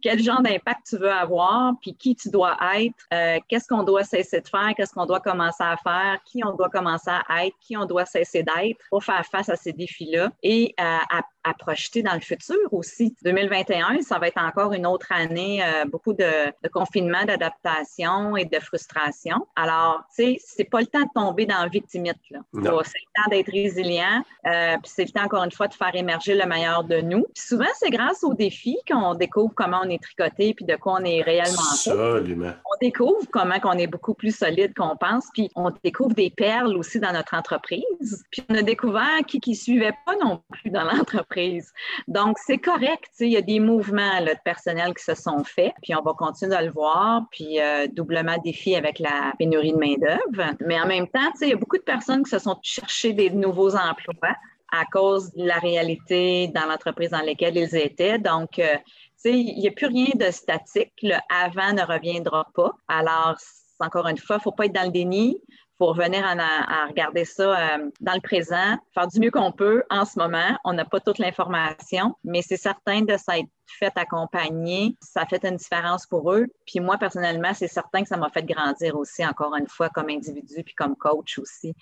Quel 0.00 0.22
genre 0.22 0.42
d'impact 0.42 0.86
tu 0.88 0.96
veux 0.96 1.10
avoir, 1.10 1.74
puis 1.80 1.94
qui 1.94 2.14
tu 2.14 2.30
dois 2.30 2.56
être, 2.76 2.94
euh, 3.12 3.38
qu'est-ce 3.48 3.68
qu'on 3.68 3.82
doit 3.82 4.04
cesser 4.04 4.40
de 4.40 4.48
faire, 4.48 4.72
qu'est-ce 4.76 4.92
qu'on 4.92 5.06
doit 5.06 5.20
commencer 5.20 5.64
à 5.64 5.76
faire, 5.76 6.18
qui 6.24 6.42
on 6.44 6.54
doit 6.54 6.70
commencer 6.70 7.10
à 7.10 7.46
être, 7.46 7.56
qui 7.60 7.76
on 7.76 7.84
doit 7.84 8.06
cesser 8.06 8.42
d'être 8.42 8.78
pour 8.90 9.02
faire 9.04 9.24
face 9.26 9.48
à 9.48 9.56
ces 9.56 9.72
défis-là 9.72 10.30
et 10.42 10.74
euh, 10.80 10.98
à 11.10 11.22
à 11.48 11.54
projeter 11.54 12.02
dans 12.02 12.14
le 12.14 12.20
futur 12.20 12.56
aussi. 12.72 13.14
2021, 13.22 14.02
ça 14.02 14.18
va 14.18 14.28
être 14.28 14.40
encore 14.40 14.72
une 14.72 14.86
autre 14.86 15.10
année, 15.10 15.62
euh, 15.64 15.84
beaucoup 15.86 16.12
de, 16.12 16.52
confinement, 16.70 17.24
d'adaptation 17.24 18.36
et 18.36 18.44
de 18.44 18.58
frustration. 18.58 19.46
Alors, 19.56 20.02
tu 20.14 20.24
sais, 20.24 20.36
c'est 20.44 20.64
pas 20.64 20.80
le 20.80 20.86
temps 20.86 21.02
de 21.02 21.10
tomber 21.14 21.46
dans 21.46 21.62
le 21.64 21.70
victimite. 21.98 22.16
C'est 22.52 22.60
le 22.60 23.22
temps 23.22 23.30
d'être 23.30 23.50
résilient, 23.50 24.22
euh, 24.46 24.76
puis 24.82 24.92
c'est 24.94 25.04
le 25.04 25.10
temps, 25.10 25.24
encore 25.24 25.44
une 25.44 25.52
fois, 25.52 25.68
de 25.68 25.74
faire 25.74 25.94
émerger 25.94 26.34
le 26.34 26.46
meilleur 26.46 26.84
de 26.84 27.00
nous. 27.00 27.24
Puis 27.34 27.44
souvent, 27.44 27.66
c'est 27.78 27.90
grâce 27.90 28.22
aux 28.24 28.34
défis 28.34 28.78
qu'on 28.88 29.14
découvre 29.14 29.52
comment 29.54 29.80
on 29.84 29.90
est 29.90 30.02
tricoté 30.02 30.54
puis 30.54 30.64
de 30.64 30.76
quoi 30.76 30.98
on 31.00 31.04
est 31.04 31.22
réellement 31.22 31.58
Absolument. 31.72 32.52
On 32.64 32.78
découvre 32.80 33.26
comment 33.32 33.58
qu'on 33.60 33.72
est 33.72 33.86
beaucoup 33.86 34.14
plus 34.14 34.36
solide 34.36 34.74
qu'on 34.74 34.96
pense, 34.96 35.26
puis 35.32 35.50
on 35.54 35.70
découvre 35.82 36.14
des 36.14 36.30
perles 36.30 36.76
aussi 36.76 37.00
dans 37.00 37.12
notre 37.12 37.34
entreprise. 37.34 38.24
Puis 38.30 38.42
on 38.48 38.54
a 38.54 38.62
découvert 38.62 39.18
qui 39.26 39.40
qui 39.40 39.54
suivait 39.54 39.94
pas 40.06 40.14
non 40.22 40.42
plus 40.50 40.70
dans 40.70 40.84
l'entreprise. 40.92 41.72
Donc 42.06 42.38
c'est 42.38 42.58
correct, 42.58 43.10
il 43.20 43.30
y 43.30 43.36
a 43.36 43.42
des 43.42 43.60
mouvements 43.60 44.20
de 44.22 44.34
personnel 44.44 44.94
qui 44.94 45.04
se 45.04 45.14
sont 45.14 45.44
faits, 45.44 45.72
puis 45.82 45.94
on 45.94 46.02
va 46.02 46.12
continuer 46.12 46.56
de 46.56 46.64
le 46.64 46.70
voir, 46.70 47.22
puis 47.30 47.60
euh, 47.60 47.86
doublement 47.88 48.36
défi 48.44 48.74
avec 48.76 48.98
la 48.98 49.32
pénurie 49.38 49.72
de 49.72 49.78
main 49.78 49.94
d'œuvre. 49.96 50.54
Mais 50.60 50.80
en 50.80 50.86
même 50.86 51.06
temps, 51.08 51.30
il 51.40 51.48
y 51.48 51.52
a 51.52 51.56
beaucoup 51.56 51.76
de 51.76 51.82
personnes 51.88 52.22
qui 52.22 52.30
se 52.30 52.38
sont 52.38 52.58
cherchées 52.62 53.14
des 53.14 53.30
nouveaux 53.30 53.74
emplois 53.74 54.36
à 54.70 54.84
cause 54.92 55.32
de 55.32 55.44
la 55.44 55.58
réalité 55.58 56.48
dans 56.48 56.66
l'entreprise 56.66 57.10
dans 57.10 57.22
laquelle 57.22 57.56
ils 57.56 57.74
étaient. 57.74 58.18
Donc, 58.18 58.58
euh, 58.58 58.76
il 59.24 59.58
n'y 59.58 59.68
a 59.68 59.72
plus 59.72 59.86
rien 59.86 60.12
de 60.14 60.30
statique. 60.30 60.92
Le 61.02 61.16
avant 61.44 61.72
ne 61.72 61.82
reviendra 61.82 62.46
pas. 62.54 62.72
Alors, 62.86 63.36
encore 63.80 64.06
une 64.06 64.18
fois, 64.18 64.36
il 64.36 64.40
ne 64.40 64.42
faut 64.42 64.52
pas 64.52 64.66
être 64.66 64.74
dans 64.74 64.84
le 64.84 64.90
déni 64.90 65.40
pour 65.78 65.90
revenir 65.90 66.24
à, 66.26 66.86
regarder 66.86 67.24
ça 67.24 67.76
euh, 67.76 67.90
dans 68.00 68.14
le 68.14 68.20
présent, 68.20 68.76
faire 68.92 69.06
du 69.06 69.20
mieux 69.20 69.30
qu'on 69.30 69.52
peut 69.52 69.84
en 69.90 70.04
ce 70.04 70.18
moment. 70.18 70.58
On 70.64 70.72
n'a 70.72 70.84
pas 70.84 71.00
toute 71.00 71.18
l'information, 71.18 72.16
mais 72.24 72.42
c'est 72.42 72.56
certain 72.56 73.02
de 73.02 73.16
s'être 73.16 73.48
fait 73.78 73.92
accompagner, 73.96 74.96
ça 75.00 75.26
fait 75.26 75.44
une 75.44 75.56
différence 75.56 76.06
pour 76.06 76.32
eux. 76.32 76.46
Puis 76.66 76.80
moi, 76.80 76.96
personnellement, 76.98 77.52
c'est 77.54 77.68
certain 77.68 78.02
que 78.02 78.08
ça 78.08 78.16
m'a 78.16 78.30
fait 78.30 78.44
grandir 78.44 78.96
aussi, 78.96 79.24
encore 79.24 79.54
une 79.56 79.68
fois, 79.68 79.88
comme 79.90 80.08
individu 80.08 80.62
puis 80.64 80.74
comme 80.74 80.96
coach 80.96 81.38
aussi, 81.38 81.74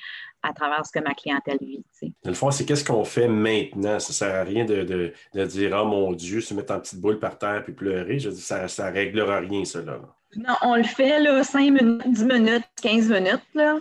à 0.43 0.53
travers 0.53 0.85
ce 0.85 0.93
que 0.93 0.99
ma 0.99 1.15
clientèle 1.15 1.59
vit. 1.61 1.85
Dans 2.23 2.31
le 2.31 2.35
fond, 2.35 2.51
c'est 2.51 2.65
qu'est-ce 2.65 2.85
qu'on 2.85 3.05
fait 3.05 3.29
maintenant? 3.29 3.99
Ça 3.99 4.11
ne 4.11 4.15
sert 4.15 4.35
à 4.35 4.43
rien 4.43 4.65
de, 4.65 5.13
dire 5.33 5.81
Oh 5.81 5.87
mon 5.87 6.13
Dieu, 6.13 6.41
se 6.41 6.55
mettre 6.55 6.75
en 6.75 6.81
petite 6.81 7.01
boule 7.01 7.19
par 7.19 7.39
terre 7.39 7.63
puis 7.65 7.73
pleurer. 7.73 8.19
Je 8.19 8.31
dis, 8.31 8.41
ça 8.41 8.65
ne 8.65 8.93
réglera 8.93 9.39
rien, 9.39 9.65
cela. 9.65 10.01
Non, 10.35 10.55
on 10.63 10.77
le 10.77 10.83
fait 10.85 11.21
là, 11.21 11.43
5 11.43 11.61
minutes, 11.71 12.03
10 12.07 12.25
minutes, 12.25 12.65
15 12.83 13.09
minutes. 13.09 13.47
Là. 13.55 13.79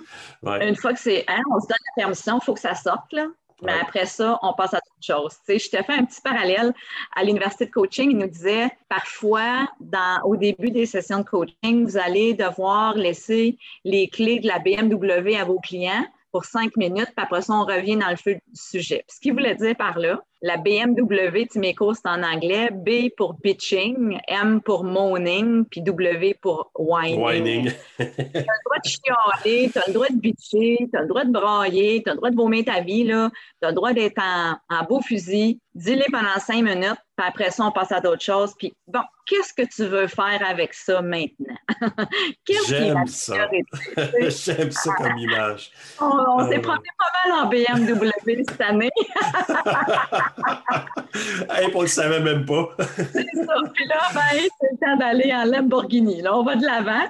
Une 0.62 0.75
fois 0.75 0.93
que 0.93 0.99
c'est, 0.99 1.25
hein, 1.27 1.41
on 1.51 1.60
se 1.60 1.67
donne 1.67 1.77
la 1.97 2.03
permission, 2.03 2.39
il 2.41 2.45
faut 2.45 2.53
que 2.53 2.60
ça 2.60 2.75
sorte. 2.75 3.12
Là. 3.12 3.25
Mais 3.62 3.73
après 3.81 4.05
ça, 4.05 4.38
on 4.41 4.53
passe 4.53 4.73
à 4.73 4.77
autre 4.77 4.86
chose. 5.01 5.38
Je 5.47 5.69
t'ai 5.69 5.84
fait 5.84 5.93
un 5.93 6.05
petit 6.05 6.21
parallèle 6.21 6.73
à 7.15 7.23
l'université 7.23 7.65
de 7.65 7.71
coaching. 7.71 8.12
Il 8.12 8.17
nous 8.17 8.27
disait 8.27 8.69
parfois, 8.89 9.67
dans, 9.79 10.21
au 10.25 10.36
début 10.36 10.71
des 10.71 10.86
sessions 10.86 11.19
de 11.19 11.23
coaching, 11.25 11.86
vous 11.86 11.97
allez 11.97 12.34
devoir 12.34 12.95
laisser 12.95 13.58
les 13.84 14.08
clés 14.10 14.39
de 14.39 14.47
la 14.47 14.60
BMW 14.60 15.36
à 15.38 15.45
vos 15.45 15.60
clients 15.60 16.05
pour 16.31 16.43
cinq 16.43 16.75
minutes, 16.75 17.13
puis 17.15 17.25
après 17.25 17.41
ça, 17.41 17.53
on 17.53 17.63
revient 17.63 17.95
dans 17.95 18.10
le 18.10 18.17
feu 18.17 18.34
du 18.34 18.41
sujet. 18.62 19.05
ce 19.08 19.21
qu'il 19.21 19.31
voulait 19.31 19.55
dire 19.55 19.73
par 19.77 19.97
là, 19.97 20.21
la 20.45 20.58
BMW, 20.58 21.47
tu 21.51 21.60
c'est 21.60 22.08
en 22.08 22.21
anglais, 22.21 22.69
B 22.71 23.10
pour 23.17 23.34
bitching, 23.34 24.19
M 24.27 24.62
pour 24.62 24.84
moaning, 24.84 25.65
puis 25.65 25.81
W 25.81 26.36
pour 26.39 26.69
whining. 26.77 27.19
Whining. 27.19 27.71
tu 27.97 28.03
as 28.03 28.05
le 28.05 28.63
droit 28.63 28.77
de 28.84 28.88
chialer, 28.88 29.71
tu 29.71 29.79
as 29.79 29.88
le 29.88 29.93
droit 29.93 30.08
de 30.08 30.19
bitcher, 30.19 30.88
tu 30.91 30.95
as 30.95 31.01
le 31.01 31.08
droit 31.08 31.23
de 31.23 31.31
brailler, 31.31 32.03
tu 32.03 32.12
as 32.12 32.13
le 32.13 32.17
droit 32.17 32.29
de 32.29 32.36
vomir 32.36 32.63
ta 32.63 32.81
vie, 32.81 33.05
tu 33.05 33.12
as 33.12 33.31
le 33.69 33.73
droit 33.73 33.93
d'être 33.93 34.21
en, 34.21 34.55
en 34.69 34.84
beau 34.84 35.01
fusil, 35.01 35.60
dis-les 35.73 36.05
pendant 36.12 36.39
cinq 36.39 36.63
minutes, 36.63 37.01
puis 37.17 37.27
après 37.27 37.51
ça, 37.51 37.65
on 37.65 37.71
passe 37.71 37.91
à 37.91 37.99
d'autres 37.99 38.23
choses. 38.23 38.53
Puis 38.58 38.73
bon, 38.88 39.01
qu'est-ce 39.25 39.53
que 39.53 39.67
tu 39.67 39.86
veux 39.86 40.08
faire 40.08 40.41
avec 40.45 40.73
ça 40.73 41.01
maintenant? 41.01 41.55
J'aime 42.67 43.08
ça. 43.08 43.49
J'aime 44.21 44.71
ça 44.71 44.93
comme 44.97 45.17
image. 45.17 45.71
On, 45.99 46.47
s'est 46.49 46.58
euh... 46.58 46.62
promené 46.62 46.89
pas 46.97 47.04
en 47.31 47.47
BMW 47.47 48.43
cette 48.47 48.61
année. 48.61 48.91
hey, 51.49 51.67
on 51.73 51.81
le 51.81 51.88
savait 51.88 52.19
même 52.19 52.45
pas. 52.45 52.69
c'est 52.77 53.45
ça. 53.45 53.55
Puis 53.73 53.85
là, 53.88 53.99
ben, 54.13 54.21
c'est 54.59 54.71
le 54.71 54.77
temps 54.77 54.97
d'aller 54.97 55.33
en 55.33 55.45
Lamborghini. 55.45 56.21
Là, 56.21 56.38
on 56.38 56.43
va 56.43 56.55
de 56.55 56.65
l'avant. 56.65 57.09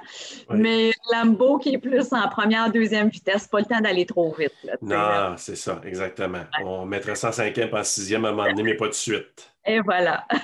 Mais 0.50 0.92
Lambo 1.12 1.58
qui 1.58 1.74
est 1.74 1.78
plus 1.78 2.12
en 2.12 2.28
première, 2.28 2.70
deuxième 2.70 3.08
vitesse, 3.08 3.46
pas 3.46 3.60
le 3.60 3.66
temps 3.66 3.80
d'aller 3.80 4.06
trop 4.06 4.34
vite. 4.38 4.52
non, 4.82 5.34
c'est 5.36 5.56
ça, 5.56 5.80
exactement. 5.84 6.44
On 6.62 6.86
mettrait 6.86 7.14
ça 7.14 7.28
en 7.28 7.32
cinquième, 7.32 7.74
en 7.74 7.84
sixième 7.84 8.24
à 8.24 8.28
un 8.28 8.32
moment 8.32 8.48
donné, 8.48 8.62
mais 8.62 8.74
pas 8.74 8.88
de 8.88 8.94
suite. 8.94 9.50
Et 9.64 9.80
voilà. 9.80 10.26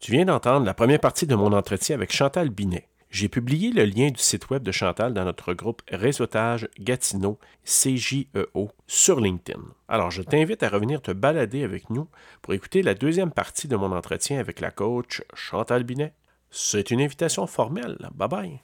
tu 0.00 0.12
viens 0.12 0.24
d'entendre 0.24 0.66
la 0.66 0.74
première 0.74 1.00
partie 1.00 1.26
de 1.26 1.34
mon 1.34 1.52
entretien 1.52 1.96
avec 1.96 2.12
Chantal 2.12 2.50
Binet. 2.50 2.88
J'ai 3.12 3.28
publié 3.28 3.72
le 3.72 3.84
lien 3.84 4.08
du 4.08 4.22
site 4.22 4.48
web 4.48 4.62
de 4.62 4.72
Chantal 4.72 5.12
dans 5.12 5.26
notre 5.26 5.52
groupe 5.52 5.82
Réseautage 5.90 6.66
Gatineau 6.80 7.38
CJEO 7.62 8.70
sur 8.86 9.20
LinkedIn. 9.20 9.60
Alors, 9.86 10.10
je 10.10 10.22
t'invite 10.22 10.62
à 10.62 10.70
revenir 10.70 11.02
te 11.02 11.10
balader 11.10 11.62
avec 11.62 11.90
nous 11.90 12.08
pour 12.40 12.54
écouter 12.54 12.80
la 12.80 12.94
deuxième 12.94 13.30
partie 13.30 13.68
de 13.68 13.76
mon 13.76 13.92
entretien 13.94 14.40
avec 14.40 14.60
la 14.60 14.70
coach 14.70 15.22
Chantal 15.34 15.84
Binet. 15.84 16.14
C'est 16.50 16.90
une 16.90 17.02
invitation 17.02 17.46
formelle. 17.46 17.98
Bye 18.14 18.28
bye. 18.28 18.60